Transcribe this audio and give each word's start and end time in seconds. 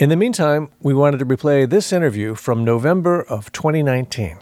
In 0.00 0.08
the 0.08 0.16
meantime, 0.16 0.70
we 0.80 0.94
wanted 0.94 1.18
to 1.18 1.26
replay 1.26 1.68
this 1.68 1.92
interview 1.92 2.34
from 2.34 2.64
November 2.64 3.20
of 3.20 3.52
2019. 3.52 4.38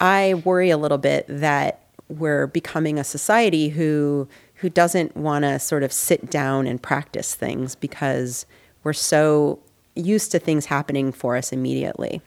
I 0.00 0.42
worry 0.44 0.70
a 0.70 0.76
little 0.76 0.98
bit 0.98 1.24
that 1.28 1.84
we're 2.08 2.48
becoming 2.48 2.98
a 2.98 3.04
society 3.04 3.68
who 3.68 4.28
who 4.54 4.68
doesn't 4.68 5.16
want 5.16 5.44
to 5.44 5.60
sort 5.60 5.84
of 5.84 5.92
sit 5.92 6.28
down 6.28 6.66
and 6.66 6.82
practice 6.82 7.36
things 7.36 7.76
because 7.76 8.44
we're 8.82 8.92
so 8.92 9.60
used 9.94 10.32
to 10.32 10.40
things 10.40 10.66
happening 10.66 11.12
for 11.12 11.36
us 11.36 11.52
immediately. 11.52 12.20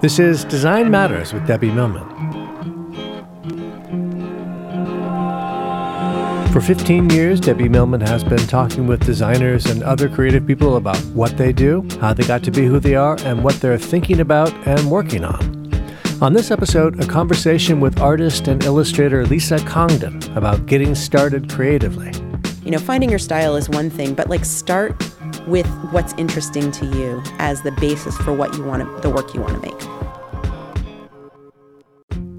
This 0.00 0.20
is 0.20 0.44
Design 0.44 0.92
Matters 0.92 1.32
with 1.32 1.44
Debbie 1.48 1.72
Millman. 1.72 2.73
For 6.54 6.60
15 6.60 7.10
years, 7.10 7.40
Debbie 7.40 7.68
Millman 7.68 8.00
has 8.02 8.22
been 8.22 8.38
talking 8.46 8.86
with 8.86 9.04
designers 9.04 9.66
and 9.66 9.82
other 9.82 10.08
creative 10.08 10.46
people 10.46 10.76
about 10.76 10.96
what 11.06 11.36
they 11.36 11.52
do, 11.52 11.84
how 12.00 12.12
they 12.12 12.22
got 12.22 12.44
to 12.44 12.52
be 12.52 12.64
who 12.64 12.78
they 12.78 12.94
are, 12.94 13.16
and 13.24 13.42
what 13.42 13.56
they're 13.56 13.76
thinking 13.76 14.20
about 14.20 14.54
and 14.64 14.88
working 14.88 15.24
on. 15.24 15.84
On 16.22 16.32
this 16.32 16.52
episode, 16.52 17.02
a 17.02 17.08
conversation 17.08 17.80
with 17.80 18.00
artist 18.00 18.46
and 18.46 18.62
illustrator 18.62 19.26
Lisa 19.26 19.58
Congdon 19.66 20.22
about 20.36 20.66
getting 20.66 20.94
started 20.94 21.50
creatively. 21.50 22.12
You 22.64 22.70
know, 22.70 22.78
finding 22.78 23.10
your 23.10 23.18
style 23.18 23.56
is 23.56 23.68
one 23.68 23.90
thing, 23.90 24.14
but 24.14 24.30
like 24.30 24.44
start 24.44 24.94
with 25.48 25.66
what's 25.90 26.12
interesting 26.12 26.70
to 26.70 26.86
you 26.86 27.20
as 27.40 27.62
the 27.62 27.72
basis 27.72 28.16
for 28.18 28.32
what 28.32 28.56
you 28.56 28.62
want 28.62 28.84
to, 28.84 29.00
the 29.00 29.10
work 29.10 29.34
you 29.34 29.40
want 29.40 29.60
to 29.60 29.72
make. 29.72 29.93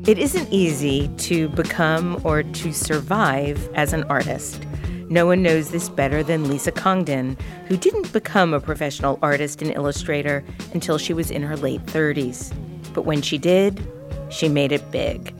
It 0.07 0.19
isn't 0.19 0.53
easy 0.53 1.07
to 1.17 1.49
become 1.49 2.21
or 2.23 2.43
to 2.43 2.71
survive 2.71 3.67
as 3.73 3.91
an 3.91 4.03
artist. 4.03 4.63
No 5.09 5.25
one 5.25 5.41
knows 5.41 5.71
this 5.71 5.89
better 5.89 6.21
than 6.21 6.47
Lisa 6.47 6.71
Congdon, 6.71 7.35
who 7.67 7.75
didn't 7.75 8.13
become 8.13 8.53
a 8.53 8.59
professional 8.59 9.17
artist 9.23 9.63
and 9.63 9.71
illustrator 9.71 10.43
until 10.75 10.99
she 10.99 11.11
was 11.11 11.31
in 11.31 11.41
her 11.41 11.57
late 11.57 11.83
30s. 11.88 12.53
But 12.93 13.05
when 13.05 13.23
she 13.23 13.39
did, 13.39 13.83
she 14.29 14.47
made 14.47 14.71
it 14.71 14.91
big. 14.91 15.33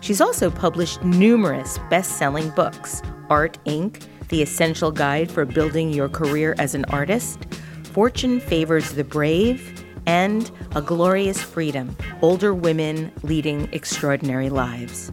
She's 0.00 0.20
also 0.20 0.50
published 0.50 1.04
numerous 1.04 1.78
best 1.88 2.18
selling 2.18 2.50
books 2.50 3.02
Art 3.30 3.56
Inc., 3.66 4.02
The 4.30 4.42
Essential 4.42 4.90
Guide 4.90 5.30
for 5.30 5.44
Building 5.44 5.90
Your 5.90 6.08
Career 6.08 6.56
as 6.58 6.74
an 6.74 6.84
Artist, 6.86 7.46
Fortune 7.92 8.40
Favors 8.40 8.94
the 8.94 9.04
Brave, 9.04 9.77
and 10.08 10.50
A 10.74 10.80
Glorious 10.80 11.42
Freedom 11.42 11.94
Older 12.22 12.54
Women 12.54 13.12
Leading 13.22 13.68
Extraordinary 13.72 14.48
Lives. 14.48 15.12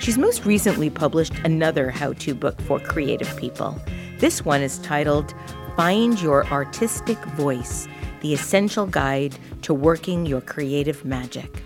She's 0.00 0.18
most 0.18 0.44
recently 0.44 0.90
published 0.90 1.32
another 1.44 1.90
how 1.90 2.12
to 2.12 2.34
book 2.34 2.60
for 2.60 2.78
creative 2.78 3.34
people. 3.38 3.80
This 4.18 4.44
one 4.44 4.60
is 4.60 4.80
titled 4.80 5.32
Find 5.76 6.20
Your 6.20 6.46
Artistic 6.48 7.16
Voice 7.36 7.88
The 8.20 8.34
Essential 8.34 8.84
Guide 8.84 9.34
to 9.62 9.72
Working 9.72 10.26
Your 10.26 10.42
Creative 10.42 11.06
Magic. 11.06 11.62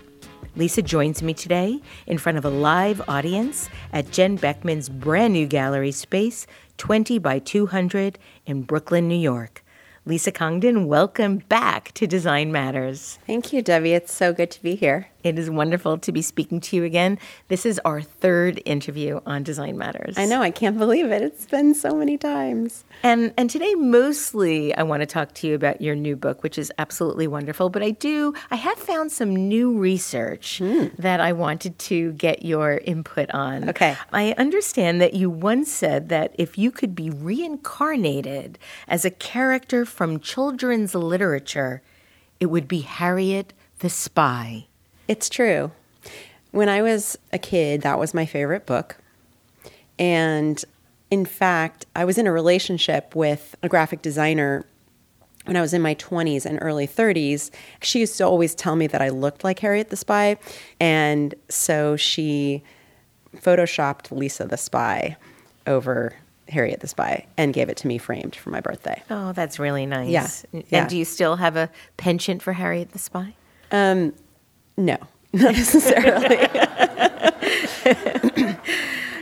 Lisa 0.55 0.81
joins 0.81 1.21
me 1.21 1.33
today 1.33 1.81
in 2.07 2.17
front 2.17 2.37
of 2.37 2.45
a 2.45 2.49
live 2.49 3.01
audience 3.09 3.69
at 3.91 4.09
Jen 4.11 4.37
Bekman's 4.37 4.87
brand 4.87 5.33
new 5.33 5.47
gallery 5.47 5.91
space, 5.91 6.47
20 6.77 7.19
by 7.19 7.39
200 7.39 8.17
in 8.45 8.61
Brooklyn, 8.61 9.09
New 9.09 9.19
York. 9.19 9.62
Lisa 10.05 10.33
Congdon, 10.33 10.85
welcome 10.87 11.37
back 11.37 11.93
to 11.93 12.05
Design 12.05 12.51
Matters. 12.51 13.19
Thank 13.25 13.53
you, 13.53 13.61
Debbie. 13.61 13.93
It's 13.93 14.13
so 14.13 14.33
good 14.33 14.51
to 14.51 14.61
be 14.61 14.75
here. 14.75 15.07
It 15.23 15.39
is 15.39 15.49
wonderful 15.49 15.97
to 15.99 16.11
be 16.11 16.21
speaking 16.21 16.59
to 16.61 16.75
you 16.75 16.83
again. 16.83 17.17
This 17.47 17.65
is 17.65 17.79
our 17.85 18.01
third 18.01 18.61
interview 18.65 19.21
on 19.25 19.43
Design 19.43 19.77
Matters. 19.77 20.17
I 20.17 20.25
know, 20.25 20.41
I 20.41 20.51
can't 20.51 20.77
believe 20.77 21.11
it. 21.11 21.21
It's 21.21 21.45
been 21.45 21.73
so 21.73 21.95
many 21.95 22.17
times. 22.17 22.83
And 23.03 23.33
and 23.37 23.49
today 23.49 23.73
mostly 23.75 24.75
I 24.75 24.83
want 24.83 25.01
to 25.01 25.05
talk 25.05 25.33
to 25.35 25.47
you 25.47 25.55
about 25.55 25.81
your 25.81 25.95
new 25.95 26.15
book, 26.15 26.43
which 26.43 26.57
is 26.57 26.71
absolutely 26.77 27.27
wonderful, 27.27 27.69
but 27.69 27.81
I 27.81 27.91
do 27.91 28.33
I 28.51 28.55
have 28.57 28.77
found 28.77 29.11
some 29.11 29.33
new 29.33 29.77
research 29.77 30.59
mm. 30.61 30.95
that 30.97 31.21
I 31.21 31.31
wanted 31.31 31.79
to 31.79 32.11
get 32.13 32.43
your 32.43 32.81
input 32.83 33.31
on. 33.31 33.69
Okay. 33.69 33.95
I 34.11 34.35
understand 34.37 34.99
that 34.99 35.13
you 35.13 35.29
once 35.29 35.71
said 35.71 36.09
that 36.09 36.35
if 36.37 36.57
you 36.57 36.69
could 36.69 36.95
be 36.95 37.09
reincarnated 37.09 38.59
as 38.87 39.05
a 39.05 39.09
character 39.09 39.85
from 39.85 40.19
children's 40.19 40.93
literature, 40.93 41.81
it 42.39 42.47
would 42.47 42.67
be 42.67 42.81
Harriet 42.81 43.53
the 43.79 43.89
Spy. 43.89 44.67
It's 45.07 45.29
true. 45.29 45.71
When 46.51 46.69
I 46.69 46.81
was 46.81 47.17
a 47.31 47.37
kid, 47.37 47.81
that 47.81 47.99
was 47.99 48.13
my 48.13 48.25
favorite 48.25 48.65
book. 48.65 48.97
And 49.97 50.63
in 51.09 51.25
fact, 51.25 51.85
I 51.95 52.05
was 52.05 52.17
in 52.17 52.27
a 52.27 52.31
relationship 52.31 53.15
with 53.15 53.55
a 53.61 53.69
graphic 53.69 54.01
designer 54.01 54.65
when 55.45 55.57
I 55.57 55.61
was 55.61 55.73
in 55.73 55.81
my 55.81 55.95
20s 55.95 56.45
and 56.45 56.57
early 56.61 56.87
30s. 56.87 57.51
She 57.81 57.99
used 57.99 58.17
to 58.17 58.23
always 58.23 58.55
tell 58.55 58.75
me 58.75 58.87
that 58.87 59.01
I 59.01 59.09
looked 59.09 59.43
like 59.43 59.59
Harriet 59.59 59.89
the 59.89 59.97
Spy. 59.97 60.37
And 60.79 61.35
so 61.49 61.95
she 61.95 62.63
photoshopped 63.37 64.11
Lisa 64.11 64.45
the 64.45 64.57
Spy 64.57 65.17
over 65.67 66.13
Harriet 66.49 66.79
the 66.79 66.87
Spy 66.87 67.25
and 67.37 67.53
gave 67.53 67.69
it 67.69 67.77
to 67.77 67.87
me 67.87 67.97
framed 67.97 68.35
for 68.35 68.49
my 68.49 68.61
birthday. 68.61 69.01
Oh, 69.09 69.33
that's 69.33 69.59
really 69.59 69.85
nice. 69.85 70.09
Yeah. 70.09 70.27
And 70.53 70.63
yeah. 70.69 70.87
do 70.87 70.97
you 70.97 71.05
still 71.05 71.35
have 71.37 71.55
a 71.55 71.69
penchant 71.97 72.41
for 72.41 72.53
Harriet 72.53 72.91
the 72.91 72.99
Spy? 72.99 73.35
Um, 73.71 74.13
no, 74.77 74.97
not 75.33 75.53
necessarily. 75.53 76.47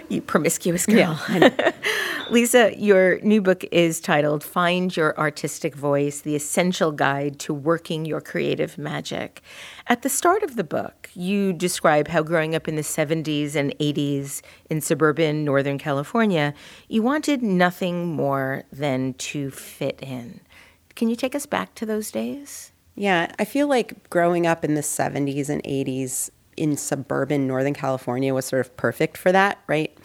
you 0.09 0.21
promiscuous 0.21 0.85
girl. 0.85 1.19
Yeah, 1.29 1.71
Lisa, 2.31 2.73
your 2.77 3.19
new 3.19 3.41
book 3.41 3.65
is 3.73 3.99
titled 3.99 4.41
Find 4.41 4.95
Your 4.95 5.17
Artistic 5.19 5.75
Voice 5.75 6.21
The 6.21 6.33
Essential 6.33 6.93
Guide 6.93 7.39
to 7.39 7.53
Working 7.53 8.05
Your 8.05 8.21
Creative 8.21 8.77
Magic. 8.77 9.41
At 9.87 10.01
the 10.01 10.07
start 10.09 10.41
of 10.41 10.55
the 10.55 10.63
book, 10.63 11.09
you 11.13 11.51
describe 11.51 12.07
how 12.07 12.23
growing 12.23 12.55
up 12.55 12.69
in 12.69 12.77
the 12.77 12.83
70s 12.83 13.55
and 13.55 13.77
80s 13.79 14.41
in 14.69 14.79
suburban 14.79 15.43
Northern 15.43 15.77
California, 15.77 16.53
you 16.87 17.01
wanted 17.01 17.43
nothing 17.43 18.07
more 18.07 18.63
than 18.71 19.13
to 19.15 19.51
fit 19.51 19.99
in. 20.01 20.39
Can 20.95 21.09
you 21.09 21.17
take 21.17 21.35
us 21.35 21.45
back 21.45 21.75
to 21.75 21.85
those 21.85 22.11
days? 22.11 22.71
Yeah, 22.95 23.33
I 23.39 23.45
feel 23.45 23.67
like 23.67 24.09
growing 24.09 24.45
up 24.45 24.65
in 24.65 24.75
the 24.75 24.81
70s 24.81 25.49
and 25.49 25.63
80s 25.63 26.29
in 26.57 26.75
suburban 26.77 27.47
Northern 27.47 27.73
California 27.73 28.33
was 28.33 28.45
sort 28.45 28.65
of 28.65 28.75
perfect 28.77 29.17
for 29.17 29.31
that, 29.31 29.59
right? 29.67 29.97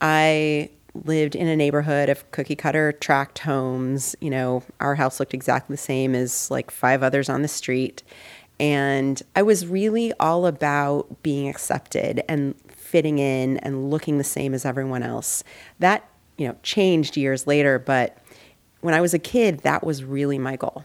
I 0.00 0.70
lived 1.04 1.34
in 1.34 1.48
a 1.48 1.56
neighborhood 1.56 2.08
of 2.08 2.30
cookie 2.30 2.54
cutter 2.54 2.92
tract 2.92 3.40
homes. 3.40 4.14
You 4.20 4.30
know, 4.30 4.62
our 4.80 4.94
house 4.94 5.18
looked 5.18 5.34
exactly 5.34 5.74
the 5.74 5.78
same 5.78 6.14
as 6.14 6.50
like 6.50 6.70
five 6.70 7.02
others 7.02 7.28
on 7.28 7.42
the 7.42 7.48
street. 7.48 8.02
And 8.60 9.20
I 9.34 9.42
was 9.42 9.66
really 9.66 10.12
all 10.20 10.46
about 10.46 11.22
being 11.22 11.48
accepted 11.48 12.22
and 12.28 12.54
fitting 12.68 13.18
in 13.18 13.58
and 13.58 13.90
looking 13.90 14.18
the 14.18 14.24
same 14.24 14.54
as 14.54 14.64
everyone 14.64 15.02
else. 15.02 15.42
That, 15.80 16.08
you 16.38 16.46
know, 16.46 16.56
changed 16.62 17.16
years 17.16 17.46
later, 17.46 17.80
but 17.80 18.18
when 18.80 18.94
I 18.94 19.00
was 19.00 19.14
a 19.14 19.18
kid, 19.18 19.60
that 19.60 19.82
was 19.82 20.04
really 20.04 20.38
my 20.38 20.54
goal. 20.54 20.84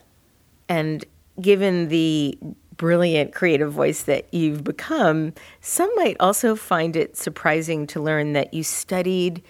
And 0.67 1.05
given 1.41 1.87
the 1.89 2.37
brilliant 2.79 3.33
creative 3.33 3.71
voice 3.71 4.03
that 4.03 4.33
you've 4.33 4.63
become, 4.63 5.33
some 5.61 5.91
might 5.95 6.15
also 6.19 6.55
find 6.55 6.95
it 6.95 7.17
surprising 7.17 7.85
to 7.87 8.01
learn 8.01 8.33
that 8.33 8.53
you 8.53 8.63
studied 8.63 9.43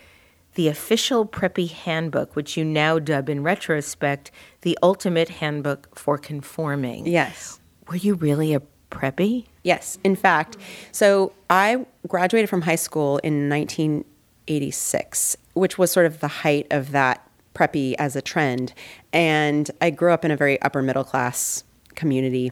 the 0.56 0.68
official 0.68 1.26
Preppy 1.26 1.72
Handbook, 1.72 2.36
which 2.36 2.58
you 2.58 2.66
now 2.66 3.00
dub 3.00 3.30
in 3.30 3.44
retrospect 3.44 4.32
the 4.62 4.78
ultimate 4.82 5.30
handbook 5.30 5.96
for 5.98 6.18
conforming. 6.18 7.06
Yes. 7.06 7.60
Were 7.88 7.96
you 7.96 8.16
really 8.16 8.54
a 8.54 8.62
preppy? 8.90 9.46
Yes, 9.64 10.00
in 10.04 10.16
fact. 10.16 10.58
So 10.92 11.32
I 11.50 11.86
graduated 12.08 12.50
from 12.50 12.62
high 12.62 12.76
school 12.76 13.20
in 13.20 13.48
1986, 13.48 15.38
which 15.54 15.78
was 15.78 15.92
sort 15.92 16.08
of 16.08 16.20
the 16.20 16.28
height 16.28 16.68
of 16.72 16.92
that 16.92 17.26
preppy 17.54 17.94
as 18.00 18.16
a 18.16 18.22
trend. 18.22 18.74
And 19.14 19.70
I 19.82 19.92
grew 19.92 20.12
up 20.12 20.26
in 20.26 20.32
a 20.32 20.38
very 20.38 20.62
upper 20.62 20.82
middle 20.82 21.04
class 21.04 21.64
community 22.00 22.52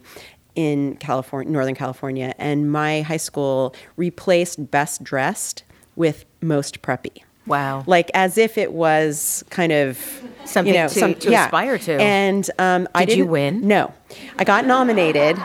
in 0.54 0.96
California, 0.96 1.52
Northern 1.52 1.74
California, 1.74 2.34
and 2.38 2.70
my 2.70 3.02
high 3.02 3.16
school 3.16 3.74
replaced 3.96 4.70
best 4.70 5.02
dressed 5.02 5.62
with 5.96 6.24
most 6.40 6.82
preppy. 6.82 7.22
Wow. 7.46 7.82
Like 7.86 8.10
as 8.12 8.36
if 8.36 8.58
it 8.58 8.72
was 8.72 9.42
kind 9.50 9.72
of 9.72 9.98
Something 10.44 10.74
you 10.74 10.80
know, 10.80 10.88
to- 10.88 11.14
to 11.14 11.34
aspire 11.34 11.78
to. 11.78 11.92
And 12.00 12.50
um, 12.58 12.88
I 12.94 13.04
Did 13.04 13.18
you 13.18 13.26
win? 13.26 13.66
No, 13.66 13.92
I 14.38 14.44
got 14.44 14.66
nominated. 14.66 15.38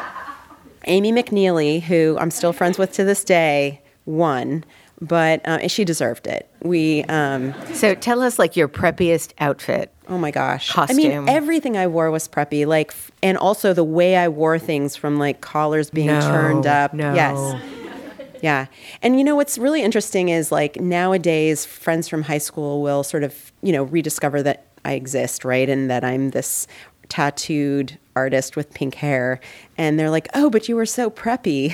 Amy 0.85 1.11
McNeely, 1.13 1.81
who 1.81 2.17
I'm 2.19 2.31
still 2.31 2.51
friends 2.51 2.77
with 2.77 2.91
to 2.93 3.03
this 3.05 3.23
day, 3.23 3.81
won, 4.05 4.65
but 4.99 5.45
uh, 5.47 5.67
she 5.69 5.85
deserved 5.85 6.27
it. 6.27 6.49
We, 6.61 7.03
um, 7.05 7.53
So 7.73 7.95
tell 7.95 8.21
us 8.21 8.37
like 8.37 8.57
your 8.57 8.67
preppiest 8.67 9.31
outfit. 9.39 9.92
Oh 10.09 10.17
my 10.17 10.31
gosh, 10.31 10.71
I 10.77 10.93
mean, 10.93 11.27
everything 11.29 11.77
I 11.77 11.87
wore 11.87 12.11
was 12.11 12.27
preppy. 12.27 12.65
Like, 12.65 12.93
and 13.21 13.37
also 13.37 13.73
the 13.73 13.83
way 13.83 14.15
I 14.17 14.27
wore 14.27 14.59
things, 14.59 14.95
from 14.95 15.17
like 15.19 15.41
collars 15.41 15.89
being 15.89 16.07
No, 16.07 16.19
turned 16.21 16.67
up. 16.67 16.93
no. 16.93 17.13
Yes. 17.13 17.61
Yeah. 18.41 18.65
And 19.01 19.17
you 19.17 19.23
know 19.23 19.35
what's 19.37 19.57
really 19.57 19.81
interesting 19.81 20.27
is 20.27 20.51
like 20.51 20.79
nowadays 20.81 21.63
friends 21.65 22.09
from 22.09 22.23
high 22.23 22.39
school 22.39 22.81
will 22.81 23.01
sort 23.03 23.23
of, 23.23 23.53
you 23.61 23.71
know, 23.71 23.83
rediscover 23.83 24.43
that 24.43 24.65
I 24.83 24.93
exist, 24.93 25.45
right? 25.45 25.69
And 25.69 25.89
that 25.89 26.03
I'm 26.03 26.31
this 26.31 26.67
tattooed 27.07 27.97
artist 28.15 28.55
with 28.55 28.73
pink 28.73 28.95
hair 28.95 29.39
and 29.77 29.97
they're 29.99 30.09
like, 30.09 30.27
"Oh, 30.33 30.49
but 30.49 30.67
you 30.67 30.75
were 30.75 30.85
so 30.85 31.09
preppy." 31.09 31.73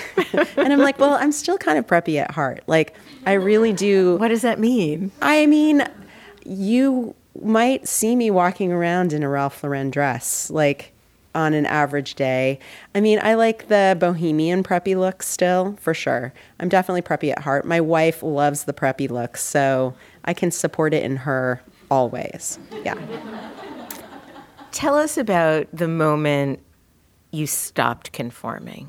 and 0.58 0.72
I'm 0.72 0.80
like, 0.80 1.00
"Well, 1.00 1.14
I'm 1.14 1.31
still 1.31 1.58
kind 1.58 1.78
of 1.80 1.88
preppy 1.88 2.20
at 2.22 2.31
heart. 2.31 2.62
Like 2.68 2.94
I 3.26 3.34
really 3.34 3.74
do 3.74 4.18
What 4.18 4.28
does 4.28 4.44
that 4.44 4.60
mean? 4.60 5.12
I 5.24 5.48
mean, 5.48 5.84
you 6.46 7.16
might 7.42 7.88
see 7.88 8.16
me 8.16 8.32
walking 8.32 8.72
around 8.72 9.14
in 9.14 9.24
a 9.24 9.30
Ralph 9.30 9.64
Lauren 9.64 9.90
dress, 9.90 10.50
like 10.50 10.94
on 11.36 11.54
an 11.54 11.66
average 11.66 12.16
day. 12.16 12.60
I 12.96 13.02
mean, 13.02 13.20
I 13.22 13.36
like 13.36 13.68
the 13.68 13.96
bohemian 14.00 14.64
preppy 14.64 14.96
look 14.98 15.22
still, 15.24 15.78
for 15.80 15.94
sure. 15.94 16.34
I'm 16.60 16.70
definitely 16.70 17.02
preppy 17.02 17.32
at 17.32 17.40
heart. 17.40 17.66
My 17.66 17.82
wife 17.82 18.24
loves 18.24 18.64
the 18.64 18.74
preppy 18.74 19.10
look, 19.10 19.38
so 19.38 19.94
I 20.26 20.34
can 20.34 20.52
support 20.52 20.94
it 20.94 21.04
in 21.04 21.18
her 21.18 21.62
always. 21.92 22.60
Yeah. 22.84 22.98
Tell 24.72 24.96
us 24.96 25.18
about 25.18 25.68
the 25.74 25.88
moment 25.88 26.60
you 27.32 27.48
stopped 27.48 28.12
conforming. 28.12 28.88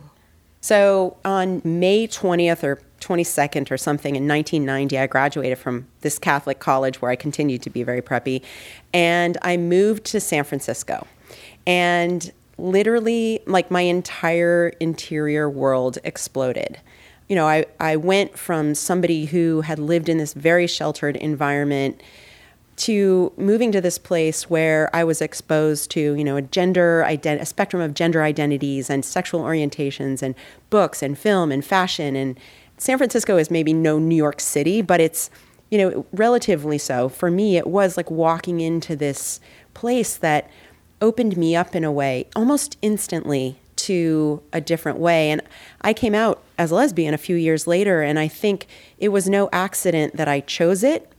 So 0.61 1.17
on 1.25 1.62
May 1.64 2.06
20th 2.06 2.62
or 2.62 2.81
22nd 3.00 3.70
or 3.70 3.76
something 3.76 4.17
in 4.17 4.29
1990, 4.29 4.99
I 4.99 5.06
graduated 5.06 5.58
from 5.58 5.87
this 6.00 6.19
Catholic 6.19 6.58
college 6.58 7.00
where 7.00 7.11
I 7.11 7.17
continued 7.17 7.62
to 7.62 7.70
be 7.70 7.82
very 7.82 8.02
preppy. 8.02 8.43
And 8.93 9.37
I 9.43 9.56
moved 9.56 10.05
to 10.06 10.20
San 10.20 10.44
Francisco. 10.44 11.06
And 11.67 12.31
literally, 12.58 13.41
like 13.47 13.70
my 13.70 13.82
entire 13.82 14.73
interior 14.81 15.49
world 15.49 15.99
exploded. 16.05 16.79
You 17.29 17.37
know, 17.37 17.47
I, 17.47 17.67
I 17.79 17.97
went 17.97 18.38
from 18.38 18.75
somebody 18.75 19.26
who 19.26 19.62
had 19.62 19.79
lived 19.79 20.08
in 20.08 20.19
this 20.19 20.35
very 20.35 20.67
sheltered 20.67 21.17
environment 21.17 22.02
to 22.81 23.31
moving 23.37 23.70
to 23.73 23.81
this 23.81 23.99
place 23.99 24.49
where 24.49 24.88
I 24.97 25.05
was 25.05 25.20
exposed 25.20 25.91
to, 25.93 26.14
you 26.14 26.25
know, 26.25 26.37
a 26.37 26.43
gender 26.43 27.05
ident- 27.06 27.41
a 27.41 27.47
spectrum 27.47 27.82
of 27.82 27.93
gender 27.93 28.23
identities 28.23 28.88
and 28.88 29.05
sexual 29.05 29.43
orientations 29.43 30.23
and 30.23 30.35
books 30.70 31.02
and 31.02 31.19
film 31.19 31.52
and 31.52 31.62
fashion 31.62 32.17
and 32.17 32.41
San 32.80 32.96
Francisco 32.96 33.36
is 33.36 33.50
maybe 33.50 33.74
no 33.74 33.98
New 33.98 34.16
York 34.16 34.40
City, 34.40 34.80
but 34.80 35.00
it's, 35.00 35.28
you 35.70 35.76
know, 35.76 36.06
relatively 36.12 36.78
so. 36.78 37.10
For 37.10 37.30
me, 37.30 37.58
it 37.58 37.66
was 37.66 37.98
like 37.98 38.10
walking 38.10 38.60
into 38.60 38.96
this 38.96 39.38
place 39.74 40.16
that 40.16 40.50
opened 41.02 41.36
me 41.36 41.54
up 41.54 41.74
in 41.76 41.84
a 41.84 41.92
way 41.92 42.26
almost 42.34 42.78
instantly 42.80 43.58
to 43.76 44.42
a 44.54 44.62
different 44.62 44.98
way. 44.98 45.30
And 45.30 45.42
I 45.82 45.92
came 45.92 46.14
out 46.14 46.42
as 46.56 46.70
a 46.70 46.74
lesbian 46.74 47.12
a 47.12 47.18
few 47.18 47.36
years 47.36 47.66
later, 47.66 48.00
and 48.00 48.18
I 48.18 48.28
think 48.28 48.66
it 48.98 49.10
was 49.10 49.28
no 49.28 49.50
accident 49.52 50.16
that 50.16 50.26
I 50.26 50.40
chose 50.40 50.82
it 50.82 51.12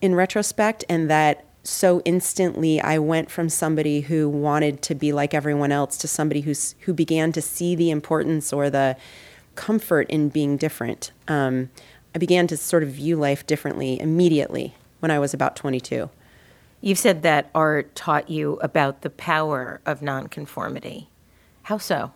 in 0.00 0.16
retrospect 0.16 0.84
and 0.88 1.08
that 1.10 1.44
so 1.62 2.02
instantly 2.04 2.80
I 2.80 2.98
went 2.98 3.30
from 3.30 3.48
somebody 3.48 4.00
who 4.00 4.28
wanted 4.28 4.82
to 4.82 4.96
be 4.96 5.12
like 5.12 5.32
everyone 5.32 5.70
else 5.70 5.96
to 5.98 6.08
somebody 6.08 6.40
who's 6.40 6.74
who 6.80 6.92
began 6.92 7.30
to 7.32 7.40
see 7.40 7.76
the 7.76 7.90
importance 7.90 8.52
or 8.52 8.68
the 8.68 8.96
comfort 9.54 10.08
in 10.10 10.28
being 10.28 10.56
different. 10.56 11.12
Um, 11.28 11.70
I 12.14 12.18
began 12.18 12.46
to 12.48 12.56
sort 12.56 12.82
of 12.82 12.90
view 12.90 13.16
life 13.16 13.46
differently 13.46 14.00
immediately 14.00 14.74
when 15.00 15.10
I 15.10 15.18
was 15.18 15.34
about 15.34 15.56
22. 15.56 16.08
You've 16.80 16.98
said 16.98 17.22
that 17.22 17.50
art 17.54 17.94
taught 17.94 18.28
you 18.28 18.58
about 18.60 19.00
the 19.02 19.10
power 19.10 19.80
of 19.86 20.02
nonconformity. 20.02 21.08
How 21.64 21.78
so? 21.78 22.12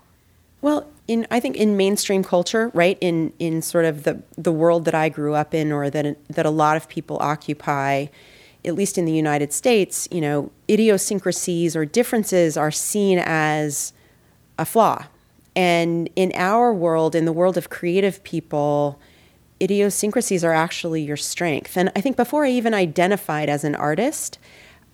Well, 0.61 0.89
in 1.07 1.27
I 1.31 1.41
think 1.41 1.57
in 1.57 1.77
mainstream 1.77 2.23
culture, 2.23 2.71
right, 2.75 2.99
in 3.01 3.33
in 3.39 3.63
sort 3.63 3.85
of 3.85 4.03
the 4.03 4.23
the 4.37 4.53
world 4.53 4.85
that 4.85 4.95
I 4.95 5.09
grew 5.09 5.35
up 5.35 5.55
in, 5.55 5.73
or 5.73 5.89
that 5.91 6.19
that 6.29 6.45
a 6.45 6.51
lot 6.51 6.77
of 6.77 6.89
people 6.89 7.17
occupy, 7.21 8.07
at 8.65 8.75
least 8.75 8.99
in 8.99 9.05
the 9.05 9.13
United 9.13 9.53
States, 9.53 10.09
you 10.11 10.21
know, 10.21 10.51
idiosyncrasies 10.69 11.75
or 11.75 11.85
differences 11.85 12.57
are 12.57 12.71
seen 12.71 13.19
as 13.21 13.93
a 14.59 14.65
flaw, 14.65 15.07
and 15.59 16.09
in 16.15 16.31
our 16.37 16.73
world, 16.73 17.17
in 17.17 17.25
the 17.25 17.33
world 17.33 17.57
of 17.57 17.69
creative 17.69 18.23
people, 18.23 19.01
idiosyncrasies 19.61 20.45
are 20.45 20.53
actually 20.53 21.03
your 21.03 21.17
strength. 21.17 21.77
And 21.77 21.91
I 21.97 22.01
think 22.01 22.17
before 22.17 22.45
I 22.45 22.51
even 22.51 22.75
identified 22.75 23.49
as 23.49 23.65
an 23.65 23.75
artist, 23.75 24.39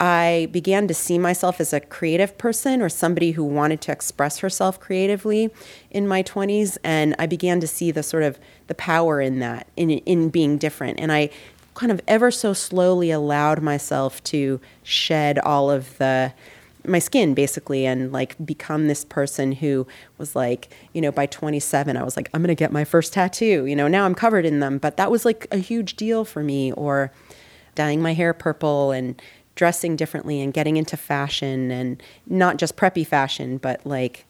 I 0.01 0.49
began 0.53 0.89
to 0.89 0.95
see 0.95 1.19
myself 1.19 1.61
as 1.61 1.75
a 1.75 1.81
creative 1.81 2.39
person 2.39 2.81
or 2.81 2.89
somebody 2.89 3.33
who 3.33 3.45
wanted 3.45 3.83
to 3.83 3.93
express 3.93 4.39
herself 4.39 4.81
creatively 4.81 5.51
in 5.91 6.09
my 6.09 6.23
20s 6.23 6.79
and 6.83 7.15
I 7.19 7.27
began 7.27 7.61
to 7.61 7.67
see 7.67 7.91
the 7.91 8.03
sort 8.03 8.23
of 8.23 8.39
the 8.67 8.75
power 8.75 9.21
in 9.21 9.41
that 9.41 9.69
in 9.77 9.91
in 9.91 10.31
being 10.31 10.59
different 10.59 10.99
and 10.99 11.13
I 11.13 11.31
kind 11.75 11.93
of 11.93 12.01
ever 12.09 12.31
so 12.31 12.53
slowly 12.53 13.11
allowed 13.11 13.63
myself 13.63 14.25
to 14.25 14.61
shed 14.83 15.39
all 15.39 15.71
of 15.71 15.97
the 15.99 16.33
my 16.87 16.99
skin 16.99 17.35
basically 17.35 17.87
and 17.87 18.13
like 18.13 18.37
become 18.45 18.89
this 18.89 19.05
person 19.05 19.53
who 19.53 19.87
was 20.19 20.37
like 20.37 20.69
you 20.93 21.01
know 21.01 21.11
by 21.11 21.27
27 21.27 21.97
i 21.97 22.03
was 22.03 22.17
like 22.17 22.29
i'm 22.35 22.43
going 22.43 22.49
to 22.49 22.55
get 22.55 22.73
my 22.73 22.85
first 22.85 23.13
tattoo 23.13 23.65
you 23.67 23.75
know 23.75 23.89
now 23.89 24.05
i'm 24.05 24.15
covered 24.15 24.45
in 24.45 24.61
them. 24.61 24.79
But 24.79 24.97
that 24.97 25.11
was 25.11 25.25
like 25.25 25.47
a 25.51 25.59
huge 25.59 25.97
deal 25.97 26.25
for 26.25 26.43
me 26.43 26.73
or 26.73 27.13
dyeing 27.75 28.03
my 28.03 28.15
hair 28.15 28.33
purple 28.33 28.91
and 28.91 29.21
dressing 29.55 29.97
differently 29.97 30.41
and 30.41 30.53
getting 30.53 30.77
into 30.77 30.97
fashion 30.97 31.71
and 31.71 32.03
not 32.27 32.57
just 32.57 32.77
preppy 32.77 33.07
fashion 33.07 33.57
but 33.59 33.85
like 33.87 34.27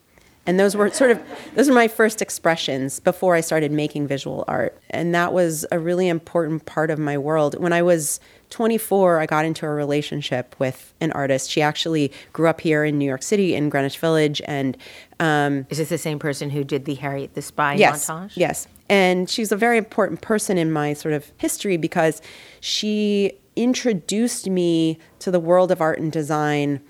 and 0.46 0.60
those 0.60 0.76
were 0.76 0.90
sort 0.90 1.10
of 1.10 1.20
those 1.54 1.68
were 1.68 1.74
my 1.74 1.88
first 1.88 2.20
expressions 2.20 3.00
before 3.00 3.34
i 3.34 3.40
started 3.40 3.72
making 3.72 4.06
visual 4.06 4.44
art. 4.46 4.78
And 4.90 5.14
that 5.14 5.32
was 5.32 5.64
a 5.72 5.78
really 5.78 6.08
important 6.08 6.66
part 6.66 6.90
of 6.90 6.98
my 6.98 7.16
world. 7.16 7.58
When 7.58 7.72
i 7.72 7.82
was 7.82 8.20
24 8.54 9.20
i 9.20 9.26
got 9.26 9.44
into 9.44 9.66
a 9.66 9.68
relationship 9.68 10.54
with 10.58 10.94
an 11.00 11.10
artist 11.12 11.50
she 11.50 11.60
actually 11.60 12.12
grew 12.32 12.48
up 12.48 12.60
here 12.60 12.84
in 12.84 12.96
new 12.96 13.04
york 13.04 13.22
city 13.22 13.54
in 13.54 13.68
greenwich 13.68 13.98
village 13.98 14.40
and 14.46 14.76
um, 15.20 15.66
Is 15.70 15.78
this 15.78 15.88
the 15.88 15.98
same 15.98 16.18
person 16.18 16.50
who 16.50 16.64
did 16.64 16.84
the 16.84 16.94
Harriet 16.94 17.34
the 17.34 17.42
Spy 17.42 17.74
yes, 17.74 18.06
montage? 18.06 18.32
Yes. 18.34 18.66
And 18.88 19.30
she's 19.30 19.52
a 19.52 19.56
very 19.56 19.78
important 19.78 20.20
person 20.20 20.58
in 20.58 20.72
my 20.72 20.92
sort 20.92 21.14
of 21.14 21.30
history 21.38 21.76
because 21.76 22.20
she 22.60 23.32
introduced 23.56 24.48
me 24.48 24.98
to 25.20 25.30
the 25.30 25.40
world 25.40 25.70
of 25.70 25.80
art 25.80 25.98
and 25.98 26.10
design. 26.10 26.80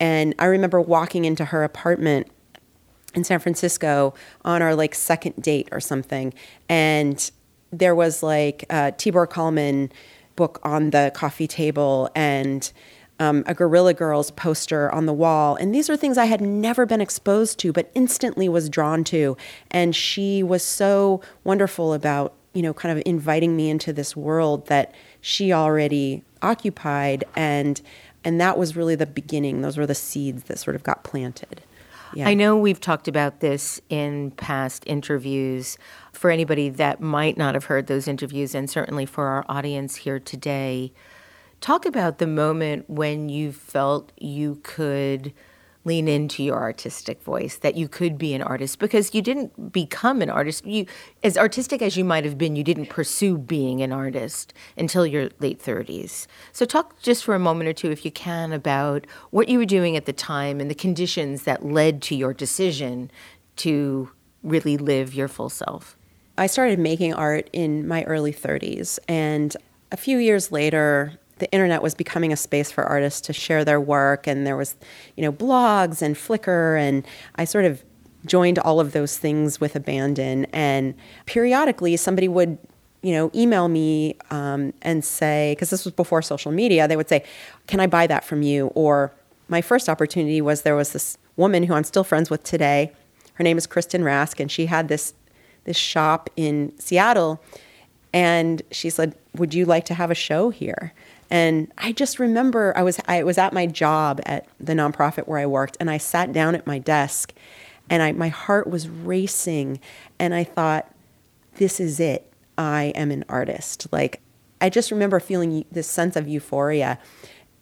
And 0.00 0.34
I 0.38 0.46
remember 0.46 0.80
walking 0.80 1.24
into 1.24 1.44
her 1.46 1.62
apartment 1.62 2.28
in 3.14 3.24
San 3.24 3.38
Francisco 3.38 4.14
on 4.44 4.62
our 4.62 4.74
like 4.74 4.94
second 4.94 5.40
date 5.40 5.68
or 5.72 5.80
something. 5.80 6.34
And 6.68 7.30
there 7.72 7.94
was 7.94 8.22
like 8.22 8.64
a 8.70 8.92
Tibor 8.92 9.28
Kalman 9.28 9.92
book 10.36 10.60
on 10.62 10.90
the 10.90 11.10
coffee 11.14 11.46
table 11.46 12.10
and 12.14 12.70
um, 13.18 13.44
a 13.46 13.54
Guerrilla 13.54 13.94
Girls 13.94 14.30
poster 14.30 14.92
on 14.92 15.06
the 15.06 15.12
wall. 15.12 15.56
And 15.56 15.74
these 15.74 15.88
are 15.88 15.96
things 15.96 16.18
I 16.18 16.26
had 16.26 16.40
never 16.40 16.86
been 16.86 17.00
exposed 17.00 17.58
to, 17.60 17.72
but 17.72 17.90
instantly 17.94 18.48
was 18.48 18.68
drawn 18.68 19.04
to. 19.04 19.36
And 19.70 19.96
she 19.96 20.42
was 20.42 20.62
so 20.62 21.22
wonderful 21.44 21.94
about, 21.94 22.34
you 22.52 22.62
know, 22.62 22.74
kind 22.74 22.96
of 22.96 23.02
inviting 23.06 23.56
me 23.56 23.70
into 23.70 23.92
this 23.92 24.14
world 24.14 24.66
that 24.66 24.94
she 25.20 25.52
already 25.52 26.22
occupied. 26.42 27.24
And, 27.34 27.80
and 28.24 28.40
that 28.40 28.58
was 28.58 28.76
really 28.76 28.94
the 28.94 29.06
beginning. 29.06 29.62
Those 29.62 29.78
were 29.78 29.86
the 29.86 29.94
seeds 29.94 30.44
that 30.44 30.58
sort 30.58 30.76
of 30.76 30.82
got 30.82 31.04
planted. 31.04 31.62
Yeah. 32.16 32.28
I 32.28 32.32
know 32.32 32.56
we've 32.56 32.80
talked 32.80 33.08
about 33.08 33.40
this 33.40 33.78
in 33.90 34.30
past 34.32 34.84
interviews. 34.86 35.76
For 36.12 36.30
anybody 36.30 36.70
that 36.70 36.98
might 36.98 37.36
not 37.36 37.54
have 37.54 37.66
heard 37.66 37.88
those 37.88 38.08
interviews, 38.08 38.54
and 38.54 38.70
certainly 38.70 39.04
for 39.04 39.26
our 39.26 39.44
audience 39.50 39.96
here 39.96 40.18
today, 40.18 40.94
talk 41.60 41.84
about 41.84 42.16
the 42.16 42.26
moment 42.26 42.88
when 42.88 43.28
you 43.28 43.52
felt 43.52 44.12
you 44.16 44.60
could 44.62 45.34
lean 45.86 46.08
into 46.08 46.42
your 46.42 46.60
artistic 46.60 47.22
voice 47.22 47.56
that 47.58 47.76
you 47.76 47.88
could 47.88 48.18
be 48.18 48.34
an 48.34 48.42
artist 48.42 48.78
because 48.80 49.14
you 49.14 49.22
didn't 49.22 49.72
become 49.72 50.20
an 50.20 50.28
artist. 50.28 50.66
You 50.66 50.84
as 51.22 51.38
artistic 51.38 51.80
as 51.80 51.96
you 51.96 52.04
might 52.04 52.24
have 52.24 52.36
been 52.36 52.56
you 52.56 52.64
didn't 52.64 52.90
pursue 52.90 53.38
being 53.38 53.80
an 53.80 53.92
artist 53.92 54.52
until 54.76 55.06
your 55.06 55.30
late 55.38 55.62
30s 55.62 56.26
so 56.52 56.64
talk 56.64 57.00
just 57.00 57.24
for 57.24 57.34
a 57.34 57.38
moment 57.38 57.68
or 57.68 57.72
two 57.72 57.90
if 57.90 58.04
you 58.04 58.10
can 58.10 58.52
about 58.52 59.06
what 59.30 59.48
you 59.48 59.58
were 59.58 59.64
doing 59.64 59.96
at 59.96 60.06
the 60.06 60.12
time 60.12 60.60
and 60.60 60.68
the 60.70 60.74
conditions 60.74 61.44
that 61.44 61.64
led 61.64 62.02
to 62.02 62.16
your 62.16 62.34
decision 62.34 63.10
to 63.56 64.10
really 64.42 64.76
live 64.76 65.14
your 65.14 65.28
full 65.28 65.48
self. 65.48 65.96
I 66.36 66.46
started 66.46 66.78
making 66.78 67.14
art 67.14 67.48
in 67.52 67.86
my 67.86 68.02
early 68.04 68.32
30s 68.32 68.98
and 69.08 69.56
a 69.92 69.96
few 69.96 70.18
years 70.18 70.50
later 70.52 71.18
the 71.38 71.50
internet 71.52 71.82
was 71.82 71.94
becoming 71.94 72.32
a 72.32 72.36
space 72.36 72.70
for 72.70 72.84
artists 72.84 73.20
to 73.20 73.32
share 73.32 73.64
their 73.64 73.80
work 73.80 74.26
and 74.26 74.46
there 74.46 74.56
was 74.56 74.74
you 75.16 75.22
know 75.22 75.32
blogs 75.32 76.02
and 76.02 76.16
flickr 76.16 76.78
and 76.80 77.06
i 77.36 77.44
sort 77.44 77.64
of 77.64 77.82
joined 78.26 78.58
all 78.58 78.80
of 78.80 78.92
those 78.92 79.16
things 79.16 79.60
with 79.60 79.76
abandon. 79.76 80.46
And 80.46 80.94
periodically 81.24 81.96
somebody 81.96 82.28
would 82.28 82.58
you 83.02 83.12
know 83.12 83.30
email 83.34 83.68
me 83.68 84.16
um, 84.30 84.72
and 84.82 85.04
say 85.04 85.52
because 85.52 85.70
this 85.70 85.84
was 85.84 85.94
before 85.94 86.22
social 86.22 86.50
media 86.50 86.88
they 86.88 86.96
would 86.96 87.08
say 87.08 87.22
can 87.66 87.78
i 87.78 87.86
buy 87.86 88.06
that 88.06 88.24
from 88.24 88.42
you? 88.42 88.68
Or 88.68 89.12
my 89.48 89.62
first 89.62 89.88
opportunity 89.88 90.40
was 90.40 90.62
there 90.62 90.76
was 90.76 90.92
this 90.92 91.16
woman 91.36 91.62
who 91.62 91.74
i'm 91.74 91.84
still 91.84 92.04
friends 92.04 92.30
with 92.30 92.42
today. 92.42 92.92
Her 93.34 93.44
name 93.44 93.58
is 93.58 93.66
kristen 93.66 94.02
rask 94.02 94.40
and 94.40 94.50
she 94.50 94.66
had 94.66 94.88
this 94.88 95.14
this 95.64 95.76
shop 95.76 96.30
in 96.36 96.72
seattle 96.78 97.42
and 98.12 98.62
she 98.70 98.90
said 98.90 99.14
would 99.34 99.52
you 99.52 99.66
like 99.66 99.84
to 99.84 99.94
have 99.94 100.10
a 100.10 100.14
show 100.14 100.50
here 100.50 100.92
and 101.30 101.72
I 101.78 101.92
just 101.92 102.18
remember 102.18 102.72
I 102.76 102.82
was 102.82 103.00
I 103.08 103.22
was 103.24 103.38
at 103.38 103.52
my 103.52 103.66
job 103.66 104.20
at 104.26 104.46
the 104.60 104.74
nonprofit 104.74 105.26
where 105.26 105.38
I 105.38 105.46
worked, 105.46 105.76
and 105.80 105.90
I 105.90 105.98
sat 105.98 106.32
down 106.32 106.54
at 106.54 106.66
my 106.66 106.78
desk, 106.78 107.32
and 107.90 108.02
I 108.02 108.12
my 108.12 108.28
heart 108.28 108.68
was 108.68 108.88
racing, 108.88 109.80
and 110.18 110.34
I 110.34 110.44
thought, 110.44 110.92
this 111.56 111.80
is 111.80 111.98
it. 111.98 112.30
I 112.56 112.92
am 112.94 113.10
an 113.10 113.24
artist. 113.28 113.88
Like 113.90 114.20
I 114.60 114.70
just 114.70 114.90
remember 114.90 115.20
feeling 115.20 115.64
this 115.70 115.88
sense 115.88 116.16
of 116.16 116.28
euphoria, 116.28 116.98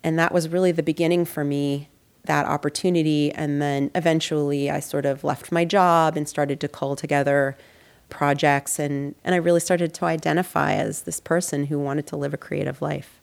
and 0.03 0.19
that 0.19 0.33
was 0.33 0.49
really 0.49 0.73
the 0.73 0.83
beginning 0.83 1.25
for 1.25 1.45
me. 1.45 1.89
That 2.25 2.47
opportunity, 2.47 3.33
and 3.33 3.61
then 3.61 3.91
eventually 3.95 4.71
I 4.71 4.81
sort 4.81 5.05
of 5.05 5.25
left 5.25 5.53
my 5.53 5.67
job 5.67 6.17
and 6.17 6.27
started 6.27 6.59
to 6.61 6.69
cull 6.69 6.97
together 6.97 7.57
projects, 8.09 8.79
and 8.79 9.15
and 9.25 9.35
I 9.35 9.39
really 9.39 9.61
started 9.61 9.95
to 9.95 10.05
identify 10.05 10.75
as 10.75 11.03
this 11.03 11.21
person 11.21 11.67
who 11.67 11.79
wanted 11.79 12.07
to 12.09 12.17
live 12.17 12.35
a 12.35 12.39
creative 12.39 12.81
life. 12.83 13.21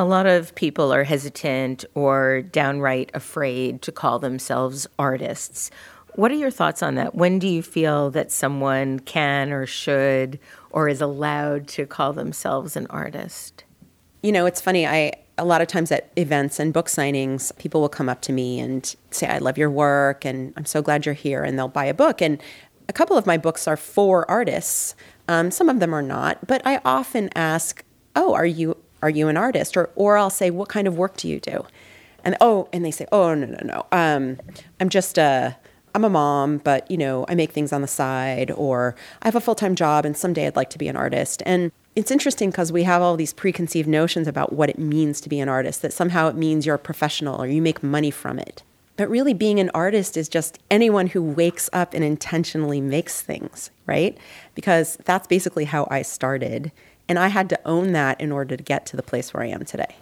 A 0.00 0.04
lot 0.04 0.26
of 0.26 0.54
people 0.54 0.92
are 0.92 1.02
hesitant 1.02 1.84
or 1.96 2.42
downright 2.42 3.10
afraid 3.14 3.82
to 3.82 3.90
call 3.90 4.20
themselves 4.20 4.86
artists. 4.96 5.72
What 6.14 6.30
are 6.30 6.36
your 6.36 6.52
thoughts 6.52 6.84
on 6.84 6.94
that? 6.94 7.16
When 7.16 7.40
do 7.40 7.48
you 7.48 7.64
feel 7.64 8.08
that 8.12 8.30
someone 8.30 9.00
can 9.00 9.52
or 9.52 9.66
should 9.66 10.38
or 10.70 10.88
is 10.88 11.00
allowed 11.00 11.66
to 11.68 11.84
call 11.84 12.12
themselves 12.12 12.76
an 12.76 12.86
artist? 12.90 13.64
You 14.22 14.30
know, 14.30 14.46
it's 14.46 14.60
funny. 14.60 14.86
I 14.86 15.14
a 15.36 15.44
lot 15.44 15.62
of 15.62 15.66
times 15.66 15.90
at 15.90 16.12
events 16.16 16.60
and 16.60 16.72
book 16.72 16.86
signings, 16.86 17.56
people 17.58 17.80
will 17.80 17.88
come 17.88 18.08
up 18.08 18.20
to 18.22 18.32
me 18.32 18.60
and 18.60 18.94
say, 19.10 19.26
"I 19.26 19.38
love 19.38 19.58
your 19.58 19.70
work 19.70 20.24
and 20.24 20.52
I'm 20.56 20.64
so 20.64 20.80
glad 20.80 21.06
you're 21.06 21.14
here," 21.14 21.42
and 21.42 21.58
they'll 21.58 21.66
buy 21.66 21.86
a 21.86 21.94
book. 21.94 22.22
And 22.22 22.40
a 22.88 22.92
couple 22.92 23.16
of 23.16 23.26
my 23.26 23.36
books 23.36 23.66
are 23.66 23.76
for 23.76 24.28
artists. 24.30 24.94
Um, 25.26 25.50
some 25.50 25.68
of 25.68 25.80
them 25.80 25.92
are 25.92 26.02
not, 26.02 26.46
but 26.46 26.62
I 26.64 26.80
often 26.84 27.30
ask, 27.34 27.82
"Oh, 28.14 28.34
are 28.34 28.46
you 28.46 28.76
are 29.02 29.10
you 29.10 29.28
an 29.28 29.36
artist? 29.36 29.76
Or, 29.76 29.90
or 29.94 30.16
I'll 30.16 30.30
say, 30.30 30.50
what 30.50 30.68
kind 30.68 30.86
of 30.86 30.96
work 30.96 31.16
do 31.16 31.28
you 31.28 31.40
do? 31.40 31.66
And 32.24 32.36
oh, 32.40 32.68
and 32.72 32.84
they 32.84 32.90
say, 32.90 33.06
oh 33.12 33.34
no 33.34 33.46
no 33.46 33.58
no, 33.62 33.86
um, 33.92 34.38
I'm 34.80 34.88
just 34.88 35.18
a, 35.18 35.56
I'm 35.94 36.04
a 36.04 36.10
mom, 36.10 36.58
but 36.58 36.90
you 36.90 36.98
know 36.98 37.24
I 37.28 37.34
make 37.34 37.52
things 37.52 37.72
on 37.72 37.80
the 37.80 37.88
side, 37.88 38.50
or 38.50 38.96
I 39.22 39.28
have 39.28 39.36
a 39.36 39.40
full 39.40 39.54
time 39.54 39.74
job, 39.74 40.04
and 40.04 40.16
someday 40.16 40.46
I'd 40.46 40.56
like 40.56 40.70
to 40.70 40.78
be 40.78 40.88
an 40.88 40.96
artist. 40.96 41.42
And 41.46 41.70
it's 41.94 42.10
interesting 42.10 42.50
because 42.50 42.72
we 42.72 42.82
have 42.82 43.02
all 43.02 43.16
these 43.16 43.32
preconceived 43.32 43.88
notions 43.88 44.28
about 44.28 44.52
what 44.52 44.68
it 44.68 44.78
means 44.78 45.20
to 45.22 45.28
be 45.28 45.40
an 45.40 45.48
artist. 45.48 45.82
That 45.82 45.92
somehow 45.92 46.28
it 46.28 46.36
means 46.36 46.66
you're 46.66 46.74
a 46.74 46.78
professional 46.78 47.40
or 47.40 47.46
you 47.46 47.62
make 47.62 47.82
money 47.82 48.10
from 48.10 48.38
it. 48.38 48.62
But 48.98 49.08
really, 49.08 49.32
being 49.32 49.60
an 49.60 49.70
artist 49.74 50.16
is 50.16 50.28
just 50.28 50.58
anyone 50.72 51.06
who 51.06 51.22
wakes 51.22 51.70
up 51.72 51.94
and 51.94 52.02
intentionally 52.02 52.80
makes 52.80 53.22
things, 53.22 53.70
right? 53.86 54.18
Because 54.56 54.98
that's 55.04 55.28
basically 55.28 55.66
how 55.66 55.86
I 55.88 56.02
started. 56.02 56.72
And 57.08 57.18
I 57.18 57.28
had 57.28 57.48
to 57.50 57.60
own 57.64 57.92
that 57.92 58.20
in 58.20 58.30
order 58.30 58.56
to 58.56 58.62
get 58.62 58.84
to 58.86 58.96
the 58.96 59.02
place 59.02 59.32
where 59.32 59.42
I 59.42 59.46
am 59.46 59.64
today. 59.64 59.96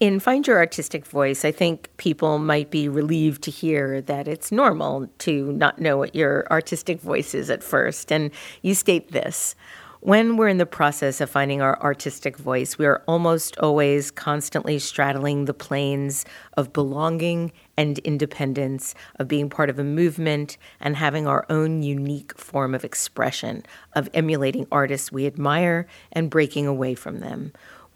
In 0.00 0.18
Find 0.18 0.46
Your 0.46 0.58
Artistic 0.58 1.06
Voice, 1.06 1.44
I 1.44 1.52
think 1.52 1.88
people 1.98 2.38
might 2.38 2.70
be 2.70 2.88
relieved 2.88 3.42
to 3.44 3.50
hear 3.50 4.00
that 4.02 4.26
it's 4.26 4.50
normal 4.50 5.08
to 5.18 5.52
not 5.52 5.80
know 5.80 5.96
what 5.96 6.14
your 6.16 6.46
artistic 6.50 7.00
voice 7.00 7.32
is 7.32 7.48
at 7.48 7.62
first. 7.62 8.10
And 8.10 8.32
you 8.60 8.74
state 8.74 9.12
this 9.12 9.54
when 10.04 10.36
we're 10.36 10.48
in 10.48 10.58
the 10.58 10.66
process 10.66 11.22
of 11.22 11.30
finding 11.30 11.62
our 11.62 11.80
artistic 11.80 12.36
voice, 12.36 12.76
we 12.76 12.84
are 12.84 13.02
almost 13.08 13.56
always 13.56 14.10
constantly 14.10 14.78
straddling 14.78 15.46
the 15.46 15.54
planes 15.54 16.26
of 16.58 16.74
belonging 16.74 17.50
and 17.78 17.98
independence, 18.00 18.94
of 19.18 19.28
being 19.28 19.48
part 19.48 19.70
of 19.70 19.78
a 19.78 19.82
movement 19.84 20.58
and 20.78 20.94
having 20.94 21.26
our 21.26 21.46
own 21.48 21.82
unique 21.82 22.36
form 22.36 22.74
of 22.74 22.84
expression, 22.84 23.62
of 23.94 24.10
emulating 24.12 24.66
artists 24.70 25.10
we 25.10 25.26
admire 25.26 25.86
and 26.12 26.28
breaking 26.28 26.66
away 26.66 26.94
from 26.94 27.20
them. 27.20 27.50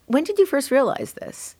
When 0.07 0.25
did 0.25 0.39
you 0.39 0.47
first 0.47 0.71
realize 0.71 1.13
this? 1.13 1.57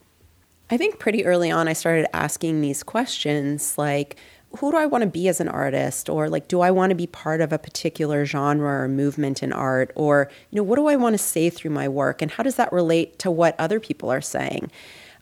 I 0.71 0.79
think 0.79 0.99
pretty 0.99 1.27
early 1.27 1.51
on, 1.51 1.69
I 1.69 1.75
started 1.75 2.07
asking 2.17 2.63
these 2.63 2.83
questions 2.83 3.77
like, 3.77 4.17
who 4.57 4.71
do 4.71 4.79
I 4.79 4.87
want 4.87 5.03
to 5.03 5.09
be 5.09 5.29
as 5.29 5.41
an 5.41 5.49
artist? 5.49 6.09
Or 6.09 6.29
like, 6.29 6.49
do 6.49 6.61
I 6.61 6.71
want 6.71 6.91
to 6.91 6.97
be 6.97 7.07
part 7.07 7.41
of 7.41 7.53
a 7.53 7.59
particular 7.59 8.25
genre 8.25 8.83
or 8.83 8.89
movement 8.89 9.43
in 9.43 9.53
art? 9.53 9.93
Or, 9.95 10.31
you 10.51 10.57
know, 10.57 10.63
what 10.63 10.77
do 10.77 10.87
I 10.87 10.97
want 10.97 11.15
to 11.15 11.19
say 11.19 11.51
through 11.51 11.71
my 11.71 11.89
work? 11.89 12.23
And 12.23 12.31
how 12.31 12.43
does 12.43 12.57
that 12.57 12.73
relate 12.73 13.19
to 13.21 13.31
what 13.31 13.59
other 13.59 13.79
people 13.79 14.11
are 14.11 14.23
saying? 14.23 14.71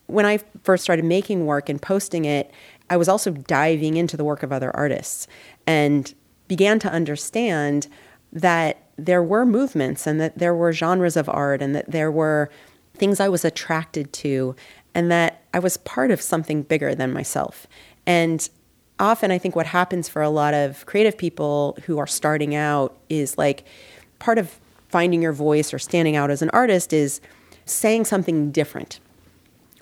When 0.06 0.24
I 0.24 0.38
first 0.62 0.84
started 0.84 1.04
making 1.04 1.46
work 1.46 1.68
and 1.68 1.82
posting 1.82 2.24
it, 2.24 2.52
I 2.88 2.96
was 2.96 3.08
also 3.08 3.32
diving 3.32 3.96
into 3.96 4.16
the 4.16 4.24
work 4.24 4.44
of 4.44 4.52
other 4.52 4.74
artists 4.76 5.26
and 5.66 6.14
began 6.46 6.78
to 6.78 6.90
understand 6.90 7.88
that 8.32 8.78
there 8.96 9.22
were 9.22 9.44
movements 9.44 10.06
and 10.06 10.20
that 10.20 10.38
there 10.38 10.54
were 10.54 10.72
genres 10.72 11.16
of 11.16 11.28
art 11.28 11.60
and 11.60 11.74
that 11.74 11.90
there 11.90 12.12
were 12.12 12.48
things 12.94 13.18
I 13.18 13.28
was 13.28 13.44
attracted 13.44 14.12
to 14.14 14.54
and 14.94 15.10
that 15.10 15.42
I 15.52 15.58
was 15.58 15.76
part 15.78 16.10
of 16.10 16.22
something 16.22 16.62
bigger 16.62 16.94
than 16.94 17.12
myself. 17.12 17.66
And 18.06 18.48
often 18.98 19.30
I 19.30 19.38
think 19.38 19.56
what 19.56 19.66
happens 19.66 20.08
for 20.08 20.22
a 20.22 20.30
lot 20.30 20.54
of 20.54 20.86
creative 20.86 21.16
people 21.16 21.78
who 21.84 21.98
are 21.98 22.06
starting 22.06 22.54
out 22.54 22.96
is 23.08 23.36
like 23.36 23.64
part 24.18 24.38
of 24.38 24.58
finding 24.88 25.22
your 25.22 25.32
voice 25.32 25.74
or 25.74 25.78
standing 25.78 26.16
out 26.16 26.30
as 26.30 26.42
an 26.42 26.50
artist 26.50 26.92
is 26.92 27.20
saying 27.64 28.04
something 28.04 28.50
different 28.50 29.00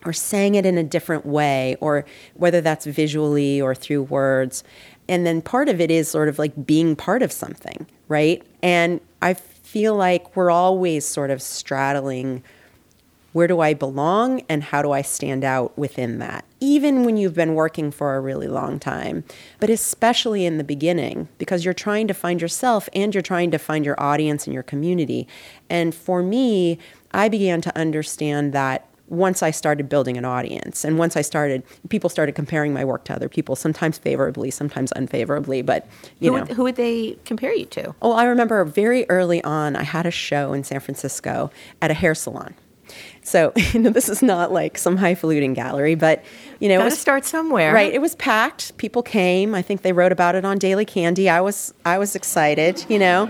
or 0.04 0.12
saying 0.12 0.54
it 0.54 0.66
in 0.66 0.76
a 0.76 0.82
different 0.82 1.24
way 1.24 1.76
or 1.80 2.04
whether 2.34 2.60
that's 2.60 2.86
visually 2.86 3.60
or 3.60 3.74
through 3.74 4.02
words. 4.02 4.64
And 5.08 5.26
then 5.26 5.42
part 5.42 5.68
of 5.68 5.80
it 5.80 5.90
is 5.90 6.08
sort 6.08 6.28
of 6.28 6.38
like 6.38 6.66
being 6.66 6.96
part 6.96 7.22
of 7.22 7.32
something 7.32 7.86
right? 8.08 8.42
And 8.62 9.00
i 9.22 9.34
feel 9.34 9.94
like 9.94 10.36
we're 10.36 10.50
always 10.50 11.04
sort 11.04 11.30
of 11.30 11.42
straddling 11.42 12.42
where 13.34 13.48
do 13.48 13.58
I 13.58 13.74
belong 13.74 14.42
and 14.48 14.62
how 14.62 14.80
do 14.80 14.92
I 14.92 15.02
stand 15.02 15.42
out 15.42 15.76
within 15.76 16.20
that? 16.20 16.44
Even 16.60 17.04
when 17.04 17.16
you've 17.16 17.34
been 17.34 17.54
working 17.54 17.90
for 17.90 18.14
a 18.14 18.20
really 18.20 18.46
long 18.46 18.78
time, 18.78 19.24
but 19.58 19.68
especially 19.68 20.46
in 20.46 20.56
the 20.56 20.62
beginning, 20.62 21.28
because 21.36 21.64
you're 21.64 21.74
trying 21.74 22.06
to 22.06 22.14
find 22.14 22.40
yourself 22.40 22.88
and 22.94 23.12
you're 23.12 23.22
trying 23.22 23.50
to 23.50 23.58
find 23.58 23.84
your 23.84 24.00
audience 24.00 24.46
and 24.46 24.54
your 24.54 24.62
community. 24.62 25.26
And 25.68 25.92
for 25.92 26.22
me, 26.22 26.78
I 27.10 27.28
began 27.28 27.60
to 27.62 27.76
understand 27.76 28.52
that 28.52 28.86
once 29.08 29.42
I 29.42 29.50
started 29.50 29.88
building 29.88 30.16
an 30.16 30.24
audience 30.24 30.84
and 30.84 30.96
once 30.96 31.16
I 31.16 31.22
started, 31.22 31.64
people 31.88 32.08
started 32.08 32.36
comparing 32.36 32.72
my 32.72 32.84
work 32.84 33.02
to 33.06 33.14
other 33.14 33.28
people, 33.28 33.56
sometimes 33.56 33.98
favorably, 33.98 34.52
sometimes 34.52 34.92
unfavorably, 34.94 35.60
but 35.60 35.88
you 36.20 36.30
who 36.30 36.36
know. 36.38 36.44
Would, 36.44 36.52
who 36.52 36.62
would 36.62 36.76
they 36.76 37.18
compare 37.24 37.52
you 37.52 37.66
to? 37.66 37.96
Oh, 38.00 38.12
I 38.12 38.24
remember 38.26 38.64
very 38.64 39.10
early 39.10 39.42
on, 39.42 39.74
I 39.74 39.82
had 39.82 40.06
a 40.06 40.12
show 40.12 40.52
in 40.52 40.62
San 40.62 40.78
Francisco 40.78 41.50
at 41.82 41.90
a 41.90 41.94
hair 41.94 42.14
salon 42.14 42.54
So, 43.24 43.52
you 43.72 43.80
know, 43.80 43.90
this 43.90 44.08
is 44.08 44.22
not 44.22 44.52
like 44.52 44.78
some 44.78 44.96
highfalutin 44.96 45.54
gallery, 45.54 45.96
but, 45.96 46.24
you 46.60 46.68
know, 46.68 46.78
Got 46.78 46.82
it 46.82 46.90
was 46.90 46.98
start 46.98 47.24
somewhere. 47.24 47.74
Right. 47.74 47.92
It 47.92 48.00
was 48.00 48.14
packed. 48.14 48.76
People 48.76 49.02
came. 49.02 49.54
I 49.54 49.62
think 49.62 49.82
they 49.82 49.92
wrote 49.92 50.12
about 50.12 50.36
it 50.36 50.44
on 50.44 50.58
Daily 50.58 50.84
Candy. 50.84 51.28
I 51.28 51.40
was 51.40 51.74
I 51.84 51.98
was 51.98 52.14
excited, 52.14 52.84
you 52.88 52.98
know. 52.98 53.28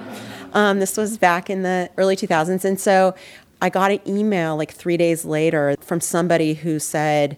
Um, 0.53 0.79
this 0.79 0.97
was 0.97 1.19
back 1.19 1.49
in 1.49 1.63
the 1.63 1.91
early 1.97 2.17
2000s. 2.17 2.65
And 2.65 2.79
so 2.79 3.15
I 3.61 3.71
got 3.71 3.91
an 3.91 4.01
email 4.07 4.57
like 4.57 4.73
three 4.73 4.97
days 4.97 5.25
later 5.25 5.75
from 5.81 6.01
somebody 6.01 6.55
who 6.55 6.79
said 6.79 7.37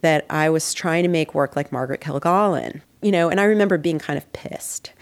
that 0.00 0.26
I 0.30 0.50
was 0.50 0.74
trying 0.74 1.02
to 1.02 1.08
make 1.08 1.34
work 1.34 1.56
like 1.56 1.72
Margaret 1.72 2.00
Kilgallen, 2.00 2.80
you 3.02 3.12
know, 3.12 3.28
and 3.28 3.40
I 3.40 3.44
remember 3.44 3.78
being 3.78 3.98
kind 3.98 4.16
of 4.16 4.30
pissed. 4.32 4.92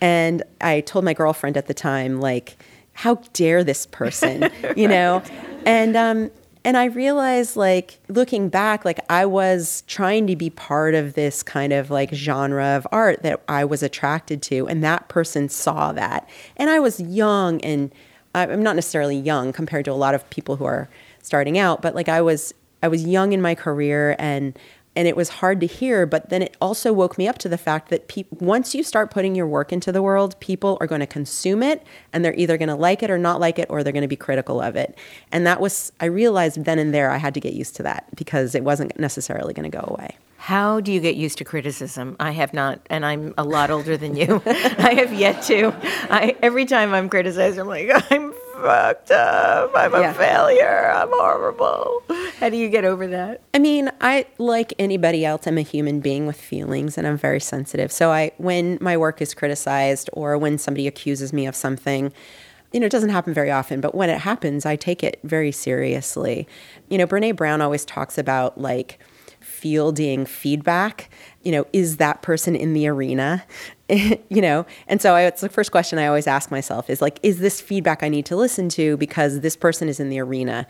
And 0.00 0.42
I 0.60 0.80
told 0.80 1.04
my 1.04 1.14
girlfriend 1.14 1.56
at 1.56 1.66
the 1.66 1.74
time, 1.74 2.20
like, 2.20 2.56
how 2.92 3.16
dare 3.32 3.62
this 3.62 3.86
person, 3.86 4.50
you 4.76 4.88
know? 4.88 5.22
And, 5.64 5.96
um, 5.96 6.30
and 6.68 6.76
I 6.76 6.84
realized, 6.84 7.56
like, 7.56 7.98
looking 8.08 8.50
back, 8.50 8.84
like, 8.84 9.00
I 9.08 9.24
was 9.24 9.84
trying 9.86 10.26
to 10.26 10.36
be 10.36 10.50
part 10.50 10.94
of 10.94 11.14
this 11.14 11.42
kind 11.42 11.72
of 11.72 11.90
like 11.90 12.12
genre 12.12 12.76
of 12.76 12.86
art 12.92 13.22
that 13.22 13.40
I 13.48 13.64
was 13.64 13.82
attracted 13.82 14.42
to. 14.42 14.68
And 14.68 14.84
that 14.84 15.08
person 15.08 15.48
saw 15.48 15.92
that. 15.92 16.28
And 16.58 16.68
I 16.68 16.78
was 16.78 17.00
young 17.00 17.62
and 17.62 17.90
uh, 18.34 18.48
I'm 18.50 18.62
not 18.62 18.76
necessarily 18.76 19.16
young 19.16 19.50
compared 19.50 19.86
to 19.86 19.92
a 19.92 19.94
lot 19.94 20.14
of 20.14 20.28
people 20.28 20.56
who 20.56 20.66
are 20.66 20.90
starting 21.22 21.56
out, 21.56 21.80
but 21.80 21.94
like 21.94 22.10
I 22.10 22.20
was, 22.20 22.52
I 22.82 22.88
was 22.88 23.02
young 23.02 23.32
in 23.32 23.40
my 23.40 23.54
career 23.54 24.14
and 24.18 24.54
and 24.98 25.06
it 25.06 25.16
was 25.16 25.28
hard 25.28 25.60
to 25.60 25.66
hear 25.66 26.04
but 26.06 26.28
then 26.28 26.42
it 26.42 26.56
also 26.60 26.92
woke 26.92 27.16
me 27.16 27.28
up 27.28 27.38
to 27.38 27.48
the 27.48 27.56
fact 27.56 27.88
that 27.88 28.08
pe- 28.08 28.24
once 28.30 28.74
you 28.74 28.82
start 28.82 29.10
putting 29.12 29.36
your 29.36 29.46
work 29.46 29.72
into 29.72 29.92
the 29.92 30.02
world 30.02 30.38
people 30.40 30.76
are 30.80 30.88
going 30.88 31.00
to 31.00 31.06
consume 31.06 31.62
it 31.62 31.86
and 32.12 32.24
they're 32.24 32.34
either 32.34 32.58
going 32.58 32.68
to 32.68 32.74
like 32.74 33.02
it 33.02 33.10
or 33.10 33.16
not 33.18 33.38
like 33.40 33.58
it 33.58 33.66
or 33.70 33.84
they're 33.84 33.92
going 33.92 34.02
to 34.02 34.08
be 34.08 34.16
critical 34.16 34.60
of 34.60 34.74
it 34.74 34.98
and 35.30 35.46
that 35.46 35.60
was 35.60 35.92
i 36.00 36.04
realized 36.04 36.64
then 36.64 36.78
and 36.80 36.92
there 36.92 37.10
i 37.10 37.16
had 37.16 37.32
to 37.32 37.40
get 37.40 37.54
used 37.54 37.76
to 37.76 37.82
that 37.84 38.04
because 38.16 38.54
it 38.56 38.64
wasn't 38.64 38.90
necessarily 38.98 39.54
going 39.54 39.70
to 39.70 39.76
go 39.78 39.84
away 39.96 40.16
How 40.38 40.80
do 40.80 40.90
you 40.92 41.00
get 41.00 41.16
used 41.16 41.38
to 41.38 41.44
criticism? 41.44 42.16
I 42.20 42.30
have 42.30 42.52
not, 42.54 42.78
and 42.88 43.04
I'm 43.04 43.34
a 43.36 43.42
lot 43.42 43.70
older 43.70 43.96
than 43.98 44.14
you. 44.16 44.40
I 44.46 44.94
have 45.02 45.12
yet 45.12 45.42
to. 45.50 45.74
I 46.10 46.36
every 46.42 46.64
time 46.64 46.94
I'm 46.94 47.08
criticized, 47.08 47.58
I'm 47.58 47.66
like, 47.66 47.90
I'm 48.12 48.32
fucked 48.62 49.10
up. 49.10 49.72
I'm 49.74 49.94
a 49.94 50.12
failure. 50.14 50.90
I'm 50.90 51.08
horrible. 51.10 52.02
How 52.38 52.48
do 52.48 52.56
you 52.56 52.68
get 52.68 52.84
over 52.84 53.06
that? 53.06 53.40
I 53.54 53.58
mean, 53.58 53.90
I 54.00 54.26
like 54.38 54.74
anybody 54.78 55.24
else. 55.24 55.46
I'm 55.46 55.58
a 55.58 55.62
human 55.62 56.00
being 56.00 56.26
with 56.26 56.40
feelings, 56.40 56.98
and 56.98 57.06
I'm 57.06 57.16
very 57.16 57.40
sensitive. 57.40 57.90
So 57.90 58.10
I, 58.10 58.32
when 58.38 58.78
my 58.80 58.96
work 58.96 59.20
is 59.20 59.34
criticized 59.34 60.10
or 60.12 60.38
when 60.38 60.58
somebody 60.58 60.86
accuses 60.86 61.32
me 61.32 61.46
of 61.46 61.54
something, 61.54 62.12
you 62.72 62.80
know, 62.80 62.86
it 62.86 62.92
doesn't 62.92 63.10
happen 63.10 63.32
very 63.32 63.50
often, 63.50 63.80
but 63.80 63.94
when 63.94 64.10
it 64.10 64.20
happens, 64.20 64.66
I 64.66 64.76
take 64.76 65.02
it 65.02 65.18
very 65.24 65.52
seriously. 65.52 66.46
You 66.88 66.98
know, 66.98 67.06
Brene 67.06 67.34
Brown 67.34 67.60
always 67.60 67.84
talks 67.84 68.18
about 68.18 68.60
like 68.60 68.98
fielding 69.40 70.26
feedback. 70.26 71.10
You 71.48 71.52
know, 71.52 71.66
is 71.72 71.96
that 71.96 72.20
person 72.20 72.54
in 72.54 72.74
the 72.74 72.86
arena? 72.88 73.42
you 73.88 74.42
know, 74.42 74.66
and 74.86 75.00
so 75.00 75.14
I, 75.14 75.22
it's 75.22 75.40
the 75.40 75.48
first 75.48 75.70
question 75.72 75.98
I 75.98 76.06
always 76.06 76.26
ask 76.26 76.50
myself 76.50 76.90
is 76.90 77.00
like, 77.00 77.18
is 77.22 77.38
this 77.38 77.58
feedback 77.58 78.02
I 78.02 78.10
need 78.10 78.26
to 78.26 78.36
listen 78.36 78.68
to 78.68 78.98
because 78.98 79.40
this 79.40 79.56
person 79.56 79.88
is 79.88 79.98
in 79.98 80.10
the 80.10 80.18
arena? 80.20 80.66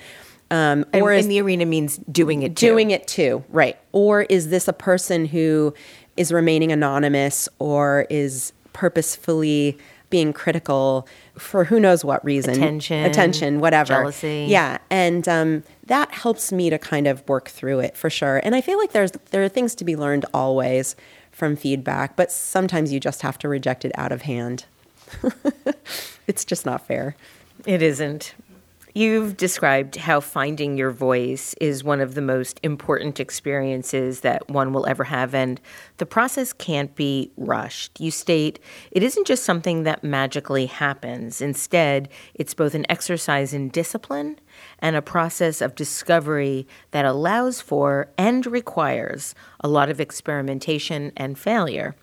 Um, 0.52 0.84
or 0.94 1.12
in 1.12 1.28
the 1.28 1.40
arena 1.40 1.66
means 1.66 1.96
doing 2.12 2.44
it. 2.44 2.54
Too. 2.54 2.68
doing 2.68 2.92
it 2.92 3.08
too, 3.08 3.44
right? 3.48 3.76
Or 3.90 4.22
is 4.22 4.50
this 4.50 4.68
a 4.68 4.72
person 4.72 5.26
who 5.26 5.74
is 6.16 6.30
remaining 6.30 6.70
anonymous 6.70 7.48
or 7.58 8.06
is 8.08 8.52
purposefully 8.72 9.76
being 10.10 10.32
critical 10.32 11.06
for 11.36 11.64
who 11.64 11.78
knows 11.78 12.04
what 12.04 12.24
reason? 12.24 12.54
Attention, 12.54 13.04
attention, 13.04 13.60
whatever, 13.60 13.94
jealousy. 13.94 14.46
Yeah, 14.48 14.78
and 14.90 15.28
um, 15.28 15.64
that 15.86 16.10
helps 16.12 16.52
me 16.52 16.70
to 16.70 16.78
kind 16.78 17.06
of 17.06 17.26
work 17.28 17.48
through 17.48 17.80
it 17.80 17.96
for 17.96 18.10
sure. 18.10 18.40
And 18.42 18.54
I 18.54 18.60
feel 18.60 18.78
like 18.78 18.92
there's 18.92 19.12
there 19.30 19.42
are 19.42 19.48
things 19.48 19.74
to 19.76 19.84
be 19.84 19.96
learned 19.96 20.26
always 20.32 20.96
from 21.30 21.56
feedback, 21.56 22.16
but 22.16 22.32
sometimes 22.32 22.92
you 22.92 23.00
just 23.00 23.22
have 23.22 23.38
to 23.38 23.48
reject 23.48 23.84
it 23.84 23.92
out 23.96 24.12
of 24.12 24.22
hand. 24.22 24.64
it's 26.26 26.44
just 26.44 26.66
not 26.66 26.86
fair. 26.86 27.16
It 27.64 27.82
isn't. 27.82 28.34
You've 28.98 29.36
described 29.36 29.94
how 29.94 30.18
finding 30.18 30.76
your 30.76 30.90
voice 30.90 31.54
is 31.60 31.84
one 31.84 32.00
of 32.00 32.16
the 32.16 32.20
most 32.20 32.58
important 32.64 33.20
experiences 33.20 34.22
that 34.22 34.50
one 34.50 34.72
will 34.72 34.88
ever 34.88 35.04
have, 35.04 35.36
and 35.36 35.60
the 35.98 36.04
process 36.04 36.52
can't 36.52 36.92
be 36.96 37.30
rushed. 37.36 38.00
You 38.00 38.10
state 38.10 38.58
it 38.90 39.04
isn't 39.04 39.28
just 39.28 39.44
something 39.44 39.84
that 39.84 40.02
magically 40.02 40.66
happens. 40.66 41.40
Instead, 41.40 42.08
it's 42.34 42.54
both 42.54 42.74
an 42.74 42.86
exercise 42.88 43.54
in 43.54 43.68
discipline 43.68 44.40
and 44.80 44.96
a 44.96 45.00
process 45.00 45.60
of 45.60 45.76
discovery 45.76 46.66
that 46.90 47.04
allows 47.04 47.60
for 47.60 48.08
and 48.18 48.46
requires 48.46 49.32
a 49.60 49.68
lot 49.68 49.90
of 49.90 50.00
experimentation 50.00 51.12
and 51.16 51.38
failure. 51.38 51.94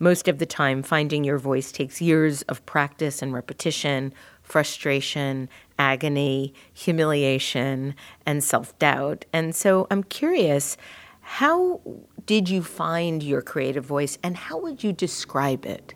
Most 0.00 0.26
of 0.26 0.38
the 0.38 0.46
time, 0.46 0.82
finding 0.82 1.22
your 1.22 1.38
voice 1.38 1.70
takes 1.72 2.00
years 2.00 2.42
of 2.42 2.66
practice 2.66 3.22
and 3.22 3.32
repetition, 3.32 4.12
frustration, 4.42 5.48
agony, 5.80 6.52
humiliation, 6.74 7.94
and 8.26 8.44
self 8.44 8.78
doubt. 8.78 9.24
And 9.32 9.54
so 9.54 9.86
I'm 9.90 10.04
curious 10.04 10.76
how 11.22 11.80
did 12.26 12.48
you 12.48 12.62
find 12.62 13.22
your 13.22 13.40
creative 13.40 13.84
voice 13.84 14.18
and 14.22 14.36
how 14.36 14.58
would 14.58 14.84
you 14.84 14.92
describe 14.92 15.64
it? 15.64 15.94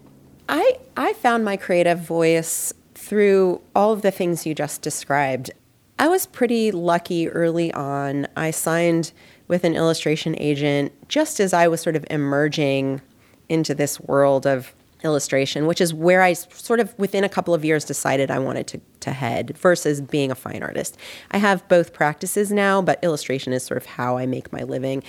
I 0.48 0.78
I 0.96 1.12
found 1.12 1.44
my 1.44 1.56
creative 1.58 2.00
voice 2.00 2.72
through 2.94 3.60
all 3.74 3.92
of 3.92 4.00
the 4.00 4.10
things 4.10 4.46
you 4.46 4.54
just 4.54 4.80
described. 4.80 5.50
I 5.98 6.08
was 6.08 6.26
pretty 6.26 6.72
lucky 6.72 7.28
early 7.28 7.72
on. 7.72 8.26
I 8.36 8.50
signed 8.52 9.12
with 9.48 9.64
an 9.64 9.74
illustration 9.74 10.34
agent 10.38 10.92
just 11.08 11.40
as 11.40 11.52
I 11.52 11.68
was 11.68 11.82
sort 11.82 11.96
of 11.96 12.06
emerging 12.10 13.02
into 13.48 13.74
this 13.74 14.00
world 14.00 14.46
of 14.46 14.74
illustration, 15.04 15.66
which 15.66 15.80
is 15.80 15.92
where 15.92 16.22
I 16.22 16.32
sort 16.32 16.80
of 16.80 16.98
within 16.98 17.24
a 17.24 17.28
couple 17.28 17.54
of 17.54 17.64
years 17.64 17.84
decided 17.84 18.30
I 18.30 18.38
wanted 18.38 18.66
to, 18.68 18.80
to 19.00 19.12
head 19.12 19.56
versus 19.58 20.00
being 20.00 20.30
a 20.30 20.34
fine 20.34 20.62
artist. 20.62 20.96
I 21.30 21.38
have 21.38 21.66
both 21.68 21.92
practices 21.92 22.50
now, 22.50 22.82
but 22.82 23.02
illustration 23.04 23.52
is 23.52 23.62
sort 23.62 23.78
of 23.78 23.86
how 23.86 24.16
I 24.16 24.26
make 24.26 24.52
my 24.52 24.62
living. 24.62 25.02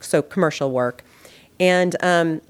So 0.00 0.22
commercial 0.22 0.70
work. 0.70 1.04
And 1.58 1.96
um, 2.02 2.40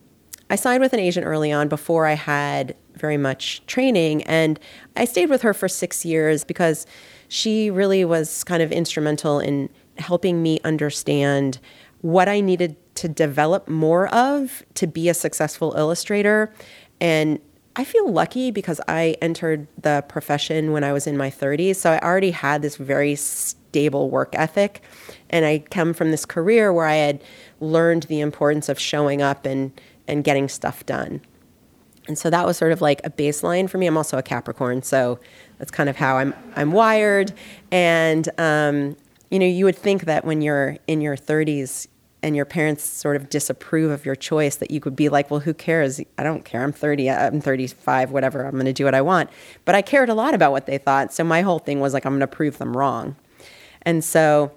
I 0.51 0.57
signed 0.57 0.81
with 0.81 0.93
an 0.93 1.01
agent 1.01 1.27
early 1.27 1.53
on 1.53 1.69
before 1.69 2.07
I 2.07 2.15
had 2.15 2.77
very 2.95 3.17
much 3.17 3.65
training. 3.67 4.23
And 4.25 4.59
I 4.97 5.05
stayed 5.05 5.31
with 5.31 5.43
her 5.43 5.55
for 5.55 5.69
six 5.69 6.05
years 6.05 6.45
because 6.45 6.87
she 7.29 7.71
really 7.71 8.05
was 8.05 8.45
kind 8.45 8.63
of 8.63 8.73
instrumental 8.73 9.39
in 9.39 9.71
helping 9.99 10.43
me 10.43 10.61
understand 10.65 11.59
what 12.01 12.29
I 12.29 12.41
needed 12.41 12.77
to 13.01 13.09
develop 13.09 13.67
more 13.67 14.15
of 14.15 14.63
to 14.75 14.87
be 14.87 15.09
a 15.09 15.15
successful 15.15 15.73
illustrator. 15.75 16.53
And 17.01 17.41
I 17.77 17.85
feel 17.85 18.13
lucky 18.13 18.51
because 18.51 18.79
I 18.89 19.17
entered 19.23 19.67
the 19.81 20.05
profession 20.07 20.73
when 20.73 20.85
I 20.85 20.93
was 20.93 21.07
in 21.07 21.17
my 21.17 21.31
30s. 21.31 21.77
So 21.77 21.93
I 21.93 21.99
already 22.01 22.31
had 22.31 22.61
this 22.61 22.77
very 22.77 23.15
stable 23.15 24.11
work 24.11 24.35
ethic. 24.35 24.83
And 25.31 25.47
I 25.47 25.61
come 25.71 25.95
from 25.95 26.11
this 26.11 26.27
career 26.27 26.75
where 26.75 26.85
I 26.85 26.97
had 26.97 27.25
learned 27.59 28.03
the 28.03 28.21
importance 28.21 28.69
of 28.69 28.79
showing 28.79 29.23
up 29.23 29.47
and, 29.47 29.73
and 30.07 30.23
getting 30.23 30.47
stuff 30.47 30.85
done. 30.85 31.23
And 32.07 32.19
so 32.19 32.29
that 32.29 32.45
was 32.45 32.59
sort 32.59 32.73
of 32.73 32.83
like 32.83 33.01
a 33.03 33.09
baseline 33.09 33.71
for 33.71 33.79
me. 33.79 33.87
I'm 33.87 33.97
also 33.97 34.19
a 34.19 34.23
Capricorn, 34.23 34.83
so 34.83 35.19
that's 35.59 35.71
kind 35.71 35.89
of 35.89 35.97
how 35.97 36.17
I'm 36.17 36.35
I'm 36.57 36.73
wired. 36.73 37.33
And 37.71 38.29
um, 38.37 38.97
you 39.31 39.39
know, 39.39 39.47
you 39.47 39.65
would 39.65 39.77
think 39.77 40.07
that 40.07 40.25
when 40.25 40.43
you're 40.43 40.77
in 40.87 41.01
your 41.01 41.17
30s 41.17 41.87
and 42.23 42.37
your 42.37 42.45
parents 42.45 42.85
sort 42.85 43.17
of 43.17 43.29
disapprove 43.29 43.91
of 43.91 44.05
your 44.05 44.15
choice, 44.15 44.57
that 44.57 44.71
you 44.71 44.81
could 44.81 44.95
be 44.95 45.09
like, 45.09 45.31
well, 45.31 45.41
who 45.41 45.55
cares? 45.55 46.01
I 46.19 46.23
don't 46.23 46.45
care. 46.45 46.63
I'm 46.63 46.73
30. 46.73 47.11
I'm 47.11 47.41
35. 47.41 48.11
Whatever. 48.11 48.45
I'm 48.45 48.53
going 48.53 48.67
to 48.67 48.73
do 48.73 48.85
what 48.85 48.95
I 48.95 49.01
want. 49.01 49.31
But 49.65 49.75
I 49.75 49.83
cared 49.83 50.09
a 50.09 50.15
lot 50.15 50.35
about 50.35 50.53
what 50.53 50.67
they 50.67 50.79
thought. 50.79 51.13
So 51.13 51.25
my 51.25 51.43
whole 51.43 51.59
thing 51.59 51.81
was 51.81 51.95
like, 51.95 52.05
I'm 52.05 52.13
going 52.13 52.21
to 52.21 52.27
prove 52.27 52.59
them 52.59 52.77
wrong. 52.77 53.17
And 53.83 54.05
so, 54.05 54.53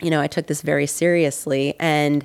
you 0.00 0.10
know, 0.10 0.20
I 0.20 0.26
took 0.26 0.46
this 0.46 0.62
very 0.62 0.86
seriously 0.86 1.74
and. 1.78 2.24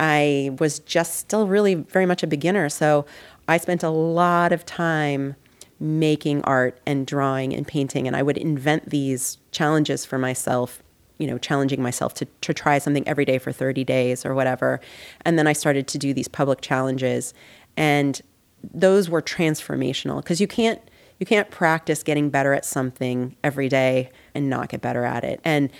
I 0.00 0.50
was 0.58 0.80
just 0.80 1.14
still 1.14 1.46
really 1.46 1.74
very 1.74 2.06
much 2.06 2.24
a 2.24 2.26
beginner. 2.26 2.68
So 2.68 3.06
I 3.46 3.58
spent 3.58 3.84
a 3.84 3.90
lot 3.90 4.50
of 4.50 4.66
time 4.66 5.36
making 5.78 6.42
art 6.42 6.80
and 6.86 7.06
drawing 7.06 7.54
and 7.54 7.68
painting. 7.68 8.08
And 8.08 8.16
I 8.16 8.22
would 8.22 8.36
invent 8.36 8.90
these 8.90 9.38
challenges 9.52 10.04
for 10.04 10.18
myself, 10.18 10.82
you 11.18 11.26
know, 11.26 11.38
challenging 11.38 11.82
myself 11.82 12.14
to, 12.14 12.26
to 12.40 12.54
try 12.54 12.78
something 12.78 13.06
every 13.06 13.24
day 13.24 13.38
for 13.38 13.52
30 13.52 13.84
days 13.84 14.24
or 14.26 14.34
whatever. 14.34 14.80
And 15.24 15.38
then 15.38 15.46
I 15.46 15.52
started 15.52 15.86
to 15.88 15.98
do 15.98 16.12
these 16.12 16.28
public 16.28 16.60
challenges. 16.60 17.34
And 17.76 18.20
those 18.62 19.08
were 19.08 19.22
transformational 19.22 20.16
because 20.16 20.40
you 20.40 20.46
can't 20.46 20.80
you 21.18 21.26
can't 21.26 21.50
practice 21.52 22.02
getting 22.02 22.30
better 22.30 22.52
at 22.52 22.64
something 22.64 23.36
every 23.44 23.68
day 23.68 24.10
and 24.34 24.50
not 24.50 24.70
get 24.70 24.80
better 24.80 25.04
at 25.04 25.22
it. 25.22 25.40
And 25.44 25.70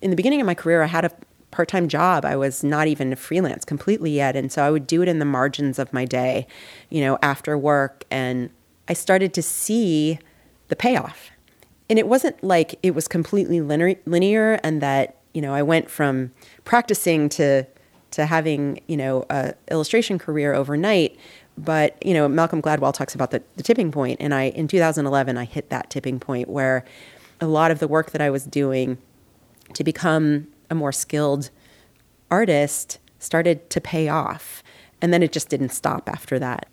in 0.00 0.10
the 0.10 0.16
beginning 0.16 0.40
of 0.40 0.46
my 0.46 0.56
career, 0.56 0.82
I 0.82 0.86
had 0.86 1.04
a 1.04 1.12
part 1.52 1.68
time 1.68 1.86
job. 1.86 2.24
I 2.24 2.34
was 2.34 2.64
not 2.64 2.88
even 2.88 3.12
a 3.12 3.16
freelance 3.16 3.64
completely 3.64 4.10
yet. 4.10 4.34
And 4.34 4.50
so 4.50 4.64
I 4.64 4.70
would 4.70 4.88
do 4.88 5.00
it 5.02 5.08
in 5.08 5.20
the 5.20 5.24
margins 5.24 5.78
of 5.78 5.92
my 5.92 6.04
day, 6.04 6.48
you 6.90 7.00
know, 7.00 7.16
after 7.22 7.56
work. 7.56 8.04
And 8.10 8.50
I 8.88 8.94
started 8.94 9.32
to 9.34 9.42
see 9.42 10.18
the 10.66 10.74
payoff. 10.74 11.30
And 11.92 11.98
it 11.98 12.08
wasn't 12.08 12.42
like 12.42 12.78
it 12.82 12.94
was 12.94 13.06
completely 13.06 13.60
linear, 13.60 13.96
linear 14.06 14.58
and 14.62 14.80
that, 14.80 15.18
you 15.34 15.42
know, 15.42 15.52
I 15.52 15.60
went 15.60 15.90
from 15.90 16.32
practicing 16.64 17.28
to 17.30 17.66
to 18.12 18.24
having, 18.24 18.80
you 18.86 18.96
know, 18.96 19.26
a 19.28 19.52
illustration 19.70 20.18
career 20.18 20.54
overnight. 20.54 21.18
But, 21.58 22.02
you 22.02 22.14
know, 22.14 22.28
Malcolm 22.28 22.62
Gladwell 22.62 22.94
talks 22.94 23.14
about 23.14 23.30
the, 23.30 23.42
the 23.56 23.62
tipping 23.62 23.92
point 23.92 24.22
and 24.22 24.32
I 24.32 24.44
in 24.44 24.68
2011 24.68 25.36
I 25.36 25.44
hit 25.44 25.68
that 25.68 25.90
tipping 25.90 26.18
point 26.18 26.48
where 26.48 26.82
a 27.42 27.46
lot 27.46 27.70
of 27.70 27.78
the 27.78 27.88
work 27.88 28.12
that 28.12 28.22
I 28.22 28.30
was 28.30 28.46
doing 28.46 28.96
to 29.74 29.84
become 29.84 30.46
a 30.70 30.74
more 30.74 30.92
skilled 30.92 31.50
artist 32.30 33.00
started 33.18 33.68
to 33.68 33.82
pay 33.82 34.08
off. 34.08 34.62
And 35.02 35.12
then 35.12 35.22
it 35.22 35.30
just 35.30 35.50
didn't 35.50 35.72
stop 35.74 36.08
after 36.08 36.38
that. 36.38 36.68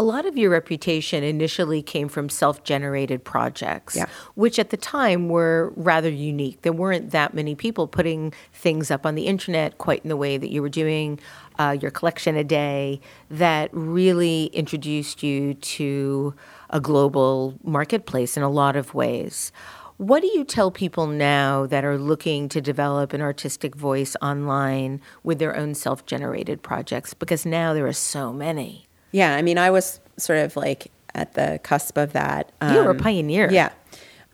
A 0.00 0.02
lot 0.02 0.26
of 0.26 0.38
your 0.38 0.50
reputation 0.50 1.24
initially 1.24 1.82
came 1.82 2.08
from 2.08 2.28
self 2.28 2.62
generated 2.62 3.24
projects, 3.24 3.96
Yeah. 3.96 4.06
which 4.36 4.60
at 4.60 4.70
the 4.70 4.76
time 4.76 5.28
were 5.28 5.72
rather 5.74 6.08
unique. 6.08 6.62
There 6.62 6.72
weren't 6.72 7.10
that 7.10 7.34
many 7.34 7.56
people 7.56 7.88
putting 7.88 8.32
things 8.52 8.92
up 8.92 9.04
on 9.04 9.16
the 9.16 9.26
internet 9.26 9.76
quite 9.78 10.02
in 10.04 10.08
the 10.08 10.16
way 10.16 10.36
that 10.38 10.52
you 10.52 10.62
were 10.62 10.68
doing 10.68 11.18
uh, 11.58 11.76
your 11.80 11.90
collection 11.90 12.36
a 12.36 12.44
day 12.44 13.00
that 13.28 13.70
really 13.72 14.44
introduced 14.52 15.24
you 15.24 15.54
to 15.54 16.32
a 16.70 16.80
global 16.80 17.58
marketplace 17.64 18.36
in 18.36 18.44
a 18.44 18.48
lot 18.48 18.76
of 18.76 18.94
ways. 18.94 19.50
What 19.96 20.20
do 20.20 20.28
you 20.28 20.44
tell 20.44 20.70
people 20.70 21.08
now 21.08 21.66
that 21.66 21.84
are 21.84 21.98
looking 21.98 22.48
to 22.50 22.60
develop 22.60 23.12
an 23.12 23.20
artistic 23.20 23.74
voice 23.74 24.14
online 24.22 25.00
with 25.24 25.40
their 25.40 25.56
own 25.56 25.74
self 25.74 26.06
generated 26.06 26.62
projects? 26.62 27.14
Because 27.14 27.44
now 27.44 27.74
there 27.74 27.88
are 27.88 27.92
so 27.92 28.32
many. 28.32 28.87
Yeah, 29.12 29.34
I 29.34 29.42
mean, 29.42 29.58
I 29.58 29.70
was 29.70 30.00
sort 30.16 30.38
of 30.40 30.56
like 30.56 30.90
at 31.14 31.34
the 31.34 31.58
cusp 31.62 31.96
of 31.96 32.12
that. 32.12 32.52
You 32.62 32.82
were 32.84 32.88
a 32.90 32.90
Um, 32.90 32.98
pioneer. 32.98 33.50
Yeah, 33.50 33.70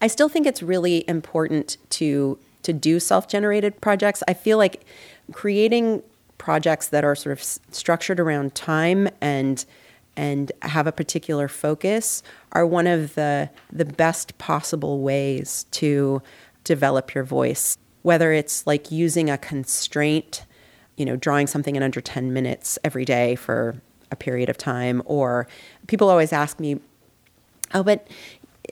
I 0.03 0.07
still 0.09 0.29
think 0.29 0.47
it's 0.47 0.63
really 0.63 1.05
important 1.09 1.77
to 1.91 2.39
to 2.63 2.73
do 2.73 2.99
self-generated 2.99 3.81
projects. 3.83 4.23
I 4.27 4.33
feel 4.35 4.57
like 4.57 4.85
creating 5.33 6.03
projects 6.39 6.89
that 6.89 7.05
are 7.05 7.15
sort 7.15 7.33
of 7.33 7.41
s- 7.41 7.61
structured 7.71 8.19
around 8.21 8.55
time 8.55 9.09
and 9.21 9.65
and 10.17 10.51
have 10.63 10.87
a 10.87 10.93
particular 10.93 11.49
focus 11.49 12.23
are 12.53 12.67
one 12.67 12.87
of 12.87 13.15
the 13.15 13.51
the 13.73 13.85
best 13.85 14.37
possible 14.39 15.01
ways 15.01 15.67
to 15.73 16.23
develop 16.65 17.15
your 17.15 17.25
voice. 17.25 17.77
Whether 18.03 18.33
it's 18.33 18.67
like 18.67 18.91
using 18.91 19.29
a 19.31 19.37
constraint, 19.39 20.45
you 20.97 21.05
know, 21.05 21.17
drawing 21.17 21.47
something 21.47 21.75
in 21.77 21.83
under 21.83 22.01
10 22.01 22.33
minutes 22.33 22.79
every 22.85 23.05
day 23.05 23.35
for 23.35 23.77
a 24.15 24.17
period 24.17 24.49
of 24.49 24.57
time 24.57 25.03
or 25.05 25.47
people 25.87 26.09
always 26.09 26.33
ask 26.33 26.59
me 26.59 26.81
oh, 27.75 27.83
but 27.83 28.07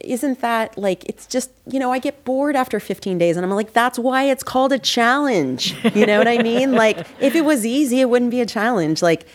isn't 0.00 0.40
that 0.40 0.78
like 0.78 1.04
it's 1.04 1.26
just 1.26 1.50
you 1.66 1.78
know 1.78 1.92
I 1.92 1.98
get 1.98 2.24
bored 2.24 2.56
after 2.56 2.80
15 2.80 3.18
days 3.18 3.36
and 3.36 3.44
I'm 3.44 3.52
like 3.52 3.74
that's 3.74 3.98
why 3.98 4.24
it's 4.24 4.42
called 4.42 4.72
a 4.72 4.78
challenge. 4.78 5.76
You 5.94 6.06
know 6.06 6.16
what 6.16 6.28
I 6.28 6.38
mean? 6.38 6.72
like 6.72 7.06
if 7.20 7.34
it 7.34 7.44
was 7.44 7.66
easy 7.66 8.00
it 8.00 8.08
wouldn't 8.08 8.30
be 8.30 8.40
a 8.40 8.46
challenge. 8.46 9.02
Like 9.02 9.26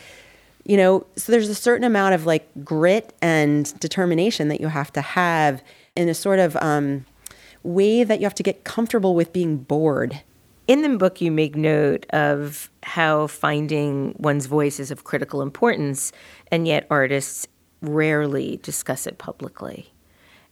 you 0.65 0.76
know, 0.76 1.06
so 1.15 1.32
there's 1.32 1.48
a 1.48 1.56
certain 1.56 1.86
amount 1.86 2.13
of 2.13 2.26
like 2.26 2.46
grit 2.65 3.13
and 3.22 3.80
determination 3.80 4.50
that 4.50 4.60
you 4.60 4.67
have 4.67 4.91
to 4.93 5.02
have 5.02 5.63
in 5.96 6.10
a 6.10 6.13
sort 6.13 6.39
of 6.39 6.58
um, 6.58 7.06
way 7.63 8.04
that 8.04 8.20
you 8.20 8.26
have 8.26 8.36
to 8.36 8.43
get 8.43 8.65
comfortable 8.65 9.15
with 9.15 9.32
being 9.32 9.58
bored. 9.58 10.22
In 10.67 10.82
the 10.82 10.89
book, 10.97 11.21
you 11.21 11.32
make 11.32 11.56
note 11.56 12.06
of 12.10 12.69
how 12.84 13.27
finding 13.27 14.15
one's 14.19 14.47
voice 14.47 14.82
is 14.82 14.91
of 14.91 15.06
critical 15.06 15.41
importance, 15.41 16.12
and 16.51 16.67
yet 16.67 16.86
artists 16.89 17.47
rarely 17.82 18.60
discuss 18.63 19.08
it 19.08 19.17
publicly. 19.17 19.93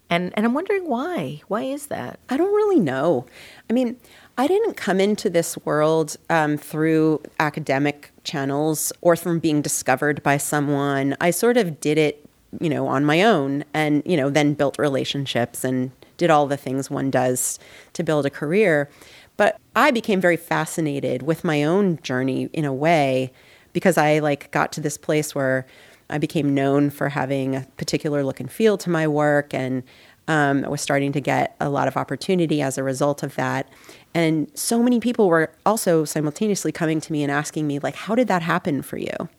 And, 0.09 0.31
and 0.37 0.45
I'm 0.45 0.53
wondering 0.53 0.87
why. 0.87 1.41
Why 1.49 1.63
is 1.63 1.87
that? 1.87 2.19
I 2.29 2.37
don't 2.37 2.53
really 2.53 2.79
know. 2.79 3.25
I 3.69 3.73
mean, 3.73 3.97
I 4.37 4.47
didn't 4.47 4.77
come 4.77 5.01
into 5.01 5.29
this 5.29 5.57
world 5.65 6.15
um, 6.29 6.57
through 6.57 7.21
academic 7.39 8.11
channels 8.23 8.93
or 9.01 9.15
from 9.15 9.39
being 9.39 9.61
discovered 9.61 10.23
by 10.23 10.37
someone. 10.37 11.17
I 11.19 11.31
sort 11.31 11.57
of 11.57 11.81
did 11.81 11.97
it, 11.97 12.25
you 12.61 12.69
know, 12.69 12.87
on 12.87 13.03
my 13.03 13.23
own 13.23 13.65
and, 13.73 14.03
you 14.05 14.15
know, 14.15 14.29
then 14.29 14.53
built 14.53 14.77
relationships 14.77 15.63
and 15.63 15.91
did 16.17 16.29
all 16.29 16.47
the 16.47 16.55
things 16.55 16.89
one 16.89 17.09
does 17.09 17.59
to 17.93 18.03
build 18.03 18.25
a 18.25 18.29
career. 18.29 18.89
But 19.37 19.59
I 19.75 19.91
became 19.91 20.21
very 20.21 20.37
fascinated 20.37 21.23
with 21.23 21.43
my 21.43 21.63
own 21.63 21.99
journey 22.01 22.49
in 22.53 22.65
a 22.65 22.73
way 22.73 23.31
because 23.73 23.97
I 23.97 24.19
like 24.19 24.51
got 24.51 24.71
to 24.73 24.81
this 24.81 24.97
place 24.97 25.35
where 25.35 25.65
I 26.09 26.17
became 26.17 26.53
known 26.53 26.89
for 26.89 27.09
having 27.09 27.55
a 27.55 27.67
particular 27.77 28.23
look 28.23 28.39
and 28.39 28.49
feel 28.49 28.77
to 28.77 28.89
my 28.89 29.07
work, 29.07 29.53
and 29.53 29.83
um, 30.27 30.63
I 30.63 30.69
was 30.69 30.81
starting 30.81 31.11
to 31.13 31.21
get 31.21 31.55
a 31.59 31.69
lot 31.69 31.87
of 31.87 31.97
opportunity 31.97 32.61
as 32.61 32.77
a 32.77 32.83
result 32.83 33.23
of 33.23 33.35
that. 33.35 33.69
And 34.13 34.49
so 34.57 34.81
many 34.81 34.99
people 34.99 35.27
were 35.27 35.51
also 35.65 36.05
simultaneously 36.05 36.71
coming 36.71 37.01
to 37.01 37.11
me 37.11 37.23
and 37.23 37.31
asking 37.31 37.67
me, 37.67 37.79
like, 37.79 37.95
how 37.95 38.15
did 38.15 38.27
that 38.27 38.41
happen 38.41 38.81
for 38.81 38.97
you? 38.97 39.29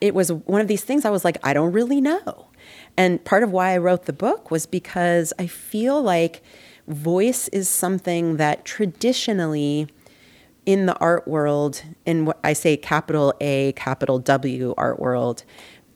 It 0.00 0.14
was 0.14 0.32
one 0.32 0.60
of 0.60 0.68
these 0.68 0.84
things 0.84 1.04
I 1.04 1.10
was 1.10 1.24
like, 1.24 1.38
I 1.42 1.52
don't 1.52 1.72
really 1.72 2.00
know. 2.00 2.48
And 2.96 3.24
part 3.24 3.42
of 3.42 3.52
why 3.52 3.72
I 3.74 3.78
wrote 3.78 4.06
the 4.06 4.12
book 4.12 4.50
was 4.50 4.66
because 4.66 5.32
I 5.38 5.46
feel 5.46 6.02
like 6.02 6.42
voice 6.88 7.48
is 7.48 7.68
something 7.68 8.36
that 8.36 8.64
traditionally 8.64 9.88
in 10.66 10.86
the 10.86 10.96
art 10.96 11.28
world, 11.28 11.82
in 12.06 12.24
what 12.24 12.38
I 12.42 12.52
say 12.52 12.76
capital 12.76 13.34
A, 13.40 13.72
capital 13.72 14.18
W 14.18 14.74
art 14.76 14.98
world, 14.98 15.44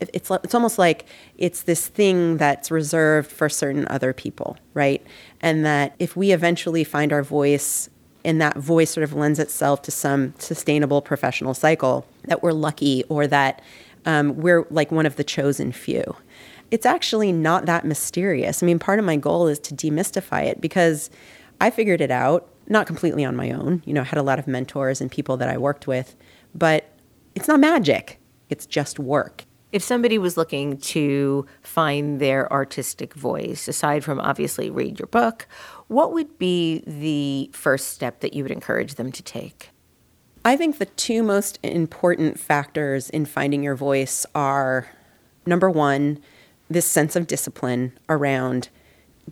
it's 0.01 0.31
it's 0.31 0.55
almost 0.55 0.79
like 0.79 1.07
it's 1.37 1.63
this 1.63 1.89
thing 1.89 2.37
that's 2.37 2.71
reserved 2.71 3.31
for 3.31 3.49
certain 3.49 3.87
other 3.89 4.13
people, 4.13 4.57
right? 4.75 5.05
And 5.41 5.65
that 5.65 5.95
if 5.99 6.17
we 6.17 6.33
eventually 6.33 6.85
find 6.85 7.13
our 7.13 7.23
voice 7.23 7.89
and 8.25 8.41
that 8.41 8.57
voice 8.57 8.91
sort 8.91 9.05
of 9.05 9.13
lends 9.13 9.39
itself 9.39 9.83
to 9.83 9.91
some 9.91 10.35
sustainable 10.39 11.03
professional 11.03 11.55
cycle, 11.55 12.07
that 12.25 12.43
we're 12.43 12.53
lucky 12.53 13.05
or 13.09 13.27
that 13.27 13.63
um, 14.07 14.37
we're 14.37 14.67
like 14.71 14.93
one 14.93 15.07
of 15.07 15.17
the 15.17 15.25
chosen 15.25 15.73
few. 15.73 16.17
It's 16.71 16.87
actually 16.87 17.33
not 17.33 17.67
that 17.67 17.85
mysterious. 17.85 18.63
I 18.63 18.67
mean, 18.67 18.79
part 18.79 18.99
of 18.99 19.05
my 19.05 19.17
goal 19.17 19.47
is 19.49 19.59
to 19.61 19.75
demystify 19.75 20.45
it 20.45 20.61
because 20.61 21.11
I 21.61 21.71
figured 21.71 22.01
it 22.01 22.11
out, 22.11 22.49
not 22.69 22.87
completely 22.87 23.25
on 23.25 23.37
my 23.37 23.51
own. 23.51 23.83
You 23.87 23.95
know, 23.95 24.03
I 24.03 24.05
had 24.05 24.19
a 24.19 24.23
lot 24.23 24.39
of 24.39 24.47
mentors 24.47 25.01
and 25.01 25.11
people 25.11 25.37
that 25.39 25.49
I 25.49 25.57
worked 25.57 25.87
with, 25.87 26.15
but 26.55 26.93
it's 27.35 27.49
not 27.49 27.61
magic. 27.61 28.21
It's 28.51 28.67
just 28.67 28.99
work. 28.99 29.45
If 29.71 29.83
somebody 29.83 30.17
was 30.17 30.37
looking 30.39 30.79
to 30.79 31.47
find 31.63 32.21
their 32.21 32.51
artistic 32.51 33.13
voice, 33.13 33.69
aside 33.69 34.03
from 34.03 34.19
obviously 34.19 34.71
read 34.71 34.99
your 34.99 35.09
book, 35.09 35.47
what 35.89 36.13
would 36.13 36.39
be 36.39 36.83
the 36.87 37.51
first 37.53 37.89
step 37.89 38.21
that 38.21 38.33
you 38.33 38.43
would 38.45 38.51
encourage 38.51 38.95
them 38.95 39.13
to 39.13 39.23
take? 39.23 39.71
I 40.45 40.57
think 40.57 40.79
the 40.79 40.87
two 40.87 41.23
most 41.23 41.59
important 41.63 42.41
factors 42.41 43.11
in 43.11 43.27
finding 43.27 43.63
your 43.63 43.75
voice 43.75 44.25
are 44.35 44.89
number 45.45 45.69
one, 45.69 46.21
this 46.71 46.87
sense 46.87 47.17
of 47.17 47.27
discipline 47.27 47.93
around 48.09 48.69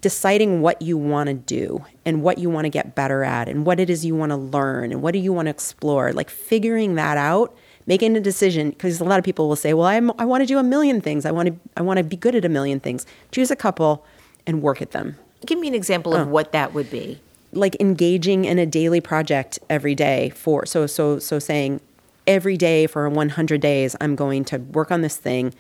deciding 0.01 0.61
what 0.61 0.83
you 0.83 0.99
want 0.99 1.29
to 1.29 1.35
do 1.35 1.85
and 2.05 2.23
what 2.23 2.39
you 2.39 2.51
want 2.51 2.67
to 2.67 2.69
get 2.69 2.95
better 2.95 3.25
at 3.25 3.49
and 3.49 3.65
what 3.65 3.81
it 3.81 3.89
is 3.89 4.05
you 4.05 4.15
want 4.15 4.31
to 4.31 4.37
learn 4.37 4.93
and 4.93 5.01
what 5.03 5.13
do 5.13 5.19
you 5.19 5.33
want 5.33 5.47
to 5.47 5.51
explore. 5.51 6.13
Like 6.13 6.29
figuring 6.29 6.97
that 6.97 7.17
out, 7.17 7.57
making 7.87 8.17
a 8.17 8.21
decision 8.21 8.71
because 8.71 9.01
a 9.01 9.05
lot 9.05 9.19
of 9.19 9.25
people 9.25 9.49
will 9.49 9.57
say, 9.57 9.73
"Well, 9.73 9.87
I'm, 9.87 10.11
I 10.19 10.25
want 10.25 10.43
to 10.43 10.47
do 10.47 10.59
a 10.59 10.63
million 10.63 11.01
things. 11.01 11.25
I 11.25 11.31
want 11.31 11.49
to 11.49 11.57
I 11.77 11.83
want 11.83 11.99
to 11.99 12.05
be 12.05 12.17
good 12.17 12.35
at 12.35 12.45
a 12.45 12.49
million 12.49 12.79
things." 12.81 13.07
Choose 13.33 13.51
a 13.51 13.57
couple 13.57 14.05
and 14.47 14.63
work 14.63 14.83
at 14.83 14.91
them 14.93 15.17
Give 15.45 15.59
me 15.59 15.69
an 15.69 15.75
example 15.75 16.15
of 16.15 16.29
oh. 16.29 16.31
what 16.31 16.53
that 16.53 16.73
would 16.75 16.91
be. 16.91 17.21
like 17.53 17.77
engaging 17.81 18.45
in 18.45 18.59
a 18.59 18.67
daily 18.67 19.01
project 19.01 19.59
every 19.71 19.95
day 19.95 20.31
for 20.31 20.67
so 20.67 20.87
so 20.87 21.19
so 21.19 21.39
saying 21.39 21.81
every 22.27 22.57
day 22.57 22.87
for 22.87 23.09
100 23.09 23.61
days 23.61 23.97
I'm 24.01 24.17
going 24.17 24.45
to 24.47 24.59
work 24.59 24.91
on 24.91 25.03
this 25.03 25.17
thing 25.17 25.55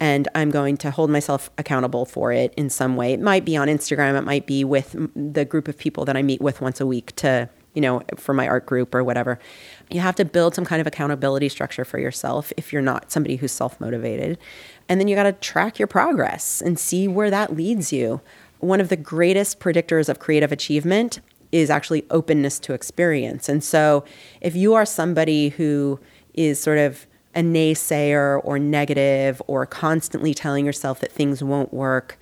and 0.00 0.28
I'm 0.34 0.50
going 0.50 0.76
to 0.78 0.90
hold 0.90 1.10
myself 1.10 1.50
accountable 1.58 2.04
for 2.04 2.32
it 2.32 2.54
in 2.56 2.70
some 2.70 2.96
way. 2.96 3.12
It 3.12 3.20
might 3.20 3.44
be 3.44 3.56
on 3.56 3.68
Instagram, 3.68 4.16
it 4.16 4.22
might 4.22 4.46
be 4.46 4.64
with 4.64 4.94
the 5.14 5.44
group 5.44 5.68
of 5.68 5.76
people 5.76 6.04
that 6.04 6.16
I 6.16 6.22
meet 6.22 6.40
with 6.40 6.60
once 6.60 6.80
a 6.80 6.86
week 6.86 7.14
to, 7.16 7.48
you 7.74 7.80
know, 7.80 8.02
for 8.16 8.32
my 8.32 8.46
art 8.46 8.66
group 8.66 8.94
or 8.94 9.02
whatever. 9.02 9.38
You 9.90 10.00
have 10.00 10.14
to 10.16 10.24
build 10.24 10.54
some 10.54 10.64
kind 10.64 10.80
of 10.80 10.86
accountability 10.86 11.48
structure 11.48 11.84
for 11.84 11.98
yourself 11.98 12.52
if 12.56 12.72
you're 12.72 12.82
not 12.82 13.10
somebody 13.10 13.36
who's 13.36 13.52
self-motivated. 13.52 14.38
And 14.88 15.00
then 15.00 15.08
you 15.08 15.16
got 15.16 15.24
to 15.24 15.32
track 15.32 15.78
your 15.78 15.88
progress 15.88 16.60
and 16.60 16.78
see 16.78 17.08
where 17.08 17.30
that 17.30 17.56
leads 17.56 17.92
you. 17.92 18.20
One 18.60 18.80
of 18.80 18.88
the 18.88 18.96
greatest 18.96 19.60
predictors 19.60 20.08
of 20.08 20.18
creative 20.18 20.52
achievement 20.52 21.20
is 21.50 21.70
actually 21.70 22.04
openness 22.10 22.58
to 22.60 22.72
experience. 22.74 23.48
And 23.48 23.64
so 23.64 24.04
if 24.40 24.54
you 24.54 24.74
are 24.74 24.84
somebody 24.84 25.48
who 25.48 25.98
is 26.34 26.60
sort 26.60 26.78
of 26.78 27.06
a 27.34 27.40
naysayer 27.40 28.40
or 28.44 28.58
negative 28.58 29.40
or 29.46 29.66
constantly 29.66 30.34
telling 30.34 30.64
yourself 30.64 31.00
that 31.00 31.12
things 31.12 31.42
won't 31.42 31.72
work, 31.72 32.18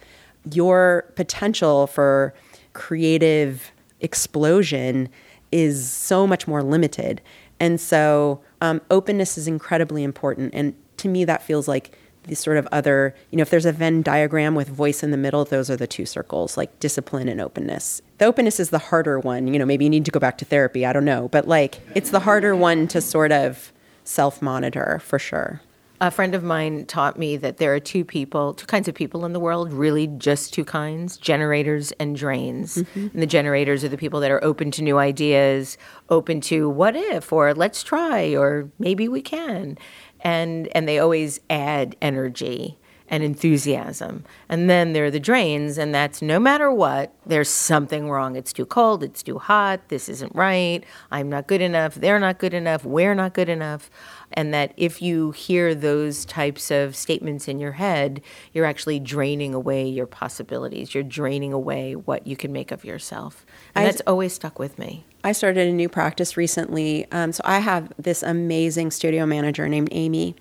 your 0.52 1.10
potential 1.14 1.86
for 1.86 2.34
creative 2.72 3.72
explosion 4.00 5.08
is 5.52 5.90
so 5.90 6.26
much 6.26 6.46
more 6.46 6.62
limited. 6.62 7.20
And 7.58 7.80
so 7.80 8.42
um, 8.60 8.80
openness 8.90 9.38
is 9.38 9.48
incredibly 9.48 10.02
important. 10.02 10.54
And 10.54 10.74
to 10.98 11.08
me, 11.08 11.24
that 11.24 11.42
feels 11.42 11.68
like 11.68 11.96
these 12.24 12.40
sort 12.40 12.56
of 12.56 12.66
other, 12.72 13.14
you 13.30 13.36
know, 13.36 13.42
if 13.42 13.50
there's 13.50 13.64
a 13.66 13.72
Venn 13.72 14.02
diagram 14.02 14.54
with 14.54 14.68
voice 14.68 15.02
in 15.02 15.12
the 15.12 15.16
middle, 15.16 15.44
those 15.44 15.70
are 15.70 15.76
the 15.76 15.86
two 15.86 16.04
circles, 16.04 16.56
like 16.56 16.78
discipline 16.80 17.28
and 17.28 17.40
openness. 17.40 18.02
The 18.18 18.24
openness 18.24 18.58
is 18.58 18.70
the 18.70 18.78
harder 18.78 19.20
one. 19.20 19.46
You 19.46 19.58
know, 19.58 19.64
maybe 19.64 19.84
you 19.84 19.90
need 19.90 20.04
to 20.04 20.10
go 20.10 20.18
back 20.18 20.36
to 20.38 20.44
therapy. 20.44 20.84
I 20.84 20.92
don't 20.92 21.04
know. 21.04 21.28
But 21.28 21.46
like, 21.46 21.80
it's 21.94 22.10
the 22.10 22.20
harder 22.20 22.56
one 22.56 22.88
to 22.88 23.00
sort 23.00 23.32
of 23.32 23.72
self 24.06 24.40
monitor 24.40 25.00
for 25.02 25.18
sure. 25.18 25.60
A 25.98 26.10
friend 26.10 26.34
of 26.34 26.44
mine 26.44 26.84
taught 26.84 27.18
me 27.18 27.38
that 27.38 27.56
there 27.56 27.74
are 27.74 27.80
two 27.80 28.04
people, 28.04 28.52
two 28.52 28.66
kinds 28.66 28.86
of 28.86 28.94
people 28.94 29.24
in 29.24 29.32
the 29.32 29.40
world, 29.40 29.72
really 29.72 30.06
just 30.06 30.52
two 30.52 30.64
kinds 30.64 31.16
generators 31.16 31.90
and 31.92 32.14
drains. 32.14 32.76
Mm-hmm. 32.76 33.06
And 33.14 33.22
the 33.22 33.26
generators 33.26 33.82
are 33.82 33.88
the 33.88 33.96
people 33.96 34.20
that 34.20 34.30
are 34.30 34.44
open 34.44 34.70
to 34.72 34.82
new 34.82 34.98
ideas, 34.98 35.78
open 36.10 36.42
to 36.42 36.68
what 36.68 36.94
if, 36.96 37.32
or 37.32 37.54
let's 37.54 37.82
try, 37.82 38.36
or 38.36 38.70
maybe 38.78 39.08
we 39.08 39.22
can. 39.22 39.78
And, 40.20 40.68
and 40.74 40.86
they 40.86 40.98
always 40.98 41.40
add 41.48 41.96
energy 42.02 42.78
and 43.08 43.22
enthusiasm. 43.22 44.24
And 44.48 44.68
then 44.68 44.92
there 44.92 45.06
are 45.06 45.10
the 45.10 45.20
drains, 45.20 45.78
and 45.78 45.94
that's 45.94 46.20
no 46.20 46.38
matter 46.38 46.70
what, 46.70 47.12
there's 47.24 47.48
something 47.48 48.10
wrong. 48.10 48.36
It's 48.36 48.52
too 48.52 48.66
cold, 48.66 49.02
it's 49.02 49.22
too 49.22 49.38
hot, 49.38 49.88
this 49.88 50.08
isn't 50.08 50.34
right, 50.34 50.82
I'm 51.10 51.28
not 51.28 51.46
good 51.46 51.60
enough, 51.60 51.94
they're 51.94 52.18
not 52.18 52.38
good 52.38 52.54
enough, 52.54 52.84
we're 52.84 53.14
not 53.14 53.34
good 53.34 53.48
enough. 53.48 53.90
And 54.32 54.52
that 54.52 54.72
if 54.76 55.00
you 55.00 55.30
hear 55.30 55.74
those 55.74 56.24
types 56.24 56.70
of 56.70 56.96
statements 56.96 57.46
in 57.46 57.60
your 57.60 57.72
head, 57.72 58.20
you're 58.52 58.64
actually 58.64 58.98
draining 58.98 59.54
away 59.54 59.86
your 59.86 60.06
possibilities. 60.06 60.94
You're 60.94 61.04
draining 61.04 61.52
away 61.52 61.94
what 61.94 62.26
you 62.26 62.36
can 62.36 62.52
make 62.52 62.72
of 62.72 62.84
yourself. 62.84 63.46
And 63.74 63.84
I, 63.84 63.86
that's 63.86 64.02
always 64.06 64.32
stuck 64.32 64.58
with 64.58 64.78
me. 64.78 65.04
I 65.22 65.32
started 65.32 65.68
a 65.68 65.72
new 65.72 65.88
practice 65.88 66.36
recently. 66.36 67.06
Um, 67.12 67.32
so 67.32 67.40
I 67.44 67.60
have 67.60 67.92
this 67.98 68.22
amazing 68.22 68.90
studio 68.90 69.26
manager 69.26 69.68
named 69.68 69.88
Amy. 69.92 70.34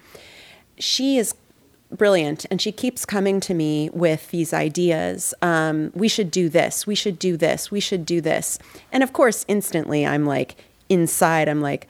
She 0.80 1.18
is 1.18 1.36
brilliant 1.96 2.46
and 2.52 2.62
she 2.62 2.72
keeps 2.72 3.06
coming 3.06 3.40
to 3.40 3.54
me 3.54 3.90
with 3.94 4.30
these 4.32 4.54
ideas 4.54 5.34
um, 5.42 5.92
we 5.96 6.08
should 6.08 6.30
do 6.30 6.50
this 6.50 6.86
we 6.86 6.96
should 6.96 7.18
do 7.18 7.38
this 7.38 7.72
we 7.72 7.80
should 7.80 8.06
do 8.06 8.22
this. 8.22 8.60
And 8.92 9.04
of 9.04 9.14
course 9.14 9.46
instantly 9.48 10.06
i'm 10.06 10.26
like 10.26 10.56
inside 10.90 11.48
i'm 11.50 11.62
like 11.62 11.88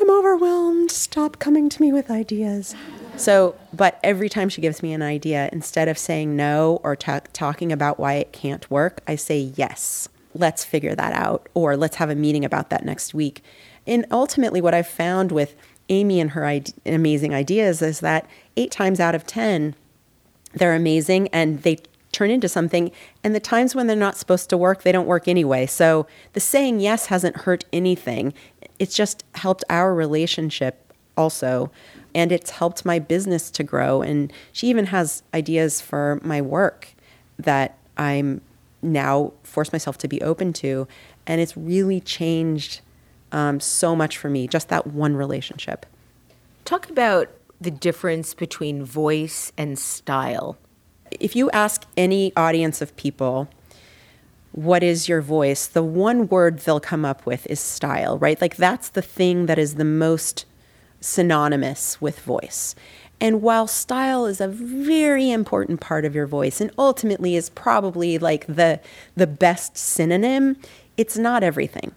i'm 0.00 0.10
overwhelmed 0.10 0.90
stop 0.90 1.38
coming 1.38 1.68
to 1.68 1.82
me 1.82 1.92
with 1.92 2.10
ideas. 2.10 2.74
So 3.16 3.56
but 3.72 3.98
every 4.02 4.28
time 4.28 4.48
she 4.48 4.60
gives 4.60 4.82
me 4.82 4.92
an 4.92 5.02
idea 5.02 5.48
instead 5.52 5.88
of 5.88 5.98
saying 5.98 6.36
no 6.36 6.80
or 6.82 6.96
ta- 6.96 7.20
talking 7.32 7.72
about 7.72 7.98
why 7.98 8.14
it 8.14 8.32
can't 8.32 8.68
work 8.70 9.00
i 9.06 9.16
say 9.16 9.38
yes. 9.56 10.08
Let's 10.34 10.64
figure 10.64 10.94
that 10.94 11.12
out 11.14 11.48
or 11.54 11.76
let's 11.76 11.96
have 11.96 12.10
a 12.10 12.14
meeting 12.14 12.44
about 12.44 12.68
that 12.68 12.84
next 12.84 13.14
week. 13.14 13.42
And 13.86 14.04
ultimately 14.10 14.60
what 14.60 14.74
i've 14.74 14.88
found 14.88 15.32
with 15.32 15.54
amy 15.88 16.20
and 16.20 16.30
her 16.32 16.60
amazing 16.84 17.34
ideas 17.34 17.82
is 17.82 18.00
that 18.00 18.28
eight 18.56 18.70
times 18.70 19.00
out 19.00 19.14
of 19.14 19.26
10, 19.26 19.74
they're 20.52 20.74
amazing 20.74 21.28
and 21.28 21.62
they 21.62 21.78
turn 22.12 22.30
into 22.30 22.48
something. 22.48 22.90
And 23.22 23.34
the 23.34 23.40
times 23.40 23.74
when 23.74 23.86
they're 23.86 23.96
not 23.96 24.16
supposed 24.16 24.48
to 24.50 24.56
work, 24.56 24.82
they 24.82 24.92
don't 24.92 25.06
work 25.06 25.28
anyway. 25.28 25.66
So 25.66 26.06
the 26.32 26.40
saying 26.40 26.80
yes 26.80 27.06
hasn't 27.06 27.38
hurt 27.38 27.64
anything. 27.72 28.32
It's 28.78 28.94
just 28.94 29.24
helped 29.34 29.64
our 29.68 29.94
relationship 29.94 30.92
also. 31.16 31.70
And 32.14 32.32
it's 32.32 32.50
helped 32.50 32.86
my 32.86 32.98
business 32.98 33.50
to 33.50 33.62
grow. 33.62 34.00
And 34.00 34.32
she 34.52 34.68
even 34.68 34.86
has 34.86 35.22
ideas 35.34 35.82
for 35.82 36.20
my 36.22 36.40
work 36.40 36.94
that 37.38 37.76
I'm 37.98 38.40
now 38.80 39.32
force 39.42 39.72
myself 39.72 39.98
to 39.98 40.08
be 40.08 40.22
open 40.22 40.54
to. 40.54 40.88
And 41.26 41.40
it's 41.40 41.56
really 41.56 42.00
changed 42.00 42.80
um, 43.32 43.60
so 43.60 43.96
much 43.96 44.18
for 44.18 44.30
me, 44.30 44.46
just 44.46 44.68
that 44.68 44.86
one 44.86 45.16
relationship. 45.16 45.86
Talk 46.64 46.88
about 46.90 47.30
the 47.60 47.70
difference 47.70 48.34
between 48.34 48.84
voice 48.84 49.52
and 49.56 49.78
style? 49.78 50.56
If 51.10 51.36
you 51.36 51.50
ask 51.50 51.84
any 51.96 52.32
audience 52.36 52.82
of 52.82 52.96
people, 52.96 53.48
what 54.52 54.82
is 54.82 55.08
your 55.08 55.20
voice? 55.20 55.66
The 55.66 55.82
one 55.82 56.28
word 56.28 56.60
they'll 56.60 56.80
come 56.80 57.04
up 57.04 57.24
with 57.26 57.46
is 57.46 57.60
style, 57.60 58.18
right? 58.18 58.40
Like 58.40 58.56
that's 58.56 58.88
the 58.88 59.02
thing 59.02 59.46
that 59.46 59.58
is 59.58 59.74
the 59.74 59.84
most 59.84 60.44
synonymous 61.00 62.00
with 62.00 62.20
voice. 62.20 62.74
And 63.20 63.40
while 63.40 63.66
style 63.66 64.26
is 64.26 64.40
a 64.40 64.48
very 64.48 65.30
important 65.30 65.80
part 65.80 66.04
of 66.04 66.14
your 66.14 66.26
voice 66.26 66.60
and 66.60 66.70
ultimately 66.76 67.34
is 67.36 67.48
probably 67.50 68.18
like 68.18 68.46
the 68.46 68.80
the 69.14 69.26
best 69.26 69.78
synonym, 69.78 70.56
it's 70.96 71.16
not 71.16 71.42
everything 71.42 71.94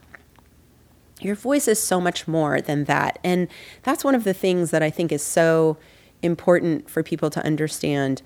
your 1.20 1.36
voice 1.36 1.68
is 1.68 1.82
so 1.82 2.00
much 2.00 2.28
more 2.28 2.62
than 2.62 2.86
that. 2.86 3.20
And 3.24 3.48
that's 3.84 4.04
one 4.04 4.16
of 4.16 4.24
the 4.24 4.34
things 4.34 4.72
that 4.72 4.84
I 4.84 4.90
think 4.90 5.12
is 5.12 5.24
so 5.24 5.78
important 6.22 6.90
for 6.90 7.04
people 7.04 7.30
to 7.32 7.46
understand. 7.46 8.22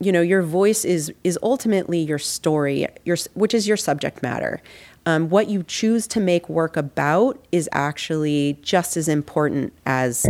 You 0.00 0.12
know, 0.12 0.20
your 0.20 0.42
voice 0.42 0.84
is 0.84 1.12
is 1.24 1.38
ultimately 1.42 2.00
your 2.00 2.18
story, 2.18 2.86
your 3.04 3.16
which 3.34 3.54
is 3.54 3.68
your 3.68 3.76
subject 3.76 4.22
matter. 4.22 4.60
Um, 5.04 5.28
what 5.30 5.48
you 5.48 5.64
choose 5.64 6.06
to 6.08 6.20
make 6.20 6.48
work 6.48 6.76
about 6.76 7.44
is 7.50 7.68
actually 7.72 8.58
just 8.62 8.96
as 8.96 9.08
important 9.08 9.72
as 9.84 10.26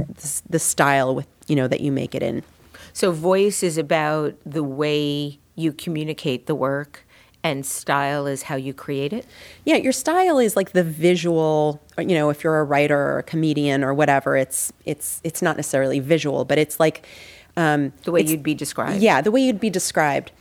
the 0.49 0.59
style 0.59 1.15
with 1.15 1.27
you 1.47 1.57
know 1.57 1.69
that 1.69 1.81
you 1.81 1.93
make 1.93 2.15
it 2.15 2.23
in. 2.23 2.43
So, 2.93 3.13
voice 3.13 3.63
is 3.63 3.79
about 3.79 4.35
the 4.45 4.63
way 4.63 5.39
you 5.55 5.73
communicate 5.73 6.47
the 6.47 6.55
work 6.55 7.05
and 7.45 7.67
style 7.67 8.27
is 8.27 8.43
how 8.43 8.57
you 8.57 8.73
create 8.73 9.13
it? 9.13 9.27
Yeah, 9.65 9.77
your 9.77 9.93
style 9.93 10.39
is 10.39 10.57
like 10.57 10.73
the 10.73 10.85
visual, 10.85 11.83
you 11.99 12.15
know, 12.15 12.31
if 12.31 12.45
you're 12.45 12.61
a 12.61 12.65
writer 12.65 12.99
or 12.99 13.19
a 13.19 13.23
comedian 13.23 13.83
or 13.83 13.93
whatever, 13.95 14.37
it's 14.37 14.73
it's 14.85 15.21
it's 15.25 15.43
not 15.43 15.57
necessarily 15.57 15.99
visual, 15.99 16.45
but 16.45 16.59
it's 16.59 16.79
like 16.79 17.07
um, 17.57 17.93
the 18.05 18.13
way 18.13 18.23
you'd 18.23 18.43
be 18.43 18.55
described. 18.55 19.03
Yeah, 19.03 19.21
the 19.21 19.31
way 19.31 19.41
you'd 19.41 19.61
be 19.61 19.71
described 19.71 20.33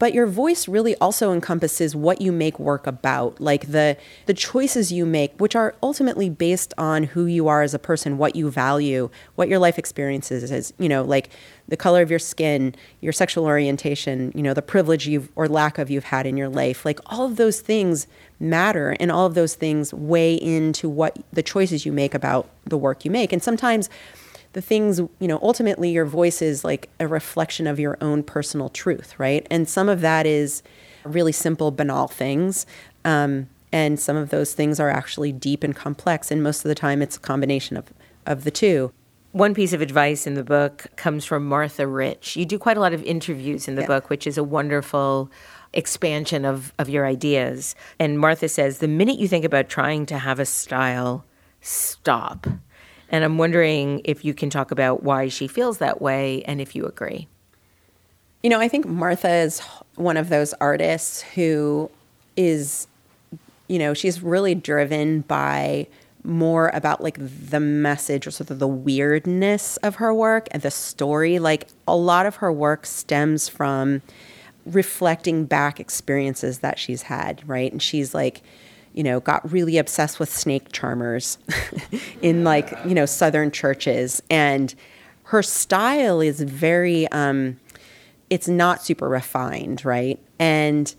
but 0.00 0.12
your 0.12 0.26
voice 0.26 0.66
really 0.66 0.96
also 0.96 1.32
encompasses 1.32 1.94
what 1.94 2.20
you 2.20 2.32
make 2.32 2.58
work 2.58 2.88
about 2.88 3.40
like 3.40 3.70
the 3.70 3.96
the 4.26 4.34
choices 4.34 4.90
you 4.90 5.06
make 5.06 5.38
which 5.40 5.54
are 5.54 5.76
ultimately 5.80 6.28
based 6.28 6.74
on 6.76 7.04
who 7.04 7.26
you 7.26 7.46
are 7.46 7.62
as 7.62 7.74
a 7.74 7.78
person 7.78 8.18
what 8.18 8.34
you 8.34 8.50
value 8.50 9.08
what 9.36 9.48
your 9.48 9.60
life 9.60 9.78
experiences 9.78 10.50
is 10.50 10.72
you 10.78 10.88
know 10.88 11.04
like 11.04 11.30
the 11.68 11.76
color 11.76 12.02
of 12.02 12.10
your 12.10 12.18
skin 12.18 12.74
your 13.00 13.12
sexual 13.12 13.44
orientation 13.44 14.32
you 14.34 14.42
know 14.42 14.54
the 14.54 14.62
privilege 14.62 15.06
you've 15.06 15.28
or 15.36 15.46
lack 15.46 15.78
of 15.78 15.90
you've 15.90 16.04
had 16.04 16.26
in 16.26 16.36
your 16.36 16.48
life. 16.48 16.84
Like 16.84 17.00
all 17.06 17.26
of 17.26 17.36
those 17.36 17.60
things 17.60 18.06
matter 18.38 18.96
and 18.98 19.12
all 19.12 19.26
of 19.26 19.34
those 19.34 19.54
things 19.54 19.92
weigh 19.92 20.34
into 20.34 20.88
what 20.88 21.18
the 21.32 21.42
choices 21.42 21.84
you 21.84 21.92
make 21.92 22.14
about 22.14 22.48
the 22.64 22.78
work 22.78 23.04
you 23.04 23.10
make. 23.10 23.32
And 23.32 23.42
sometimes 23.42 23.90
the 24.52 24.62
things, 24.62 24.98
you 24.98 25.28
know, 25.28 25.38
ultimately 25.42 25.90
your 25.90 26.04
voice 26.04 26.42
is 26.42 26.64
like 26.64 26.88
a 26.98 27.06
reflection 27.06 27.66
of 27.66 27.78
your 27.78 27.96
own 28.00 28.22
personal 28.22 28.68
truth, 28.68 29.14
right? 29.18 29.46
And 29.50 29.68
some 29.68 29.88
of 29.88 30.00
that 30.00 30.26
is 30.26 30.62
really 31.04 31.32
simple, 31.32 31.70
banal 31.70 32.08
things. 32.08 32.66
Um, 33.04 33.48
and 33.72 34.00
some 34.00 34.16
of 34.16 34.30
those 34.30 34.52
things 34.52 34.80
are 34.80 34.90
actually 34.90 35.32
deep 35.32 35.62
and 35.62 35.74
complex. 35.74 36.30
And 36.30 36.42
most 36.42 36.64
of 36.64 36.68
the 36.68 36.74
time, 36.74 37.02
it's 37.02 37.16
a 37.16 37.20
combination 37.20 37.76
of, 37.76 37.92
of 38.26 38.44
the 38.44 38.50
two. 38.50 38.92
One 39.32 39.54
piece 39.54 39.72
of 39.72 39.80
advice 39.80 40.26
in 40.26 40.34
the 40.34 40.42
book 40.42 40.86
comes 40.96 41.24
from 41.24 41.46
Martha 41.46 41.86
Rich. 41.86 42.36
You 42.36 42.44
do 42.44 42.58
quite 42.58 42.76
a 42.76 42.80
lot 42.80 42.92
of 42.92 43.02
interviews 43.04 43.68
in 43.68 43.76
the 43.76 43.82
yeah. 43.82 43.86
book, 43.86 44.10
which 44.10 44.26
is 44.26 44.36
a 44.36 44.42
wonderful 44.42 45.30
expansion 45.72 46.44
of, 46.44 46.74
of 46.80 46.88
your 46.88 47.06
ideas. 47.06 47.76
And 48.00 48.18
Martha 48.18 48.48
says 48.48 48.78
the 48.78 48.88
minute 48.88 49.20
you 49.20 49.28
think 49.28 49.44
about 49.44 49.68
trying 49.68 50.04
to 50.06 50.18
have 50.18 50.40
a 50.40 50.44
style, 50.44 51.24
stop. 51.60 52.48
And 53.10 53.24
I'm 53.24 53.38
wondering 53.38 54.00
if 54.04 54.24
you 54.24 54.32
can 54.32 54.50
talk 54.50 54.70
about 54.70 55.02
why 55.02 55.28
she 55.28 55.48
feels 55.48 55.78
that 55.78 56.00
way 56.00 56.42
and 56.44 56.60
if 56.60 56.74
you 56.74 56.86
agree. 56.86 57.26
You 58.42 58.50
know, 58.50 58.60
I 58.60 58.68
think 58.68 58.86
Martha 58.86 59.30
is 59.30 59.60
one 59.96 60.16
of 60.16 60.28
those 60.28 60.54
artists 60.54 61.22
who 61.22 61.90
is, 62.36 62.86
you 63.68 63.78
know, 63.78 63.92
she's 63.92 64.22
really 64.22 64.54
driven 64.54 65.20
by 65.22 65.88
more 66.22 66.70
about 66.74 67.02
like 67.02 67.18
the 67.18 67.60
message 67.60 68.26
or 68.26 68.30
sort 68.30 68.50
of 68.50 68.58
the 68.58 68.68
weirdness 68.68 69.76
of 69.78 69.96
her 69.96 70.14
work 70.14 70.48
and 70.52 70.62
the 70.62 70.70
story. 70.70 71.38
Like 71.38 71.68
a 71.88 71.96
lot 71.96 72.26
of 72.26 72.36
her 72.36 72.52
work 72.52 72.86
stems 72.86 73.48
from 73.48 74.02
reflecting 74.66 75.44
back 75.46 75.80
experiences 75.80 76.60
that 76.60 76.78
she's 76.78 77.02
had, 77.02 77.46
right? 77.48 77.72
And 77.72 77.82
she's 77.82 78.14
like, 78.14 78.42
you 79.00 79.04
know, 79.04 79.18
got 79.18 79.50
really 79.50 79.78
obsessed 79.78 80.20
with 80.20 80.30
snake 80.30 80.72
charmers 80.72 81.38
in 82.20 82.44
like, 82.44 82.70
you 82.84 82.94
know, 82.94 83.06
southern 83.06 83.50
churches. 83.50 84.22
And 84.28 84.74
her 85.22 85.42
style 85.42 86.20
is 86.20 86.42
very, 86.42 87.08
um, 87.08 87.58
it's 88.28 88.46
not 88.46 88.84
super 88.84 89.08
refined, 89.08 89.86
right? 89.86 90.20
And 90.38 90.94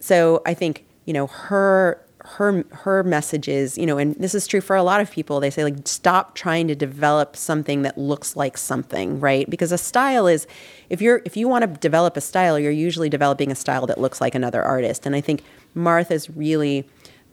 so 0.00 0.42
I 0.44 0.52
think, 0.52 0.84
you 1.06 1.14
know, 1.14 1.28
her 1.28 1.98
her 2.26 2.64
her 2.72 3.02
messages, 3.02 3.78
you 3.78 3.86
know, 3.86 3.96
and 3.96 4.14
this 4.16 4.34
is 4.34 4.46
true 4.46 4.60
for 4.60 4.76
a 4.76 4.82
lot 4.82 5.00
of 5.00 5.10
people. 5.10 5.40
They 5.40 5.48
say 5.48 5.64
like 5.64 5.88
stop 5.88 6.34
trying 6.34 6.68
to 6.68 6.74
develop 6.74 7.36
something 7.36 7.82
that 7.82 7.96
looks 7.96 8.36
like 8.36 8.58
something, 8.58 9.18
right? 9.18 9.48
Because 9.48 9.72
a 9.72 9.78
style 9.78 10.26
is 10.26 10.46
if 10.90 11.00
you're 11.00 11.22
if 11.24 11.38
you 11.38 11.48
want 11.48 11.62
to 11.62 11.80
develop 11.80 12.18
a 12.18 12.20
style, 12.20 12.58
you're 12.58 12.70
usually 12.70 13.08
developing 13.08 13.50
a 13.50 13.54
style 13.54 13.86
that 13.86 13.98
looks 13.98 14.20
like 14.20 14.34
another 14.34 14.62
artist. 14.62 15.06
And 15.06 15.16
I 15.16 15.22
think 15.22 15.42
Martha's 15.74 16.28
really 16.28 16.86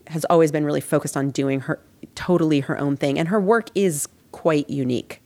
has 0.08 0.26
always 0.26 0.52
been 0.52 0.66
really 0.66 0.82
focused 0.82 1.16
on 1.16 1.32
doing 1.32 1.62
her 1.62 1.80
totally 2.16 2.60
her 2.62 2.78
own 2.78 2.98
thing, 2.98 3.18
and 3.18 3.30
her 3.30 3.40
work 3.40 3.70
is 3.76 4.08
quite 4.32 4.70
unique. 4.70 5.22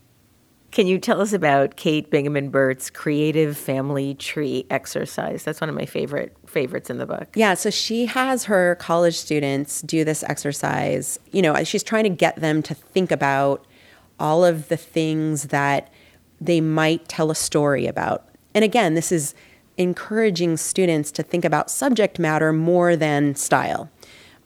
Can 0.71 0.85
you 0.85 0.99
tell 0.99 1.21
us 1.21 1.33
about 1.33 1.77
Kate 1.77 2.11
Bingaman 2.11 2.51
Burt's 2.51 2.89
creative 2.89 3.57
family 3.57 4.15
tree 4.15 4.65
exercise? 4.69 5.43
That's 5.43 5.61
one 5.61 5.69
of 5.69 5.75
my 5.75 5.85
favorite 5.85 6.35
favorites 6.45 6.89
in 6.89 6.97
the 6.97 7.05
book. 7.05 7.29
Yeah, 7.35 7.53
so 7.53 7.69
she 7.69 8.05
has 8.05 8.43
her 8.43 8.75
college 8.75 9.15
students 9.15 9.81
do 9.81 10.03
this 10.03 10.23
exercise. 10.23 11.19
You 11.31 11.41
know, 11.41 11.63
she's 11.63 11.83
trying 11.83 12.03
to 12.03 12.09
get 12.09 12.35
them 12.35 12.61
to 12.63 12.73
think 12.73 13.11
about 13.11 13.65
all 14.19 14.43
of 14.43 14.67
the 14.67 14.77
things 14.77 15.45
that 15.45 15.89
they 16.39 16.61
might 16.61 17.07
tell 17.07 17.31
a 17.31 17.35
story 17.35 17.87
about. 17.87 18.27
And 18.53 18.63
again, 18.63 18.93
this 18.93 19.11
is 19.11 19.33
encouraging 19.77 20.57
students 20.57 21.11
to 21.11 21.23
think 21.23 21.45
about 21.45 21.71
subject 21.71 22.19
matter 22.19 22.51
more 22.51 22.95
than 22.95 23.35
style, 23.35 23.89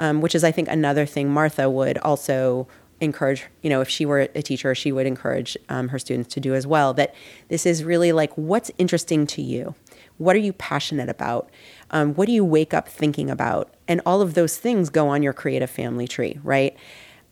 um, 0.02 0.20
which 0.20 0.36
is, 0.36 0.44
I 0.44 0.52
think, 0.52 0.68
another 0.68 1.06
thing 1.06 1.30
Martha 1.30 1.70
would 1.70 1.98
also 2.00 2.68
encourage, 3.00 3.46
you 3.62 3.70
know, 3.70 3.82
if 3.82 3.90
she 3.90 4.06
were 4.06 4.22
a 4.22 4.42
teacher, 4.42 4.76
she 4.76 4.92
would 4.92 5.06
encourage 5.06 5.56
um, 5.70 5.90
her 5.90 6.00
students 6.00 6.34
to 6.34 6.40
do 6.40 6.54
as 6.54 6.68
well. 6.68 6.94
That 6.94 7.16
this 7.48 7.66
is 7.66 7.84
really 7.84 8.12
like 8.12 8.34
what's 8.36 8.72
interesting 8.78 9.26
to 9.28 9.42
you? 9.42 9.76
What 10.18 10.36
are 10.36 10.40
you 10.40 10.54
passionate 10.54 11.08
about? 11.08 11.50
Um, 11.92 12.14
what 12.16 12.26
do 12.26 12.32
you 12.32 12.44
wake 12.44 12.74
up 12.74 12.90
thinking 12.90 13.30
about? 13.30 13.74
And 13.88 14.02
all 14.06 14.22
of 14.22 14.34
those 14.34 14.58
things 14.58 14.90
go 14.90 15.08
on 15.08 15.24
your 15.24 15.34
creative 15.34 15.70
family 15.70 16.08
tree, 16.08 16.40
right? 16.44 16.76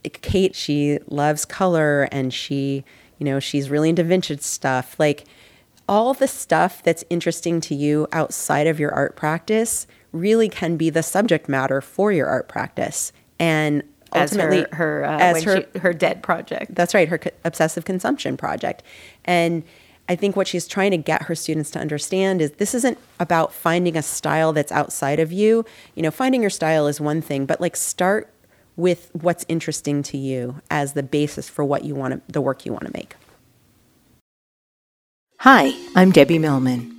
Kate, 0.04 0.56
she 0.56 1.00
loves 1.08 1.46
color 1.46 2.08
and 2.12 2.34
she, 2.34 2.86
you 3.18 3.26
know, 3.26 3.40
she's 3.40 3.70
really 3.70 3.90
into 3.90 4.04
vintage 4.04 4.42
stuff. 4.42 4.96
Like 5.00 5.26
all 5.88 6.14
the 6.14 6.28
stuff 6.28 6.84
that's 6.84 7.04
interesting 7.10 7.62
to 7.62 7.76
you 7.76 8.08
outside 8.12 8.68
of 8.68 8.80
your 8.80 8.94
art 8.94 9.16
practice 9.16 9.88
really 10.12 10.50
can 10.50 10.78
be 10.78 10.90
the 10.90 11.04
subject 11.04 11.48
matter 11.48 11.82
for 11.82 12.12
your 12.12 12.28
art 12.28 12.48
practice. 12.48 13.12
And 13.40 13.84
ultimately 14.14 14.60
as 14.60 14.68
her 14.72 14.76
her, 14.76 15.06
uh, 15.06 15.20
as 15.20 15.44
her, 15.44 15.62
she, 15.62 15.80
her 15.80 15.94
dead 15.94 16.24
project. 16.24 16.76
That's 16.76 16.94
right, 16.94 17.08
her 17.08 17.18
co- 17.18 17.32
obsessive 17.44 17.86
consumption 17.86 18.38
project. 18.38 18.84
And 19.26 19.64
I 20.08 20.16
think 20.16 20.36
what 20.36 20.48
she's 20.48 20.68
trying 20.68 20.92
to 20.92 20.98
get 20.98 21.24
her 21.24 21.36
students 21.36 21.70
to 21.72 21.80
understand 21.80 22.42
is 22.42 22.52
this 22.54 22.74
isn't 22.74 22.98
about 23.20 23.54
finding 23.54 23.96
a 23.96 24.02
style 24.02 24.54
that's 24.54 24.72
outside 24.72 25.20
of 25.20 25.32
you. 25.32 25.66
You 25.96 26.02
know, 26.02 26.12
finding 26.12 26.42
your 26.42 26.50
style 26.50 26.88
is 26.88 27.00
one 27.00 27.22
thing, 27.22 27.46
but 27.46 27.62
like 27.62 27.76
start 27.76 28.34
with 28.76 29.12
what's 29.14 29.46
interesting 29.48 30.02
to 30.02 30.18
you 30.18 30.62
as 30.72 30.94
the 30.94 31.04
basis 31.04 31.48
for 31.48 31.64
what 31.64 31.84
you 31.84 31.94
want 31.94 32.14
to, 32.14 32.32
the 32.32 32.42
work 32.42 32.66
you 32.66 32.72
want 32.72 32.86
to 32.86 32.92
make. 32.94 33.16
Hi, 35.40 35.74
I'm 35.96 36.12
Debbie 36.12 36.40
Millman. 36.40 36.99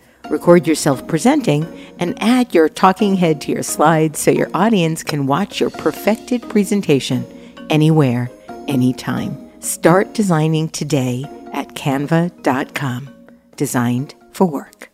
Record 0.31 0.65
yourself 0.65 1.05
presenting 1.07 1.67
and 1.99 2.17
add 2.23 2.55
your 2.55 2.69
talking 2.69 3.15
head 3.15 3.41
to 3.41 3.51
your 3.51 3.63
slides 3.63 4.17
so 4.17 4.31
your 4.31 4.49
audience 4.53 5.03
can 5.03 5.27
watch 5.27 5.59
your 5.59 5.69
perfected 5.69 6.41
presentation 6.43 7.25
anywhere, 7.69 8.31
anytime. 8.69 9.37
Start 9.59 10.13
designing 10.13 10.69
today 10.69 11.25
at 11.51 11.73
canva.com. 11.73 13.09
Designed 13.57 14.15
for 14.31 14.45
work. 14.45 14.89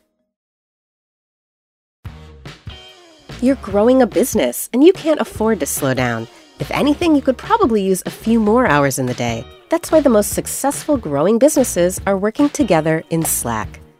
You're 3.39 3.57
growing 3.57 4.01
a 4.01 4.07
business 4.07 4.71
and 4.73 4.83
you 4.83 4.91
can't 4.91 5.21
afford 5.21 5.59
to 5.59 5.67
slow 5.67 5.93
down. 5.93 6.27
If 6.59 6.71
anything, 6.71 7.15
you 7.15 7.21
could 7.21 7.37
probably 7.37 7.83
use 7.83 8.01
a 8.07 8.09
few 8.09 8.39
more 8.39 8.65
hours 8.65 8.97
in 8.97 9.05
the 9.05 9.13
day. 9.13 9.45
That's 9.69 9.91
why 9.91 9.99
the 9.99 10.09
most 10.09 10.33
successful 10.33 10.97
growing 10.97 11.37
businesses 11.37 12.01
are 12.07 12.17
working 12.17 12.49
together 12.49 13.03
in 13.11 13.23
Slack. 13.23 13.81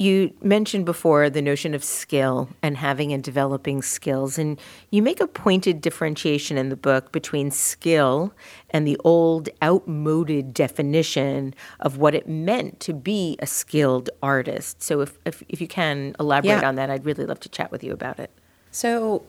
You 0.00 0.32
mentioned 0.40 0.86
before 0.86 1.28
the 1.28 1.42
notion 1.42 1.74
of 1.74 1.84
skill 1.84 2.48
and 2.62 2.78
having 2.78 3.12
and 3.12 3.22
developing 3.22 3.82
skills, 3.82 4.38
and 4.38 4.58
you 4.88 5.02
make 5.02 5.20
a 5.20 5.26
pointed 5.26 5.82
differentiation 5.82 6.56
in 6.56 6.70
the 6.70 6.76
book 6.76 7.12
between 7.12 7.50
skill 7.50 8.32
and 8.70 8.86
the 8.86 8.96
old, 9.04 9.50
outmoded 9.62 10.54
definition 10.54 11.54
of 11.80 11.98
what 11.98 12.14
it 12.14 12.26
meant 12.26 12.80
to 12.80 12.94
be 12.94 13.36
a 13.40 13.46
skilled 13.46 14.08
artist. 14.22 14.82
So, 14.82 15.02
if, 15.02 15.18
if, 15.26 15.42
if 15.50 15.60
you 15.60 15.68
can 15.68 16.16
elaborate 16.18 16.62
yeah. 16.62 16.68
on 16.68 16.76
that, 16.76 16.88
I'd 16.88 17.04
really 17.04 17.26
love 17.26 17.40
to 17.40 17.50
chat 17.50 17.70
with 17.70 17.84
you 17.84 17.92
about 17.92 18.18
it. 18.18 18.30
So, 18.70 19.22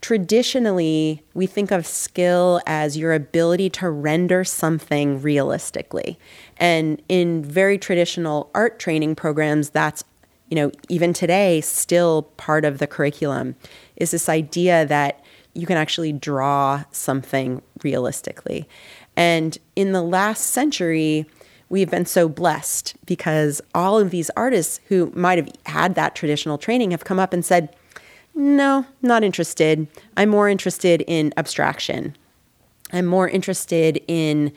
traditionally, 0.00 1.22
we 1.34 1.46
think 1.46 1.70
of 1.70 1.86
skill 1.86 2.60
as 2.66 2.96
your 2.96 3.12
ability 3.12 3.70
to 3.70 3.90
render 3.90 4.44
something 4.44 5.20
realistically. 5.20 6.18
And 6.58 7.02
in 7.08 7.42
very 7.44 7.78
traditional 7.78 8.50
art 8.54 8.78
training 8.78 9.16
programs, 9.16 9.70
that's 9.70 10.04
you 10.48 10.54
know, 10.54 10.70
even 10.88 11.12
today, 11.12 11.60
still 11.60 12.22
part 12.36 12.64
of 12.64 12.78
the 12.78 12.86
curriculum 12.86 13.56
is 13.96 14.12
this 14.12 14.28
idea 14.28 14.86
that 14.86 15.24
you 15.54 15.66
can 15.66 15.76
actually 15.76 16.12
draw 16.12 16.84
something 16.92 17.62
realistically. 17.82 18.68
And 19.16 19.58
in 19.74 19.92
the 19.92 20.02
last 20.02 20.50
century, 20.50 21.26
we've 21.68 21.90
been 21.90 22.06
so 22.06 22.28
blessed 22.28 22.94
because 23.06 23.60
all 23.74 23.98
of 23.98 24.10
these 24.10 24.30
artists 24.36 24.80
who 24.88 25.10
might 25.14 25.38
have 25.38 25.48
had 25.66 25.94
that 25.94 26.14
traditional 26.14 26.58
training 26.58 26.90
have 26.92 27.04
come 27.04 27.18
up 27.18 27.32
and 27.32 27.44
said, 27.44 27.74
no, 28.36 28.86
not 29.02 29.24
interested. 29.24 29.88
I'm 30.16 30.28
more 30.28 30.48
interested 30.48 31.02
in 31.06 31.32
abstraction. 31.36 32.16
I'm 32.92 33.06
more 33.06 33.28
interested 33.28 34.00
in 34.06 34.52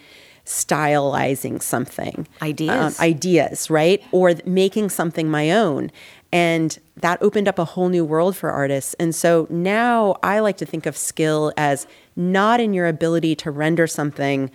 stylizing 0.45 1.61
something. 1.61 2.27
Ideas. 2.41 2.99
Um, 2.99 3.05
ideas, 3.05 3.69
right? 3.69 4.03
Or 4.11 4.33
making 4.45 4.89
something 4.89 5.29
my 5.29 5.51
own. 5.51 5.91
And 6.31 6.77
that 6.97 7.21
opened 7.21 7.47
up 7.47 7.57
a 7.57 7.65
whole 7.65 7.89
new 7.89 8.03
world 8.03 8.35
for 8.35 8.51
artists. 8.51 8.93
And 8.95 9.15
so 9.15 9.47
now 9.49 10.17
I 10.21 10.39
like 10.39 10.57
to 10.57 10.65
think 10.65 10.85
of 10.85 10.97
skill 10.97 11.53
as 11.55 11.87
not 12.15 12.59
in 12.59 12.73
your 12.73 12.87
ability 12.87 13.35
to 13.37 13.51
render 13.51 13.87
something 13.87 14.51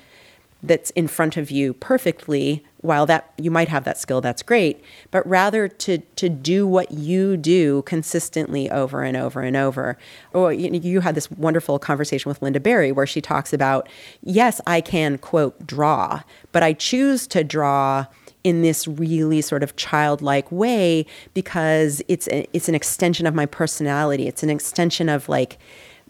that's 0.63 0.91
in 0.91 1.09
front 1.09 1.37
of 1.37 1.51
you 1.51 1.73
perfectly 1.75 2.65
while 2.85 3.07
that 3.07 3.33
you 3.39 3.51
might 3.51 3.69
have 3.69 3.85
that 3.85 3.97
skill 3.97 4.21
that's 4.21 4.43
great 4.43 4.85
but 5.11 5.27
rather 5.27 5.69
to 5.69 5.99
to 6.17 6.29
do 6.29 6.67
what 6.67 6.91
you 6.93 7.37
do 7.37 7.83
consistently 7.83 8.71
over 8.71 9.03
and 9.03 9.17
over 9.17 9.41
and 9.41 9.57
over. 9.57 9.97
Or 10.33 10.53
you, 10.53 10.71
you 10.73 11.01
had 11.01 11.15
this 11.15 11.31
wonderful 11.31 11.79
conversation 11.79 12.29
with 12.29 12.41
Lynda 12.41 12.63
Barry 12.63 12.93
where 12.93 13.07
she 13.07 13.21
talks 13.21 13.53
about 13.53 13.89
yes 14.23 14.61
I 14.67 14.81
can 14.81 15.19
quote 15.19 15.67
draw 15.67 16.23
but 16.53 16.63
I 16.63 16.75
choose 16.75 17.27
to 17.29 17.43
draw 17.43 18.07
in 18.45 18.61
this 18.61 18.87
really 18.87 19.41
sort 19.41 19.63
of 19.63 19.75
childlike 19.77 20.53
way 20.53 21.07
because 21.33 22.03
it's 22.09 22.29
a, 22.29 22.47
it's 22.53 22.69
an 22.69 22.75
extension 22.75 23.27
of 23.27 23.35
my 23.35 23.47
personality. 23.47 24.29
It's 24.29 24.43
an 24.43 24.51
extension 24.51 25.09
of 25.09 25.31
like 25.31 25.59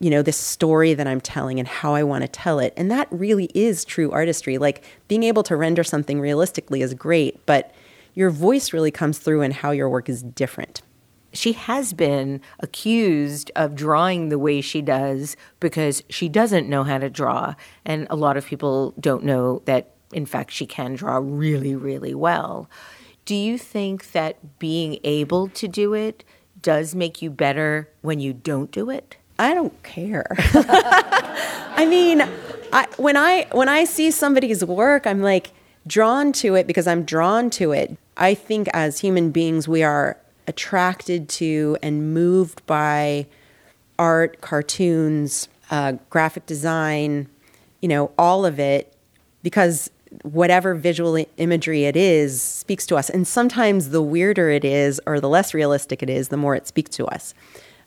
you 0.01 0.11
know, 0.11 0.23
this 0.23 0.37
story 0.37 0.95
that 0.95 1.07
I'm 1.07 1.21
telling 1.21 1.59
and 1.59 1.69
how 1.69 1.95
I 1.95 2.03
want 2.03 2.23
to 2.23 2.29
tell 2.29 2.59
it. 2.59 2.73
And 2.77 2.91
that 2.91 3.09
really 3.11 3.51
is 3.55 3.85
true 3.85 4.11
artistry. 4.11 4.59
Like 4.59 4.85
being 5.09 5.23
able 5.23 5.43
to 5.45 5.57
render 5.57 5.85
something 5.85 6.21
realistically 6.21 6.83
is 6.83 6.95
great, 6.95 7.45
but 7.47 7.73
your 8.15 8.31
voice 8.31 8.73
really 8.73 8.91
comes 8.91 9.19
through 9.19 9.43
in 9.43 9.51
how 9.51 9.71
your 9.71 9.89
work 9.89 10.09
is 10.09 10.23
different. 10.23 10.83
She 11.33 11.53
has 11.53 11.93
been 11.93 12.41
accused 12.61 13.51
of 13.57 13.75
drawing 13.75 14.29
the 14.29 14.39
way 14.39 14.61
she 14.61 14.81
does 14.83 15.37
because 15.59 16.03
she 16.09 16.29
doesn't 16.29 16.69
know 16.69 16.85
how 16.85 16.99
to 16.99 17.11
draw. 17.11 17.55
And 17.85 18.07
a 18.09 18.17
lot 18.17 18.37
of 18.37 18.47
people 18.47 18.95
don't 19.01 19.25
know 19.25 19.63
that, 19.65 19.95
in 20.13 20.27
fact, 20.27 20.53
she 20.53 20.65
can 20.65 20.95
draw 20.95 21.19
really, 21.21 21.75
really 21.75 22.15
well. 22.15 22.71
Do 23.25 23.35
you 23.35 23.59
think 23.59 24.13
that 24.13 24.59
being 24.61 24.99
able 25.03 25.49
to 25.49 25.67
do 25.67 25.92
it 25.95 26.23
does 26.61 26.95
make 26.95 27.21
you 27.21 27.31
better 27.31 27.90
when 28.03 28.21
you 28.21 28.33
don't 28.33 28.71
do 28.71 28.90
it? 28.90 29.17
I 29.39 29.55
don't 29.55 29.83
care. 29.83 30.27
I 30.39 31.87
mean, 31.89 32.23
I, 32.73 32.87
when 32.97 33.17
I 33.17 33.47
when 33.53 33.69
I 33.69 33.85
see 33.85 34.11
somebody's 34.11 34.65
work, 34.65 35.07
I'm 35.07 35.23
like 35.23 35.51
drawn 35.87 36.33
to 36.33 36.55
it 36.55 36.67
because 36.67 36.87
I'm 36.87 37.05
drawn 37.05 37.51
to 37.51 37.73
it. 37.73 37.97
I 38.17 38.35
think 38.35 38.69
as 38.73 39.01
human 39.01 39.31
beings, 39.31 39.67
we 39.67 39.83
are 39.83 40.17
attracted 40.47 41.29
to 41.29 41.77
and 41.83 42.15
moved 42.15 42.65
by 42.67 43.27
art, 43.99 44.41
cartoons, 44.41 45.49
uh, 45.71 45.93
graphic 46.11 46.47
design, 46.47 47.29
you 47.81 47.89
know, 47.89 48.13
all 48.19 48.45
of 48.47 48.61
it 48.61 48.95
because 49.43 49.91
whatever 50.23 50.75
visual 50.75 51.25
imagery 51.39 51.85
it 51.85 51.97
is 51.97 52.41
speaks 52.41 52.87
to 52.87 52.97
us. 52.97 53.11
And 53.11 53.27
sometimes 53.27 53.91
the 53.91 54.03
weirder 54.03 54.51
it 54.51 54.65
is 54.65 55.01
or 55.07 55.21
the 55.21 55.29
less 55.29 55.55
realistic 55.55 56.03
it 56.03 56.11
is, 56.11 56.29
the 56.29 56.37
more 56.37 56.55
it 56.55 56.67
speaks 56.67 56.91
to 56.97 57.07
us. 57.07 57.35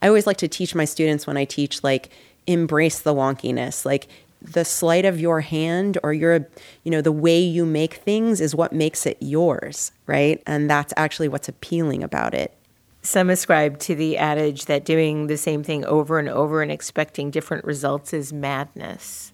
I 0.01 0.07
always 0.07 0.27
like 0.27 0.37
to 0.37 0.47
teach 0.47 0.75
my 0.75 0.85
students 0.85 1.25
when 1.27 1.37
I 1.37 1.45
teach, 1.45 1.83
like, 1.83 2.09
embrace 2.45 2.99
the 2.99 3.13
wonkiness. 3.13 3.85
Like, 3.85 4.07
the 4.41 4.65
sleight 4.65 5.05
of 5.05 5.19
your 5.19 5.41
hand 5.41 5.97
or 6.03 6.13
your 6.13 6.47
you 6.83 6.91
know 6.91 7.01
the 7.01 7.11
way 7.11 7.39
you 7.39 7.65
make 7.65 7.95
things 7.95 8.39
is 8.39 8.53
what 8.53 8.71
makes 8.71 9.07
it 9.07 9.17
yours 9.19 9.91
right 10.05 10.43
and 10.45 10.69
that's 10.69 10.93
actually 10.95 11.27
what's 11.27 11.49
appealing 11.49 12.03
about 12.03 12.35
it 12.35 12.53
some 13.01 13.31
ascribe 13.31 13.79
to 13.79 13.95
the 13.95 14.15
adage 14.15 14.65
that 14.65 14.85
doing 14.85 15.25
the 15.25 15.37
same 15.37 15.63
thing 15.63 15.83
over 15.85 16.19
and 16.19 16.29
over 16.29 16.61
and 16.61 16.71
expecting 16.71 17.31
different 17.31 17.65
results 17.65 18.13
is 18.13 18.31
madness 18.31 19.33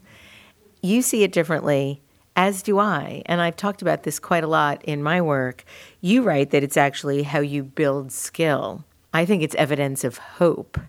you 0.81 1.01
see 1.01 1.23
it 1.23 1.33
differently 1.33 2.01
as 2.35 2.63
do 2.63 2.79
I. 2.79 3.21
And 3.25 3.41
I've 3.41 3.55
talked 3.55 3.81
about 3.81 4.03
this 4.03 4.19
quite 4.19 4.43
a 4.43 4.47
lot 4.47 4.83
in 4.83 5.03
my 5.03 5.21
work. 5.21 5.63
You 6.01 6.23
write 6.23 6.51
that 6.51 6.63
it's 6.63 6.77
actually 6.77 7.23
how 7.23 7.39
you 7.39 7.63
build 7.63 8.11
skill. 8.11 8.83
I 9.13 9.25
think 9.25 9.43
it's 9.43 9.55
evidence 9.55 10.03
of 10.03 10.17
hope. 10.17 10.79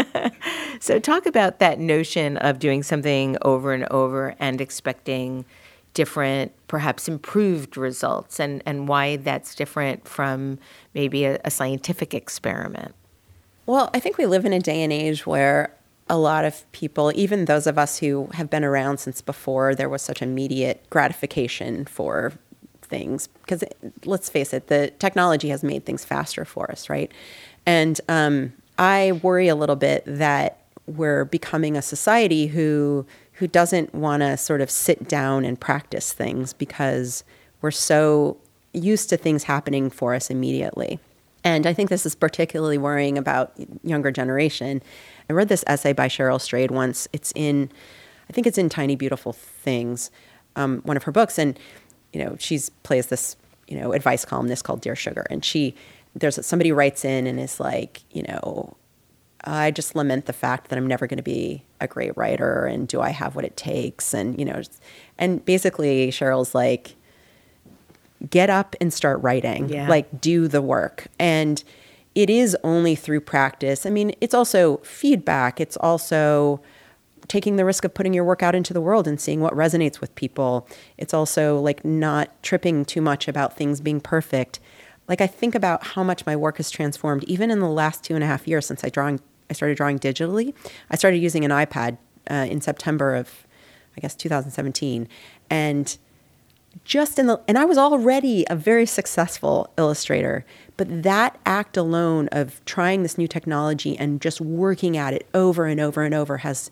so, 0.80 0.98
talk 0.98 1.24
about 1.26 1.58
that 1.60 1.78
notion 1.78 2.36
of 2.36 2.58
doing 2.58 2.82
something 2.82 3.36
over 3.42 3.72
and 3.72 3.84
over 3.90 4.34
and 4.38 4.60
expecting 4.60 5.46
different, 5.94 6.52
perhaps 6.68 7.08
improved 7.08 7.76
results, 7.76 8.38
and, 8.38 8.62
and 8.66 8.86
why 8.86 9.16
that's 9.16 9.54
different 9.54 10.06
from 10.06 10.58
maybe 10.94 11.24
a, 11.24 11.40
a 11.44 11.50
scientific 11.50 12.12
experiment. 12.14 12.94
Well, 13.66 13.90
I 13.92 14.00
think 14.00 14.18
we 14.18 14.26
live 14.26 14.44
in 14.44 14.52
a 14.52 14.60
day 14.60 14.82
and 14.82 14.92
age 14.92 15.26
where 15.26 15.74
a 16.08 16.18
lot 16.18 16.44
of 16.44 16.70
people, 16.72 17.12
even 17.14 17.46
those 17.46 17.66
of 17.66 17.78
us 17.78 17.98
who 17.98 18.28
have 18.34 18.48
been 18.48 18.64
around 18.64 18.98
since 18.98 19.20
before 19.20 19.74
there 19.74 19.88
was 19.88 20.02
such 20.02 20.22
immediate 20.22 20.88
gratification 20.90 21.84
for 21.84 22.32
things, 22.88 23.28
because 23.42 23.64
let's 24.04 24.28
face 24.28 24.52
it, 24.52 24.68
the 24.68 24.92
technology 24.98 25.48
has 25.50 25.62
made 25.62 25.84
things 25.84 26.04
faster 26.04 26.44
for 26.44 26.70
us, 26.70 26.88
right? 26.88 27.10
And 27.66 28.00
um, 28.08 28.52
I 28.78 29.12
worry 29.22 29.48
a 29.48 29.54
little 29.54 29.76
bit 29.76 30.02
that 30.06 30.58
we're 30.86 31.24
becoming 31.24 31.76
a 31.76 31.82
society 31.82 32.46
who 32.46 33.06
who 33.34 33.46
doesn't 33.46 33.94
want 33.94 34.20
to 34.20 34.36
sort 34.36 34.60
of 34.60 34.68
sit 34.68 35.08
down 35.08 35.44
and 35.44 35.60
practice 35.60 36.12
things 36.12 36.52
because 36.52 37.22
we're 37.62 37.70
so 37.70 38.36
used 38.72 39.08
to 39.10 39.16
things 39.16 39.44
happening 39.44 39.90
for 39.90 40.12
us 40.12 40.28
immediately. 40.28 40.98
And 41.44 41.64
I 41.64 41.72
think 41.72 41.88
this 41.88 42.04
is 42.04 42.16
particularly 42.16 42.78
worrying 42.78 43.16
about 43.16 43.52
younger 43.84 44.10
generation 44.10 44.82
I 45.28 45.34
read 45.34 45.48
this 45.48 45.64
essay 45.66 45.92
by 45.92 46.08
Cheryl 46.08 46.40
Strayed 46.40 46.70
once. 46.70 47.06
It's 47.12 47.32
in, 47.34 47.70
I 48.30 48.32
think 48.32 48.46
it's 48.46 48.58
in 48.58 48.68
Tiny 48.68 48.96
Beautiful 48.96 49.32
Things, 49.34 50.10
um, 50.56 50.80
one 50.84 50.96
of 50.96 51.02
her 51.02 51.12
books, 51.12 51.38
and 51.38 51.58
you 52.12 52.24
know 52.24 52.36
she's 52.38 52.70
plays 52.70 53.06
this 53.06 53.36
you 53.66 53.78
know 53.78 53.92
advice 53.92 54.24
columnist 54.24 54.64
called 54.64 54.80
Dear 54.80 54.96
Sugar, 54.96 55.26
and 55.30 55.44
she 55.44 55.74
there's 56.14 56.44
somebody 56.44 56.72
writes 56.72 57.04
in 57.04 57.26
and 57.26 57.38
is 57.38 57.60
like 57.60 58.02
you 58.10 58.22
know 58.22 58.76
I 59.44 59.70
just 59.70 59.94
lament 59.94 60.26
the 60.26 60.32
fact 60.32 60.68
that 60.68 60.78
I'm 60.78 60.86
never 60.86 61.06
going 61.06 61.18
to 61.18 61.22
be 61.22 61.64
a 61.80 61.86
great 61.86 62.16
writer, 62.16 62.66
and 62.66 62.88
do 62.88 63.00
I 63.00 63.10
have 63.10 63.36
what 63.36 63.44
it 63.44 63.56
takes, 63.56 64.14
and 64.14 64.38
you 64.38 64.44
know, 64.44 64.62
and 65.18 65.44
basically 65.44 66.08
Cheryl's 66.08 66.54
like 66.54 66.94
get 68.30 68.50
up 68.50 68.74
and 68.80 68.92
start 68.92 69.22
writing 69.22 69.68
yeah. 69.68 69.88
like 69.88 70.20
do 70.20 70.48
the 70.48 70.60
work 70.60 71.06
and 71.20 71.62
it 72.18 72.28
is 72.28 72.56
only 72.64 72.96
through 72.96 73.20
practice. 73.20 73.86
I 73.86 73.90
mean, 73.90 74.12
it's 74.20 74.34
also 74.34 74.78
feedback. 74.78 75.60
It's 75.60 75.76
also 75.76 76.60
taking 77.28 77.56
the 77.56 77.64
risk 77.64 77.84
of 77.84 77.94
putting 77.94 78.14
your 78.14 78.24
work 78.24 78.42
out 78.42 78.54
into 78.54 78.72
the 78.72 78.80
world 78.80 79.06
and 79.06 79.20
seeing 79.20 79.40
what 79.40 79.54
resonates 79.54 80.00
with 80.00 80.14
people. 80.14 80.66
It's 80.96 81.14
also 81.14 81.60
like 81.60 81.84
not 81.84 82.42
tripping 82.42 82.84
too 82.84 83.00
much 83.00 83.28
about 83.28 83.56
things 83.56 83.80
being 83.80 84.00
perfect. 84.00 84.60
Like 85.08 85.20
I 85.20 85.26
think 85.26 85.54
about 85.54 85.88
how 85.88 86.02
much 86.02 86.26
my 86.26 86.36
work 86.36 86.56
has 86.56 86.70
transformed 86.70 87.24
even 87.24 87.50
in 87.50 87.60
the 87.60 87.68
last 87.68 88.02
two 88.02 88.14
and 88.14 88.24
a 88.24 88.26
half 88.26 88.48
years 88.48 88.66
since 88.66 88.82
I 88.82 88.88
drawing 88.88 89.20
I 89.50 89.54
started 89.54 89.76
drawing 89.76 89.98
digitally. 89.98 90.52
I 90.90 90.96
started 90.96 91.18
using 91.18 91.44
an 91.44 91.50
iPad 91.50 91.96
uh, 92.30 92.46
in 92.50 92.60
September 92.60 93.14
of 93.14 93.46
I 93.96 94.00
guess 94.00 94.14
2017 94.14 95.08
and 95.50 95.98
just 96.84 97.18
in 97.18 97.26
the 97.26 97.40
and 97.48 97.58
I 97.58 97.64
was 97.64 97.78
already 97.78 98.44
a 98.48 98.56
very 98.56 98.86
successful 98.86 99.70
illustrator, 99.76 100.44
but 100.76 101.02
that 101.02 101.38
act 101.44 101.76
alone 101.76 102.28
of 102.30 102.64
trying 102.64 103.02
this 103.02 103.18
new 103.18 103.28
technology 103.28 103.98
and 103.98 104.20
just 104.20 104.40
working 104.40 104.96
at 104.96 105.14
it 105.14 105.26
over 105.34 105.66
and 105.66 105.80
over 105.80 106.02
and 106.02 106.14
over 106.14 106.38
has 106.38 106.70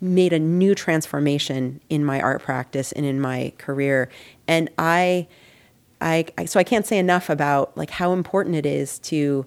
made 0.00 0.32
a 0.32 0.38
new 0.38 0.74
transformation 0.74 1.80
in 1.88 2.04
my 2.04 2.20
art 2.20 2.42
practice 2.42 2.92
and 2.92 3.06
in 3.06 3.20
my 3.20 3.52
career. 3.58 4.08
And 4.46 4.70
I 4.78 5.26
I, 6.00 6.26
I 6.36 6.44
so 6.44 6.60
I 6.60 6.64
can't 6.64 6.86
say 6.86 6.98
enough 6.98 7.30
about 7.30 7.76
like 7.76 7.90
how 7.90 8.12
important 8.12 8.56
it 8.56 8.66
is 8.66 8.98
to 9.00 9.46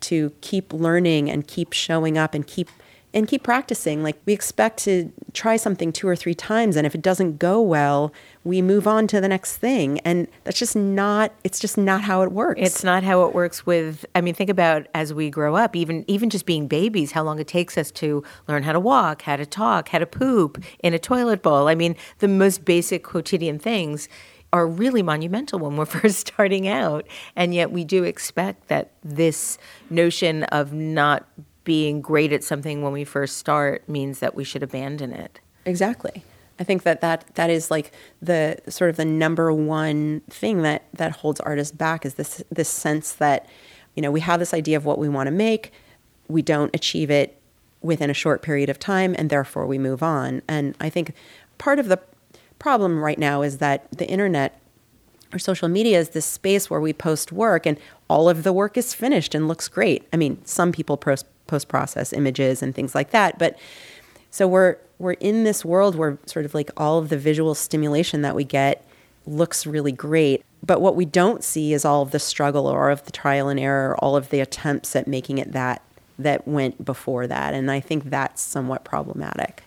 to 0.00 0.32
keep 0.40 0.72
learning 0.72 1.30
and 1.30 1.46
keep 1.46 1.72
showing 1.72 2.18
up 2.18 2.34
and 2.34 2.46
keep 2.46 2.68
and 3.14 3.28
keep 3.28 3.42
practicing. 3.42 4.02
Like 4.02 4.20
we 4.24 4.32
expect 4.32 4.78
to 4.84 5.12
try 5.32 5.56
something 5.56 5.92
two 5.92 6.08
or 6.08 6.16
three 6.16 6.34
times, 6.34 6.76
and 6.76 6.86
if 6.86 6.94
it 6.94 7.02
doesn't 7.02 7.38
go 7.38 7.60
well, 7.60 8.12
we 8.44 8.62
move 8.62 8.86
on 8.86 9.06
to 9.08 9.20
the 9.20 9.28
next 9.28 9.56
thing. 9.56 10.00
And 10.00 10.28
that's 10.44 10.58
just 10.58 10.74
not. 10.74 11.32
It's 11.44 11.58
just 11.58 11.76
not 11.76 12.02
how 12.02 12.22
it 12.22 12.32
works. 12.32 12.60
It's 12.62 12.84
not 12.84 13.02
how 13.02 13.24
it 13.26 13.34
works 13.34 13.66
with. 13.66 14.04
I 14.14 14.20
mean, 14.20 14.34
think 14.34 14.50
about 14.50 14.86
as 14.94 15.12
we 15.12 15.30
grow 15.30 15.56
up, 15.56 15.76
even 15.76 16.04
even 16.08 16.30
just 16.30 16.46
being 16.46 16.66
babies, 16.68 17.12
how 17.12 17.22
long 17.22 17.38
it 17.38 17.48
takes 17.48 17.76
us 17.76 17.90
to 17.92 18.24
learn 18.48 18.62
how 18.62 18.72
to 18.72 18.80
walk, 18.80 19.22
how 19.22 19.36
to 19.36 19.46
talk, 19.46 19.88
how 19.88 19.98
to 19.98 20.06
poop 20.06 20.62
in 20.80 20.94
a 20.94 20.98
toilet 20.98 21.42
bowl. 21.42 21.68
I 21.68 21.74
mean, 21.74 21.96
the 22.18 22.28
most 22.28 22.64
basic 22.64 23.04
quotidian 23.04 23.58
things 23.58 24.08
are 24.52 24.66
really 24.66 25.02
monumental 25.02 25.58
when 25.58 25.76
we're 25.76 25.84
first 26.00 26.18
starting 26.18 26.68
out. 26.68 27.06
And 27.36 27.54
yet 27.54 27.70
we 27.70 27.84
do 27.84 28.04
expect 28.04 28.68
that 28.68 28.92
this 29.02 29.58
notion 29.90 30.44
of 30.44 30.72
not 30.72 31.26
being 31.64 32.00
great 32.00 32.32
at 32.32 32.42
something 32.42 32.82
when 32.82 32.92
we 32.92 33.04
first 33.04 33.38
start 33.38 33.88
means 33.88 34.18
that 34.18 34.34
we 34.34 34.44
should 34.44 34.62
abandon 34.62 35.12
it. 35.12 35.40
Exactly. 35.64 36.24
I 36.58 36.64
think 36.64 36.82
that, 36.82 37.00
that 37.00 37.34
that 37.34 37.50
is 37.50 37.70
like 37.70 37.92
the 38.20 38.58
sort 38.68 38.90
of 38.90 38.96
the 38.96 39.04
number 39.04 39.52
one 39.52 40.20
thing 40.28 40.62
that 40.62 40.84
that 40.94 41.12
holds 41.12 41.40
artists 41.40 41.74
back 41.74 42.04
is 42.04 42.14
this 42.14 42.42
this 42.50 42.68
sense 42.68 43.12
that 43.14 43.46
you 43.94 44.02
know 44.02 44.10
we 44.10 44.20
have 44.20 44.38
this 44.38 44.54
idea 44.54 44.76
of 44.76 44.84
what 44.84 44.98
we 44.98 45.08
want 45.08 45.26
to 45.26 45.32
make, 45.32 45.72
we 46.28 46.42
don't 46.42 46.74
achieve 46.74 47.10
it 47.10 47.38
within 47.80 48.10
a 48.10 48.14
short 48.14 48.42
period 48.42 48.68
of 48.68 48.78
time, 48.78 49.14
and 49.18 49.28
therefore 49.28 49.66
we 49.66 49.78
move 49.78 50.02
on. 50.02 50.42
And 50.46 50.76
I 50.80 50.88
think 50.88 51.14
part 51.58 51.78
of 51.78 51.88
the 51.88 51.98
problem 52.58 53.02
right 53.02 53.18
now 53.18 53.42
is 53.42 53.58
that 53.58 53.90
the 53.90 54.06
internet 54.06 54.61
or 55.32 55.38
social 55.38 55.68
media 55.68 55.98
is 55.98 56.10
this 56.10 56.26
space 56.26 56.68
where 56.68 56.80
we 56.80 56.92
post 56.92 57.32
work 57.32 57.66
and 57.66 57.78
all 58.08 58.28
of 58.28 58.42
the 58.42 58.52
work 58.52 58.76
is 58.76 58.94
finished 58.94 59.34
and 59.34 59.48
looks 59.48 59.68
great. 59.68 60.06
I 60.12 60.16
mean, 60.16 60.44
some 60.44 60.72
people 60.72 60.96
post 60.96 61.26
process 61.68 62.12
images 62.12 62.62
and 62.62 62.74
things 62.74 62.94
like 62.94 63.10
that. 63.10 63.38
But 63.38 63.58
so 64.30 64.48
we're 64.48 64.76
we're 64.98 65.12
in 65.14 65.44
this 65.44 65.64
world 65.64 65.96
where 65.96 66.16
sort 66.26 66.44
of 66.44 66.54
like 66.54 66.70
all 66.76 66.98
of 66.98 67.08
the 67.08 67.18
visual 67.18 67.54
stimulation 67.54 68.22
that 68.22 68.36
we 68.36 68.44
get 68.44 68.86
looks 69.26 69.66
really 69.66 69.92
great. 69.92 70.44
But 70.64 70.80
what 70.80 70.94
we 70.94 71.04
don't 71.04 71.42
see 71.42 71.72
is 71.72 71.84
all 71.84 72.02
of 72.02 72.12
the 72.12 72.20
struggle 72.20 72.68
or 72.68 72.90
of 72.90 73.04
the 73.04 73.10
trial 73.10 73.48
and 73.48 73.58
error, 73.58 73.96
all 73.98 74.16
of 74.16 74.30
the 74.30 74.40
attempts 74.40 74.94
at 74.94 75.08
making 75.08 75.38
it 75.38 75.52
that 75.52 75.82
that 76.18 76.46
went 76.46 76.84
before 76.84 77.26
that. 77.26 77.54
And 77.54 77.70
I 77.70 77.80
think 77.80 78.04
that's 78.04 78.40
somewhat 78.40 78.84
problematic. 78.84 79.64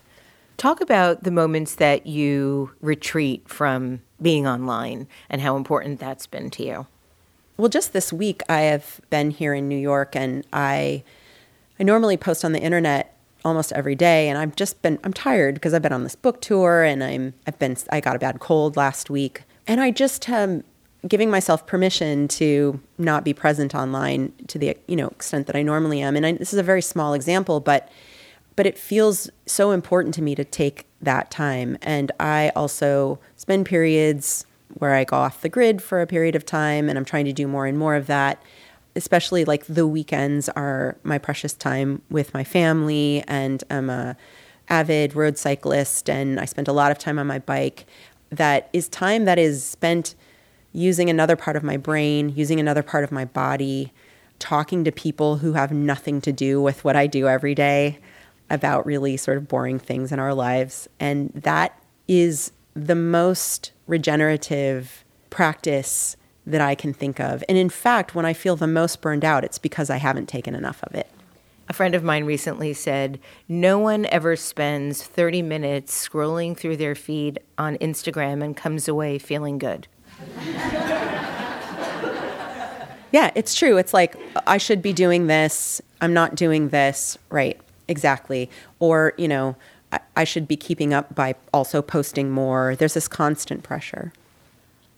Talk 0.58 0.80
about 0.80 1.24
the 1.24 1.32
moments 1.32 1.76
that 1.76 2.08
you 2.08 2.72
retreat 2.80 3.48
from 3.50 4.02
being 4.22 4.48
online 4.48 5.08
and 5.30 5.42
how 5.42 5.56
important 5.56 6.00
that's 6.00 6.28
been 6.28 6.50
to 6.52 6.64
you. 6.64 6.88
Well, 7.58 7.70
just 7.70 7.94
this 7.94 8.12
week, 8.12 8.42
I 8.50 8.62
have 8.62 9.00
been 9.10 9.32
here 9.32 9.54
in 9.54 9.68
New 9.68 9.78
York 9.78 10.16
and 10.16 10.46
I 10.52 11.04
I 11.80 11.84
normally 11.84 12.18
post 12.18 12.46
on 12.46 12.54
the 12.54 12.60
internet 12.60 13.16
almost 13.44 13.72
every 13.74 13.96
day 13.96 14.28
and 14.28 14.38
I've 14.38 14.56
just 14.56 14.82
been 14.82 15.00
I'm 15.04 15.14
tired 15.14 15.56
because 15.56 15.74
I've 15.74 15.82
been 15.82 15.94
on 15.94 16.04
this 16.04 16.16
book 16.16 16.42
tour 16.42 16.84
and 16.84 17.04
I'm 17.04 17.34
I've 17.46 17.60
been 17.60 17.78
I 17.92 18.02
got 18.02 18.16
a 18.16 18.20
bad 18.20 18.40
cold 18.40 18.76
last 18.76 19.10
week 19.10 19.44
and 19.68 19.80
I 19.80 19.92
just 19.92 20.28
giving 21.08 21.30
myself 21.30 21.68
permission 21.68 22.28
to 22.28 22.80
not 22.98 23.24
be 23.24 23.34
present 23.34 23.76
online 23.76 24.34
to 24.48 24.58
the 24.58 24.76
you 24.88 24.96
know 24.96 25.08
extent 25.10 25.46
that 25.48 25.56
I 25.56 25.62
normally 25.62 26.02
am 26.02 26.16
and 26.16 26.26
I, 26.26 26.32
this 26.34 26.54
is 26.54 26.60
a 26.60 26.64
very 26.64 26.82
small 26.82 27.14
example 27.14 27.60
but 27.60 27.90
but 28.56 28.66
it 28.66 28.78
feels 28.78 29.30
so 29.46 29.72
important 29.72 30.16
to 30.16 30.22
me 30.22 30.34
to 30.34 30.44
take 30.44 30.88
that 31.06 31.32
time 31.32 31.78
and 31.82 32.12
I 32.20 32.52
also 32.56 33.20
spend 33.36 33.66
periods 33.66 34.46
where 34.78 34.94
I 34.94 35.04
go 35.04 35.18
off 35.18 35.42
the 35.42 35.50
grid 35.50 35.82
for 35.82 36.02
a 36.02 36.08
period 36.08 36.36
of 36.36 36.46
time 36.46 36.90
and 36.90 36.98
I'm 36.98 37.06
trying 37.06 37.26
to 37.26 37.34
do 37.34 37.48
more 37.48 37.66
and 37.66 37.78
more 37.78 37.96
of 37.96 38.08
that 38.08 38.42
especially 38.96 39.44
like 39.44 39.66
the 39.66 39.86
weekends 39.86 40.48
are 40.50 40.98
my 41.04 41.18
precious 41.18 41.54
time 41.54 42.02
with 42.10 42.34
my 42.34 42.44
family 42.44 43.24
and 43.28 43.64
I'm 43.70 43.90
a 43.90 44.16
avid 44.70 45.16
road 45.16 45.38
cyclist 45.38 46.10
and 46.10 46.40
I 46.40 46.46
spend 46.46 46.68
a 46.68 46.74
lot 46.74 46.92
of 46.92 46.98
time 46.98 47.20
on 47.20 47.28
my 47.28 47.40
bike 47.40 47.86
that 48.32 48.70
is 48.74 48.88
time 48.90 49.26
that 49.26 49.38
is 49.38 49.64
spent 49.64 50.16
using 50.76 51.10
another 51.10 51.36
part 51.36 51.56
of 51.56 51.64
my 51.64 51.78
brain, 51.78 52.34
using 52.36 52.60
another 52.60 52.84
part 52.84 53.04
of 53.04 53.12
my 53.12 53.26
body, 53.26 53.94
talking 54.40 54.84
to 54.84 54.92
people 54.92 55.38
who 55.38 55.54
have 55.54 55.72
nothing 55.72 56.20
to 56.22 56.34
do 56.34 56.62
with 56.62 56.84
what 56.84 56.96
I 56.96 57.08
do 57.08 57.28
every 57.28 57.56
day. 57.56 58.00
About 58.50 58.86
really 58.86 59.18
sort 59.18 59.38
of 59.38 59.48
boring 59.48 59.80
things 59.80 60.12
in 60.12 60.20
our 60.20 60.34
lives. 60.34 60.88
And 61.00 61.32
that 61.34 61.80
is 62.08 62.52
the 62.76 62.96
most 62.96 63.72
regenerative 63.88 65.04
practice 65.30 66.16
that 66.46 66.62
I 66.62 66.76
can 66.76 66.94
think 66.94 67.20
of. 67.20 67.44
And 67.50 67.58
in 67.58 67.70
fact, 67.70 68.14
when 68.14 68.26
I 68.26 68.34
feel 68.34 68.56
the 68.56 68.68
most 68.68 69.02
burned 69.02 69.26
out, 69.26 69.44
it's 69.44 69.58
because 69.58 69.90
I 69.90 69.98
haven't 69.98 70.30
taken 70.30 70.54
enough 70.54 70.84
of 70.84 70.94
it. 70.94 71.10
A 71.68 71.74
friend 71.74 71.96
of 71.96 72.04
mine 72.04 72.26
recently 72.26 72.74
said, 72.74 73.20
No 73.48 73.80
one 73.80 74.06
ever 74.08 74.36
spends 74.36 75.02
30 75.02 75.42
minutes 75.42 76.08
scrolling 76.08 76.56
through 76.56 76.78
their 76.78 76.94
feed 76.94 77.40
on 77.58 77.78
Instagram 77.78 78.44
and 78.44 78.56
comes 78.56 78.88
away 78.88 79.18
feeling 79.18 79.58
good. 79.58 79.88
yeah, 83.12 83.32
it's 83.34 83.56
true. 83.56 83.78
It's 83.78 83.96
like, 83.96 84.16
I 84.46 84.60
should 84.60 84.84
be 84.84 84.94
doing 84.94 85.26
this. 85.26 85.82
I'm 86.02 86.14
not 86.14 86.36
doing 86.36 86.70
this. 86.70 87.18
Right. 87.30 87.60
Exactly. 87.88 88.50
Or, 88.80 89.14
you 89.18 89.28
know, 89.28 89.56
I, 89.92 90.00
I 90.16 90.24
should 90.24 90.48
be 90.48 90.56
keeping 90.56 90.94
up 90.94 91.14
by 91.14 91.36
also 91.54 91.82
posting 91.82 92.32
more. 92.32 92.76
There's 92.76 92.94
this 92.94 93.08
constant 93.08 93.64
pressure. 93.64 94.12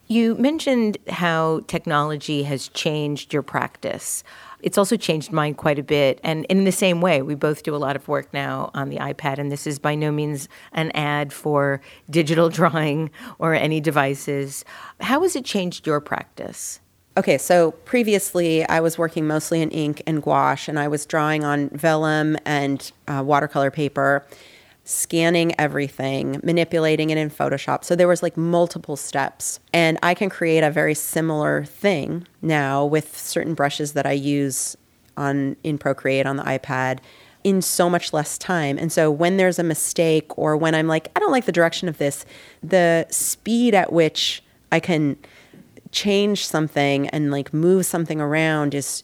You 0.09 0.35
mentioned 0.35 0.97
how 1.09 1.61
technology 1.67 2.43
has 2.43 2.69
changed 2.69 3.33
your 3.33 3.41
practice. 3.41 4.23
It's 4.61 4.77
also 4.77 4.95
changed 4.95 5.33
mine 5.33 5.53
quite 5.53 5.77
a 5.77 5.83
bit. 5.83 6.21
And 6.23 6.45
in 6.45 6.63
the 6.63 6.71
same 6.71 7.01
way, 7.01 7.21
we 7.21 7.35
both 7.35 7.63
do 7.63 7.75
a 7.75 7.77
lot 7.77 7.97
of 7.97 8.07
work 8.07 8.33
now 8.33 8.71
on 8.73 8.87
the 8.87 8.95
iPad. 8.97 9.37
And 9.37 9.51
this 9.51 9.67
is 9.67 9.79
by 9.79 9.95
no 9.95 10.09
means 10.09 10.47
an 10.71 10.91
ad 10.91 11.33
for 11.33 11.81
digital 12.09 12.47
drawing 12.57 13.11
or 13.37 13.53
any 13.53 13.81
devices. 13.81 14.63
How 15.01 15.23
has 15.23 15.35
it 15.35 15.43
changed 15.43 15.85
your 15.85 15.99
practice? 15.99 16.79
Okay, 17.17 17.39
so 17.39 17.71
previously 17.71 18.63
I 18.69 18.79
was 18.79 18.99
working 18.99 19.25
mostly 19.25 19.59
in 19.63 19.71
ink 19.71 20.03
and 20.05 20.21
gouache, 20.21 20.69
and 20.69 20.77
I 20.77 20.87
was 20.87 21.03
drawing 21.03 21.43
on 21.43 21.69
vellum 21.69 22.37
and 22.45 22.91
uh, 23.07 23.23
watercolor 23.25 23.71
paper, 23.71 24.23
scanning 24.83 25.59
everything, 25.59 26.39
manipulating 26.43 27.09
it 27.09 27.17
in 27.17 27.31
Photoshop. 27.31 27.83
So 27.83 27.95
there 27.95 28.07
was 28.07 28.21
like 28.21 28.37
multiple 28.37 28.95
steps, 28.95 29.59
and 29.73 29.97
I 30.03 30.13
can 30.13 30.29
create 30.29 30.63
a 30.63 30.69
very 30.69 30.93
similar 30.93 31.65
thing 31.65 32.27
now 32.43 32.85
with 32.85 33.17
certain 33.17 33.55
brushes 33.55 33.93
that 33.93 34.05
I 34.05 34.11
use 34.11 34.77
on 35.17 35.55
in 35.63 35.79
Procreate 35.79 36.27
on 36.27 36.35
the 36.35 36.43
iPad 36.43 36.99
in 37.43 37.63
so 37.63 37.89
much 37.89 38.13
less 38.13 38.37
time. 38.37 38.77
And 38.77 38.91
so 38.91 39.09
when 39.09 39.37
there's 39.37 39.57
a 39.57 39.63
mistake 39.63 40.37
or 40.37 40.55
when 40.55 40.75
I'm 40.75 40.85
like 40.87 41.09
I 41.15 41.19
don't 41.19 41.31
like 41.31 41.45
the 41.45 41.51
direction 41.51 41.89
of 41.89 41.97
this, 41.97 42.27
the 42.61 43.07
speed 43.09 43.73
at 43.73 43.91
which 43.91 44.43
I 44.71 44.79
can 44.79 45.17
change 45.91 46.45
something 46.45 47.07
and 47.09 47.31
like 47.31 47.53
move 47.53 47.85
something 47.85 48.19
around 48.19 48.73
is 48.73 49.03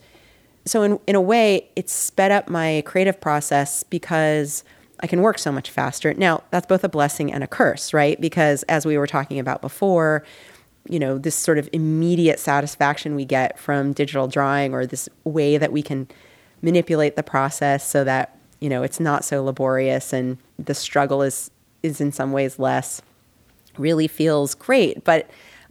so 0.65 0.81
in 0.81 0.99
in 1.07 1.15
a 1.15 1.21
way 1.21 1.69
it's 1.75 1.93
sped 1.93 2.31
up 2.31 2.49
my 2.49 2.83
creative 2.85 3.19
process 3.19 3.83
because 3.83 4.63
I 4.99 5.07
can 5.07 5.21
work 5.21 5.37
so 5.37 5.51
much 5.51 5.69
faster. 5.69 6.13
Now, 6.13 6.43
that's 6.49 6.65
both 6.65 6.83
a 6.85 6.89
blessing 6.89 7.31
and 7.33 7.43
a 7.43 7.47
curse, 7.47 7.93
right? 7.93 8.19
Because 8.21 8.63
as 8.63 8.85
we 8.85 8.97
were 8.97 9.05
talking 9.05 9.37
about 9.37 9.61
before, 9.61 10.23
you 10.87 10.97
know, 10.97 11.17
this 11.17 11.35
sort 11.35 11.57
of 11.57 11.67
immediate 11.73 12.39
satisfaction 12.39 13.13
we 13.13 13.25
get 13.25 13.59
from 13.59 13.91
digital 13.91 14.29
drawing 14.29 14.73
or 14.73 14.85
this 14.85 15.09
way 15.25 15.57
that 15.57 15.73
we 15.73 15.81
can 15.81 16.07
manipulate 16.61 17.17
the 17.17 17.23
process 17.23 17.85
so 17.85 18.05
that, 18.05 18.37
you 18.61 18.69
know, 18.69 18.81
it's 18.81 18.99
not 18.99 19.25
so 19.25 19.43
laborious 19.43 20.13
and 20.13 20.37
the 20.57 20.73
struggle 20.73 21.21
is 21.21 21.51
is 21.81 21.99
in 21.99 22.13
some 22.13 22.31
ways 22.31 22.57
less 22.57 23.01
really 23.77 24.07
feels 24.07 24.55
great, 24.55 25.03
but 25.03 25.29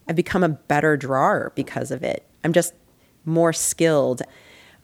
I've 0.09 0.17
become 0.17 0.43
a 0.43 0.49
better 0.49 0.97
drawer 0.97 1.53
because 1.55 1.91
of 1.91 2.03
it. 2.03 2.25
I'm 2.45 2.53
just 2.53 2.75
more 3.25 3.53
skilled. 3.53 4.23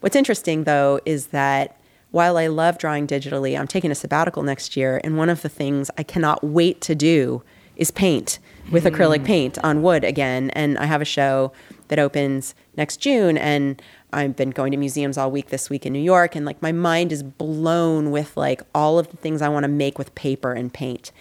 What's 0.00 0.16
interesting 0.16 0.64
though 0.64 1.00
is 1.04 1.28
that 1.28 1.78
while 2.10 2.36
I 2.36 2.46
love 2.46 2.78
drawing 2.78 3.06
digitally, 3.06 3.58
I'm 3.58 3.66
taking 3.66 3.90
a 3.90 3.94
sabbatical 3.94 4.42
next 4.42 4.76
year, 4.76 5.00
and 5.04 5.18
one 5.18 5.28
of 5.28 5.42
the 5.42 5.48
things 5.48 5.90
I 5.98 6.02
cannot 6.02 6.42
wait 6.42 6.80
to 6.82 6.94
do 6.94 7.42
is 7.76 7.90
paint 7.90 8.38
with 8.70 8.84
mm. 8.84 8.90
acrylic 8.90 9.24
paint 9.24 9.58
on 9.62 9.82
wood 9.82 10.04
again. 10.04 10.50
And 10.50 10.78
I 10.78 10.86
have 10.86 11.02
a 11.02 11.06
show 11.06 11.52
that 11.88 11.98
opens 11.98 12.54
next 12.76 12.98
June, 12.98 13.36
and 13.36 13.80
I've 14.12 14.36
been 14.36 14.50
going 14.50 14.70
to 14.72 14.78
museums 14.78 15.18
all 15.18 15.30
week 15.30 15.48
this 15.48 15.68
week 15.68 15.84
in 15.84 15.92
New 15.92 16.00
York, 16.00 16.34
and 16.34 16.46
like 16.46 16.62
my 16.62 16.72
mind 16.72 17.12
is 17.12 17.22
blown 17.22 18.10
with 18.10 18.36
like 18.36 18.62
all 18.74 18.98
of 18.98 19.10
the 19.10 19.16
things 19.16 19.42
I 19.42 19.48
want 19.48 19.64
to 19.64 19.68
make 19.68 19.98
with 19.98 20.14
paper 20.14 20.52
and 20.52 20.72
paint. 20.72 21.12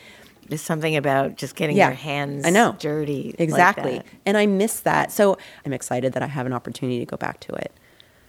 There's 0.47 0.61
something 0.61 0.95
about 0.95 1.35
just 1.35 1.55
getting 1.55 1.75
yeah, 1.75 1.87
your 1.87 1.95
hands 1.95 2.45
I 2.45 2.49
know. 2.49 2.75
dirty. 2.79 3.35
Exactly. 3.37 3.97
Like 3.97 4.05
and 4.25 4.37
I 4.37 4.45
miss 4.45 4.81
that. 4.81 5.11
So 5.11 5.37
I'm 5.65 5.73
excited 5.73 6.13
that 6.13 6.23
I 6.23 6.27
have 6.27 6.45
an 6.45 6.53
opportunity 6.53 6.99
to 6.99 7.05
go 7.05 7.17
back 7.17 7.39
to 7.41 7.53
it. 7.53 7.73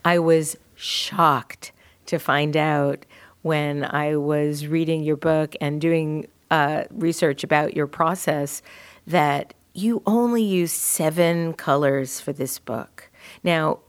I 0.05 0.19
was 0.19 0.57
shocked 0.75 1.73
to 2.07 2.19
find 2.19 2.57
out 2.57 3.05
when 3.43 3.85
I 3.85 4.17
was 4.17 4.67
reading 4.67 5.03
your 5.03 5.17
book 5.17 5.55
and 5.61 5.81
doing 5.81 6.29
uh, 6.51 6.85
research 6.91 7.45
about 7.45 7.77
your 7.77 7.87
process 7.87 8.63
that 9.07 9.55
you 9.75 10.03
only 10.07 10.43
use 10.43 10.73
seven 10.73 11.53
colors 11.53 12.21
for 12.21 12.33
this 12.33 12.59
book. 12.59 13.11
Now, 13.45 13.81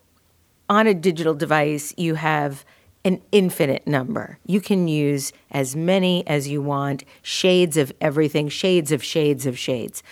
on 0.69 0.85
a 0.85 0.93
digital 0.93 1.33
device, 1.33 1.93
you 1.97 2.15
have 2.15 2.63
an 3.05 3.21
infinite 3.31 3.87
number. 3.87 4.39
You 4.45 4.61
can 4.61 4.87
use 4.87 5.31
as 5.51 5.75
many 5.75 6.25
as 6.27 6.47
you 6.47 6.61
want, 6.61 7.03
shades 7.21 7.77
of 7.77 7.93
everything, 8.01 8.49
shades 8.49 8.91
of 8.91 9.03
shades 9.03 9.45
of 9.45 9.57
shades. 9.57 10.03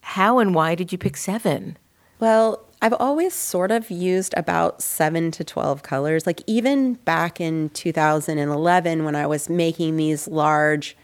How 0.00 0.38
and 0.38 0.54
why 0.54 0.74
did 0.74 0.92
you 0.92 0.98
pick 0.98 1.16
seven? 1.16 1.76
Well, 2.18 2.64
I've 2.80 2.94
always 2.94 3.34
sort 3.34 3.70
of 3.70 3.90
used 3.90 4.34
about 4.36 4.82
seven 4.82 5.30
to 5.32 5.44
12 5.44 5.82
colors. 5.82 6.26
Like 6.26 6.40
even 6.46 6.94
back 6.94 7.40
in 7.40 7.70
2011, 7.70 9.04
when 9.04 9.14
I 9.14 9.26
was 9.26 9.48
making 9.48 9.96
these 9.96 10.26
large 10.26 10.96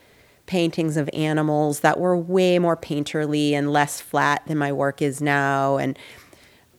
paintings 0.47 0.97
of 0.97 1.09
animals 1.13 1.81
that 1.81 2.01
were 2.01 2.17
way 2.17 2.59
more 2.59 2.77
painterly 2.77 3.53
and 3.53 3.73
less 3.73 4.01
flat 4.01 4.43
than 4.47 4.59
my 4.59 4.73
work 4.73 5.01
is 5.01 5.21
now. 5.21 5.77
And 5.77 5.97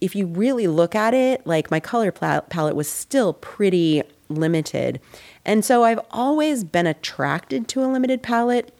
if 0.02 0.16
you 0.16 0.26
really 0.26 0.68
look 0.68 0.96
at 0.96 1.14
it, 1.14 1.46
like 1.46 1.72
my 1.72 1.80
color 1.80 2.12
palette 2.12 2.76
was 2.76 2.90
still 2.90 3.34
pretty 3.34 4.02
limited. 4.30 5.00
And 5.46 5.66
so 5.66 5.84
I've 5.84 6.00
always 6.12 6.64
been 6.64 6.88
attracted 6.88 7.68
to 7.70 7.84
a 7.84 7.88
limited 7.88 8.24
palette. 8.24 8.76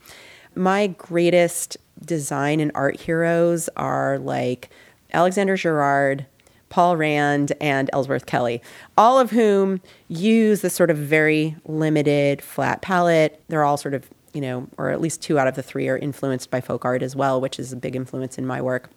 My 0.56 0.88
greatest 0.88 1.78
design 2.06 2.60
and 2.60 2.72
art 2.76 3.00
heroes 3.00 3.70
are 3.76 4.20
like 4.20 4.70
Alexander 5.14 5.56
Girard, 5.56 6.26
Paul 6.70 6.98
Rand, 6.98 7.54
and 7.60 7.90
Ellsworth 7.94 8.26
Kelly, 8.26 8.62
all 8.98 9.20
of 9.20 9.32
whom 9.32 9.82
use 10.08 10.62
this 10.62 10.74
sort 10.74 10.92
of 10.92 10.98
very 10.98 11.56
limited 11.66 12.42
flat 12.42 12.82
palette. 12.82 13.42
They're 13.48 13.64
all 13.64 13.78
sort 13.78 13.96
of, 13.96 14.08
you 14.34 14.42
know, 14.42 14.68
or 14.78 14.90
at 14.90 15.02
least 15.02 15.22
two 15.22 15.40
out 15.40 15.48
of 15.48 15.56
the 15.56 15.64
three 15.64 15.90
are 15.90 15.98
influenced 15.98 16.52
by 16.52 16.62
folk 16.62 16.86
art 16.86 17.02
as 17.02 17.16
well, 17.16 17.42
which 17.42 17.58
is 17.60 17.74
a 17.74 17.76
big 17.76 17.96
influence 17.96 18.38
in 18.38 18.46
my 18.46 18.62
work. 18.62 18.92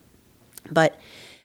But 0.71 0.99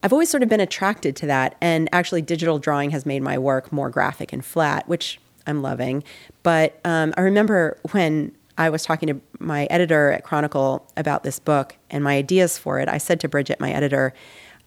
I've 0.03 0.13
always 0.13 0.29
sort 0.29 0.43
of 0.43 0.49
been 0.49 0.59
attracted 0.59 1.15
to 1.17 1.25
that. 1.27 1.55
And 1.61 1.89
actually, 1.91 2.21
digital 2.21 2.59
drawing 2.59 2.91
has 2.91 3.05
made 3.05 3.21
my 3.21 3.37
work 3.37 3.71
more 3.71 3.89
graphic 3.89 4.31
and 4.31 4.43
flat, 4.45 4.87
which 4.87 5.19
I'm 5.45 5.61
loving. 5.61 6.03
But 6.43 6.79
um, 6.85 7.13
I 7.17 7.21
remember 7.21 7.77
when 7.91 8.31
I 8.57 8.69
was 8.69 8.83
talking 8.83 9.07
to 9.07 9.21
my 9.39 9.65
editor 9.65 10.11
at 10.11 10.23
Chronicle 10.23 10.87
about 10.97 11.23
this 11.23 11.39
book 11.39 11.75
and 11.89 12.03
my 12.03 12.15
ideas 12.15 12.57
for 12.57 12.79
it, 12.79 12.89
I 12.89 12.97
said 12.97 13.19
to 13.21 13.29
Bridget, 13.29 13.59
my 13.59 13.71
editor, 13.71 14.13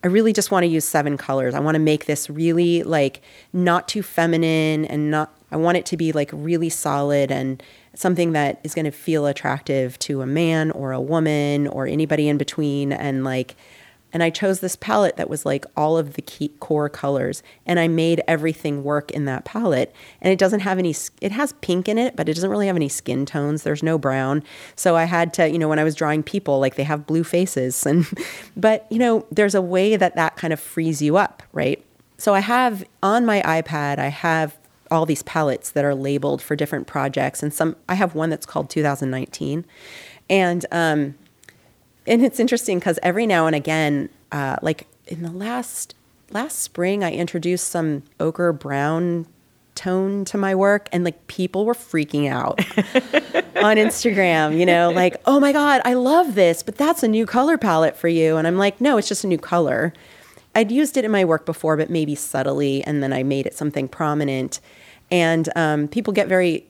I 0.03 0.07
really 0.07 0.33
just 0.33 0.51
want 0.51 0.63
to 0.65 0.69
use 0.69 0.85
seven 0.85 1.17
colors. 1.17 1.55
I 1.55 1.61
want 1.61 1.75
to 1.75 1.81
make 1.81 2.07
this 2.07 2.31
really 2.31 2.83
like 2.83 3.21
not 3.53 3.87
too 3.89 4.03
feminine 4.03 4.87
and 4.87 5.11
not, 5.11 5.35
I 5.51 5.57
want 5.57 5.77
it 5.77 5.87
to 5.87 5.97
be 5.97 6.13
like 6.13 6.31
really 6.33 6.71
solid 6.71 7.31
and 7.31 7.63
something 7.95 8.33
that 8.33 8.61
is 8.63 8.75
going 8.75 8.85
to 8.87 8.93
feel 8.93 9.27
attractive 9.27 9.99
to 9.99 10.23
a 10.23 10.27
man 10.27 10.71
or 10.71 10.93
a 10.93 11.01
woman 11.01 11.67
or 11.67 11.87
anybody 11.87 12.29
in 12.29 12.39
between. 12.39 12.93
And 12.93 13.25
like, 13.25 13.57
and 14.13 14.23
I 14.23 14.31
chose 14.31 14.61
this 14.61 14.77
palette 14.77 15.17
that 15.17 15.31
was 15.31 15.47
like 15.47 15.65
all 15.77 15.97
of 15.97 16.15
the 16.15 16.23
key 16.23 16.49
core 16.61 16.89
colors 16.89 17.43
and 17.67 17.79
I 17.79 17.89
made 17.89 18.23
everything 18.27 18.83
work 18.83 19.11
in 19.11 19.25
that 19.27 19.45
palette. 19.45 19.95
And 20.21 20.33
it 20.33 20.39
doesn't 20.39 20.61
have 20.61 20.79
any 20.79 20.95
it 21.21 21.33
has 21.33 21.53
pink 21.61 21.89
in 21.89 21.99
it 21.99 22.17
but 22.17 22.29
it 22.29 22.35
doesn't 22.35 22.51
really 22.51 22.67
have 22.67 22.77
any 22.77 22.89
skin 22.89 23.27
tones. 23.27 23.63
There's 23.63 23.83
no 23.83 23.99
brown. 23.99 24.43
So 24.77 24.97
I 24.97 25.05
had 25.05 25.33
to 25.35 25.51
you 25.51 25.59
know 25.59 25.69
when 25.69 25.79
I 25.79 25.85
was 25.85 25.95
drawing 25.95 26.23
people 26.23 26.59
like 26.59 26.75
they 26.77 26.85
have 26.85 27.07
blue 27.07 27.25
faces. 27.25 27.87
And 27.91 28.07
but 28.57 28.87
you 28.89 28.99
know 28.99 29.27
there's 29.33 29.55
a 29.55 29.63
way 29.63 29.97
that 29.97 30.15
that 30.15 30.37
kind 30.37 30.53
of 30.53 30.61
frees 30.61 31.03
you 31.03 31.17
up 31.17 31.43
right? 31.53 31.85
So 32.19 32.35
I 32.35 32.41
have 32.41 32.85
on 33.03 33.27
my 33.27 33.43
iPad 33.43 33.99
I 33.99 34.09
have 34.09 34.57
all 34.91 35.07
these 35.07 35.23
palettes 35.23 35.71
that 35.71 35.85
are 35.85 35.95
labeled 35.95 36.43
for 36.43 36.57
different 36.57 36.87
projects. 36.87 37.43
And 37.43 37.55
some 37.55 37.77
I 37.89 37.95
have 37.95 38.15
one 38.15 38.31
that's 38.31 38.47
called 38.47 38.71
2019 38.71 39.65
and 40.29 40.67
um 40.71 41.15
and 42.11 42.25
it's 42.25 42.41
interesting 42.41 42.81
because 42.81 42.99
every 43.03 43.25
now 43.25 43.47
and 43.47 43.55
again, 43.55 44.09
uh, 44.33 44.57
like 44.61 44.89
in 45.07 45.23
the 45.23 45.31
last 45.31 45.95
last 46.33 46.59
spring, 46.59 47.03
I 47.05 47.13
introduced 47.13 47.69
some 47.69 48.03
ochre 48.19 48.53
brown 48.53 49.27
tone 49.77 50.25
to 50.27 50.37
my 50.37 50.55
work, 50.55 50.89
and 50.93 51.05
like 51.05 51.29
people 51.29 51.65
were 51.65 51.75
freaking 51.75 52.29
out 52.29 52.59
on 53.63 53.77
Instagram. 53.77 54.59
You 54.59 54.67
know, 54.67 54.91
like, 54.91 55.17
oh 55.25 55.39
my 55.39 55.53
god, 55.53 55.81
I 55.85 55.95
love 55.95 56.35
this, 56.35 56.65
but 56.65 56.77
that's 56.77 57.05
a 57.05 57.09
new 57.09 57.27
color 57.27 57.57
palette 57.57 57.97
for 57.97 58.09
you. 58.09 58.37
And 58.37 58.47
I'm 58.47 58.59
like, 58.59 58.81
no, 58.81 58.99
it's 58.99 59.09
just 59.09 59.23
a 59.23 59.29
new 59.29 59.39
color. 59.39 59.95
I'd 60.53 60.73
used 60.73 60.97
it 60.97 61.05
in 61.05 61.13
my 61.13 61.25
work 61.25 61.47
before, 61.47 61.77
but 61.77 61.91
maybe 61.91 62.17
subtly, 62.17 62.83
and 62.83 63.05
then 63.05 63.13
I 63.13 63.23
made 63.23 63.47
it 63.47 63.55
something 63.55 63.87
prominent. 63.87 64.59
And 65.13 65.49
um, 65.55 65.87
people 65.87 66.13
get 66.13 66.27
very 66.27 66.67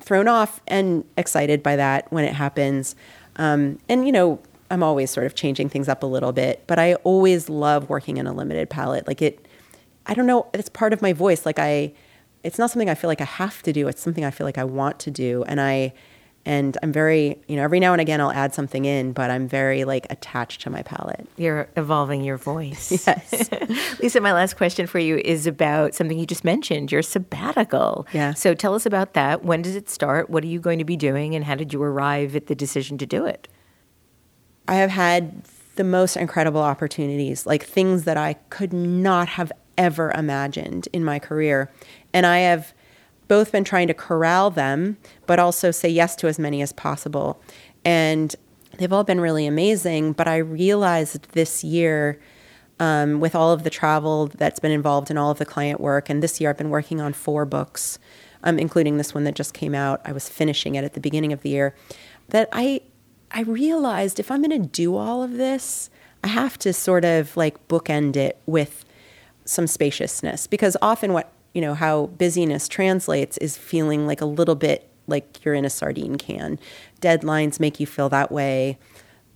thrown 0.00 0.28
off 0.28 0.60
and 0.68 1.04
excited 1.16 1.62
by 1.62 1.76
that 1.76 2.12
when 2.12 2.24
it 2.24 2.34
happens. 2.34 2.94
Um, 3.36 3.78
and, 3.88 4.04
you 4.04 4.12
know, 4.12 4.40
I'm 4.72 4.82
always 4.82 5.10
sort 5.10 5.26
of 5.26 5.34
changing 5.34 5.68
things 5.68 5.86
up 5.86 6.02
a 6.02 6.06
little 6.06 6.32
bit, 6.32 6.64
but 6.66 6.78
I 6.78 6.94
always 7.04 7.50
love 7.50 7.90
working 7.90 8.16
in 8.16 8.26
a 8.26 8.32
limited 8.32 8.70
palette. 8.70 9.06
Like 9.06 9.20
it, 9.20 9.46
I 10.06 10.14
don't 10.14 10.26
know, 10.26 10.46
it's 10.54 10.70
part 10.70 10.94
of 10.94 11.02
my 11.02 11.12
voice. 11.12 11.44
Like 11.44 11.58
I, 11.58 11.92
it's 12.42 12.58
not 12.58 12.70
something 12.70 12.88
I 12.88 12.94
feel 12.94 13.08
like 13.08 13.20
I 13.20 13.26
have 13.26 13.62
to 13.64 13.72
do. 13.74 13.86
It's 13.86 14.00
something 14.00 14.24
I 14.24 14.30
feel 14.30 14.46
like 14.46 14.56
I 14.56 14.64
want 14.64 14.98
to 15.00 15.10
do. 15.10 15.44
And 15.46 15.60
I, 15.60 15.92
and 16.46 16.78
I'm 16.82 16.90
very, 16.90 17.38
you 17.48 17.56
know, 17.56 17.62
every 17.64 17.80
now 17.80 17.92
and 17.92 18.00
again 18.00 18.18
I'll 18.18 18.32
add 18.32 18.54
something 18.54 18.86
in, 18.86 19.12
but 19.12 19.30
I'm 19.30 19.46
very 19.46 19.84
like 19.84 20.06
attached 20.08 20.62
to 20.62 20.70
my 20.70 20.82
palette. 20.82 21.28
You're 21.36 21.68
evolving 21.76 22.24
your 22.24 22.38
voice. 22.38 23.06
Yes. 23.06 23.50
Lisa, 24.00 24.22
my 24.22 24.32
last 24.32 24.56
question 24.56 24.86
for 24.86 24.98
you 24.98 25.18
is 25.18 25.46
about 25.46 25.94
something 25.94 26.18
you 26.18 26.26
just 26.26 26.44
mentioned, 26.44 26.90
your 26.90 27.02
sabbatical. 27.02 28.06
Yeah. 28.14 28.32
So 28.32 28.54
tell 28.54 28.74
us 28.74 28.86
about 28.86 29.12
that. 29.12 29.44
When 29.44 29.60
does 29.60 29.76
it 29.76 29.90
start? 29.90 30.30
What 30.30 30.42
are 30.44 30.48
you 30.48 30.60
going 30.60 30.78
to 30.78 30.84
be 30.84 30.96
doing? 30.96 31.34
And 31.34 31.44
how 31.44 31.56
did 31.56 31.74
you 31.74 31.82
arrive 31.82 32.34
at 32.34 32.46
the 32.46 32.54
decision 32.54 32.96
to 32.96 33.04
do 33.06 33.26
it? 33.26 33.48
I 34.68 34.76
have 34.76 34.90
had 34.90 35.42
the 35.76 35.84
most 35.84 36.16
incredible 36.16 36.60
opportunities, 36.60 37.46
like 37.46 37.64
things 37.64 38.04
that 38.04 38.16
I 38.16 38.34
could 38.50 38.72
not 38.72 39.28
have 39.28 39.52
ever 39.78 40.10
imagined 40.12 40.88
in 40.92 41.04
my 41.04 41.18
career. 41.18 41.70
And 42.12 42.26
I 42.26 42.38
have 42.38 42.74
both 43.28 43.52
been 43.52 43.64
trying 43.64 43.88
to 43.88 43.94
corral 43.94 44.50
them, 44.50 44.98
but 45.26 45.38
also 45.38 45.70
say 45.70 45.88
yes 45.88 46.14
to 46.16 46.28
as 46.28 46.38
many 46.38 46.60
as 46.60 46.72
possible. 46.72 47.40
And 47.84 48.34
they've 48.76 48.92
all 48.92 49.04
been 49.04 49.20
really 49.20 49.46
amazing. 49.46 50.12
But 50.12 50.28
I 50.28 50.36
realized 50.36 51.30
this 51.32 51.64
year, 51.64 52.20
um, 52.78 53.20
with 53.20 53.34
all 53.34 53.52
of 53.52 53.62
the 53.62 53.70
travel 53.70 54.26
that's 54.26 54.58
been 54.58 54.72
involved 54.72 55.10
in 55.10 55.16
all 55.16 55.30
of 55.30 55.38
the 55.38 55.46
client 55.46 55.80
work, 55.80 56.10
and 56.10 56.22
this 56.22 56.40
year 56.40 56.50
I've 56.50 56.58
been 56.58 56.70
working 56.70 57.00
on 57.00 57.12
four 57.12 57.44
books, 57.44 57.98
um, 58.42 58.58
including 58.58 58.96
this 58.98 59.14
one 59.14 59.24
that 59.24 59.34
just 59.34 59.54
came 59.54 59.74
out. 59.74 60.00
I 60.04 60.12
was 60.12 60.28
finishing 60.28 60.74
it 60.74 60.84
at 60.84 60.94
the 60.94 61.00
beginning 61.00 61.32
of 61.32 61.42
the 61.42 61.50
year. 61.50 61.74
That 62.28 62.48
I 62.52 62.82
I 63.32 63.42
realized 63.42 64.20
if 64.20 64.30
I'm 64.30 64.42
going 64.42 64.62
to 64.62 64.68
do 64.68 64.96
all 64.96 65.22
of 65.22 65.32
this, 65.32 65.88
I 66.22 66.28
have 66.28 66.58
to 66.58 66.72
sort 66.72 67.04
of 67.04 67.36
like 67.36 67.66
bookend 67.68 68.16
it 68.16 68.38
with 68.46 68.84
some 69.44 69.66
spaciousness 69.66 70.46
because 70.46 70.76
often 70.80 71.12
what 71.12 71.32
you 71.52 71.60
know 71.60 71.74
how 71.74 72.06
busyness 72.06 72.68
translates 72.68 73.36
is 73.38 73.56
feeling 73.56 74.06
like 74.06 74.20
a 74.20 74.26
little 74.26 74.54
bit 74.54 74.88
like 75.06 75.44
you're 75.44 75.54
in 75.54 75.64
a 75.64 75.70
sardine 75.70 76.16
can. 76.16 76.58
Deadlines 77.00 77.58
make 77.58 77.80
you 77.80 77.86
feel 77.86 78.08
that 78.08 78.30
way. 78.30 78.78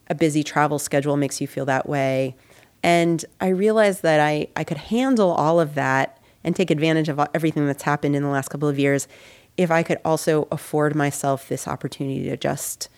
A 0.08 0.14
busy 0.14 0.44
travel 0.44 0.78
schedule 0.78 1.16
makes 1.16 1.40
you 1.40 1.46
feel 1.46 1.64
that 1.64 1.88
way. 1.88 2.36
And 2.82 3.24
I 3.40 3.48
realized 3.48 4.02
that 4.02 4.20
I, 4.20 4.46
I 4.54 4.62
could 4.62 4.76
handle 4.76 5.32
all 5.32 5.58
of 5.58 5.74
that 5.74 6.20
and 6.44 6.54
take 6.54 6.70
advantage 6.70 7.08
of 7.08 7.20
everything 7.34 7.66
that's 7.66 7.82
happened 7.82 8.14
in 8.14 8.22
the 8.22 8.28
last 8.28 8.48
couple 8.48 8.68
of 8.68 8.78
years 8.78 9.08
if 9.56 9.70
I 9.70 9.82
could 9.82 9.98
also 10.04 10.46
afford 10.52 10.94
myself 10.94 11.48
this 11.48 11.66
opportunity 11.66 12.28
to 12.28 12.36
just 12.36 12.88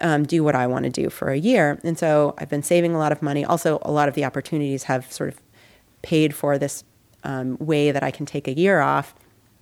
um, 0.00 0.24
do 0.24 0.44
what 0.44 0.54
I 0.54 0.66
want 0.66 0.84
to 0.84 0.90
do 0.90 1.10
for 1.10 1.30
a 1.30 1.36
year. 1.36 1.78
And 1.82 1.98
so 1.98 2.34
I've 2.38 2.48
been 2.48 2.62
saving 2.62 2.94
a 2.94 2.98
lot 2.98 3.12
of 3.12 3.22
money. 3.22 3.44
Also, 3.44 3.78
a 3.82 3.92
lot 3.92 4.08
of 4.08 4.14
the 4.14 4.24
opportunities 4.24 4.84
have 4.84 5.10
sort 5.12 5.28
of 5.28 5.40
paid 6.02 6.34
for 6.34 6.58
this 6.58 6.84
um, 7.24 7.56
way 7.58 7.90
that 7.90 8.02
I 8.02 8.10
can 8.10 8.26
take 8.26 8.46
a 8.48 8.52
year 8.52 8.80
off. 8.80 9.14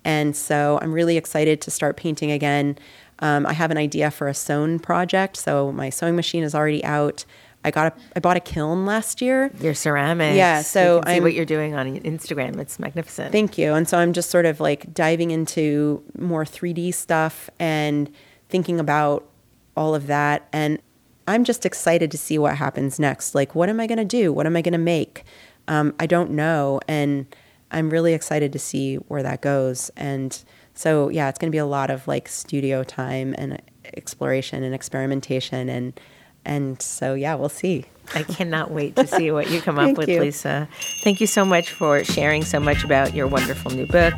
And 0.03 0.35
so 0.35 0.77
I'm 0.81 0.93
really 0.93 1.17
excited 1.17 1.61
to 1.61 1.71
start 1.71 1.97
painting 1.97 2.31
again. 2.31 2.77
Um, 3.19 3.45
I 3.45 3.53
have 3.53 3.71
an 3.71 3.77
idea 3.77 4.11
for 4.11 4.27
a 4.27 4.33
sewn 4.33 4.79
project. 4.79 5.37
So 5.37 5.71
my 5.71 5.89
sewing 5.89 6.15
machine 6.15 6.43
is 6.43 6.53
already 6.53 6.83
out. 6.83 7.25
I 7.63 7.71
got 7.71 7.93
a, 7.93 7.99
I 8.15 8.19
bought 8.19 8.37
a 8.37 8.41
kiln 8.41 8.85
last 8.85 9.21
year. 9.21 9.49
Your 9.59 9.73
ceramics. 9.73 10.37
Yeah, 10.37 10.61
so 10.61 11.01
can 11.01 11.15
see 11.15 11.21
what 11.21 11.33
you're 11.33 11.45
doing 11.45 11.73
on 11.73 11.99
Instagram. 12.01 12.59
It's 12.59 12.77
magnificent. 12.77 13.31
Thank 13.31 13.57
you. 13.57 13.73
And 13.73 13.89
so 13.89 13.97
I'm 13.97 14.13
just 14.13 14.29
sort 14.29 14.45
of 14.45 14.59
like 14.59 14.93
diving 14.93 15.31
into 15.31 16.03
more 16.15 16.45
3D 16.45 16.93
stuff 16.93 17.49
and 17.57 18.13
thinking 18.49 18.79
about 18.79 19.27
all 19.75 19.95
of 19.95 20.07
that. 20.07 20.47
And 20.51 20.79
I'm 21.27 21.43
just 21.43 21.65
excited 21.65 22.11
to 22.11 22.17
see 22.17 22.37
what 22.37 22.57
happens 22.57 22.99
next. 22.99 23.35
Like, 23.35 23.55
what 23.55 23.69
am 23.69 23.79
I 23.79 23.87
going 23.87 23.97
to 23.97 24.05
do? 24.05 24.31
What 24.31 24.45
am 24.45 24.55
I 24.55 24.61
going 24.61 24.73
to 24.73 24.77
make? 24.77 25.23
Um, 25.67 25.93
I 25.99 26.05
don't 26.05 26.31
know. 26.31 26.79
And 26.87 27.25
I'm 27.71 27.89
really 27.89 28.13
excited 28.13 28.53
to 28.53 28.59
see 28.59 28.95
where 28.95 29.23
that 29.23 29.41
goes. 29.41 29.89
And 29.97 30.37
so, 30.73 31.09
yeah, 31.09 31.29
it's 31.29 31.39
going 31.39 31.49
to 31.51 31.55
be 31.55 31.59
a 31.59 31.65
lot 31.65 31.89
of 31.89 32.07
like 32.07 32.27
studio 32.27 32.83
time 32.83 33.33
and 33.37 33.61
exploration 33.95 34.63
and 34.63 34.75
experimentation. 34.75 35.67
And, 35.69 35.99
and 36.43 36.79
so, 36.81 37.15
yeah, 37.15 37.33
we'll 37.35 37.49
see. 37.49 37.85
I 38.13 38.21
cannot 38.21 38.69
wait 38.69 38.95
to 38.97 39.07
see 39.07 39.31
what 39.31 39.49
you 39.49 39.61
come 39.61 39.79
up 39.79 39.97
with, 39.97 40.09
you. 40.09 40.21
Lisa. 40.21 40.69
Thank 41.03 41.19
you 41.19 41.27
so 41.27 41.43
much 41.43 41.71
for 41.71 42.03
sharing 42.03 42.43
so 42.43 42.59
much 42.59 42.83
about 42.83 43.15
your 43.15 43.25
wonderful 43.25 43.71
new 43.71 43.87
book 43.87 44.13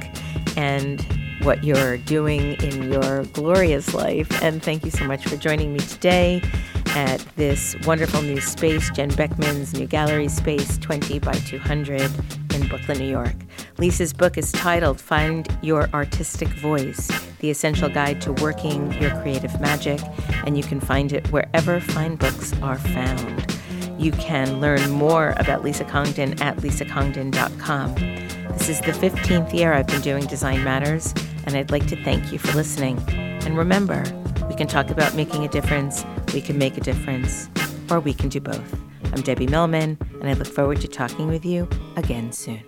and 0.57 1.05
what 1.41 1.63
you're 1.63 1.97
doing 1.97 2.53
in 2.61 2.91
your 2.91 3.23
glorious 3.25 3.93
life. 3.93 4.29
And 4.41 4.61
thank 4.61 4.85
you 4.85 4.91
so 4.91 5.05
much 5.05 5.25
for 5.25 5.37
joining 5.37 5.73
me 5.73 5.79
today 5.79 6.41
at 6.89 7.19
this 7.35 7.75
wonderful 7.85 8.21
new 8.21 8.41
space, 8.41 8.89
Jen 8.91 9.11
Bekman's 9.11 9.73
new 9.73 9.85
gallery 9.85 10.27
space, 10.27 10.77
20 10.79 11.19
by 11.19 11.33
200 11.33 12.11
in 12.53 12.67
Brooklyn, 12.67 12.97
New 12.97 13.09
York. 13.09 13.35
Lisa's 13.77 14.13
book 14.13 14.37
is 14.37 14.51
titled 14.51 14.99
Find 14.99 15.47
Your 15.61 15.89
Artistic 15.93 16.47
Voice 16.47 17.07
The 17.39 17.51
Essential 17.51 17.89
Guide 17.89 18.19
to 18.21 18.33
Working 18.33 18.91
Your 19.01 19.11
Creative 19.21 19.61
Magic, 19.61 19.99
and 20.45 20.57
you 20.57 20.63
can 20.63 20.79
find 20.79 21.13
it 21.13 21.31
wherever 21.31 21.79
fine 21.79 22.15
books 22.15 22.53
are 22.61 22.79
found. 22.79 23.57
You 23.99 24.11
can 24.13 24.59
learn 24.59 24.89
more 24.89 25.33
about 25.37 25.63
Lisa 25.63 25.83
Congdon 25.83 26.41
at 26.41 26.57
lisacongdon.com. 26.57 28.26
This 28.57 28.69
is 28.69 28.81
the 28.81 28.91
15th 28.91 29.53
year 29.53 29.71
I've 29.71 29.85
been 29.85 30.01
doing 30.01 30.25
Design 30.25 30.63
Matters, 30.63 31.13
and 31.45 31.55
I'd 31.55 31.69
like 31.69 31.85
to 31.87 32.03
thank 32.03 32.33
you 32.33 32.39
for 32.39 32.57
listening. 32.57 32.97
And 33.07 33.55
remember, 33.55 34.03
we 34.49 34.55
can 34.55 34.65
talk 34.65 34.89
about 34.89 35.13
making 35.13 35.45
a 35.45 35.47
difference, 35.47 36.03
we 36.33 36.41
can 36.41 36.57
make 36.57 36.75
a 36.75 36.81
difference, 36.81 37.49
or 37.91 37.99
we 37.99 38.15
can 38.15 38.29
do 38.29 38.41
both. 38.41 38.75
I'm 39.13 39.21
Debbie 39.21 39.45
Millman, 39.45 39.99
and 40.19 40.27
I 40.27 40.33
look 40.33 40.47
forward 40.47 40.81
to 40.81 40.87
talking 40.87 41.27
with 41.27 41.45
you 41.45 41.69
again 41.97 42.31
soon. 42.31 42.59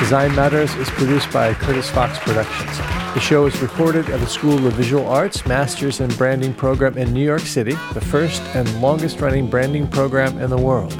Design 0.00 0.34
Matters 0.34 0.74
is 0.74 0.88
produced 0.88 1.30
by 1.30 1.52
Curtis 1.52 1.90
Fox 1.90 2.18
Productions. 2.20 2.78
The 3.14 3.20
show 3.20 3.46
is 3.46 3.60
recorded 3.60 4.08
at 4.08 4.18
the 4.18 4.26
School 4.26 4.66
of 4.66 4.72
Visual 4.72 5.06
Arts 5.06 5.46
Masters 5.46 6.00
in 6.00 6.08
Branding 6.14 6.54
program 6.54 6.96
in 6.96 7.12
New 7.12 7.24
York 7.24 7.42
City, 7.42 7.74
the 7.92 8.00
first 8.00 8.42
and 8.56 8.80
longest 8.80 9.20
running 9.20 9.48
branding 9.48 9.86
program 9.86 10.40
in 10.40 10.48
the 10.48 10.58
world. 10.58 10.92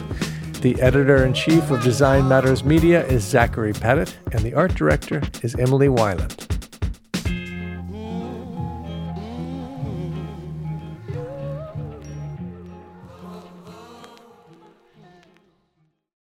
The 0.64 0.80
editor 0.80 1.26
in 1.26 1.34
chief 1.34 1.70
of 1.70 1.82
Design 1.82 2.26
Matters 2.26 2.64
Media 2.64 3.06
is 3.06 3.22
Zachary 3.22 3.74
Petit, 3.74 4.10
and 4.32 4.40
the 4.40 4.54
art 4.54 4.74
director 4.74 5.20
is 5.42 5.54
Emily 5.56 5.88
Weiland. 5.88 6.43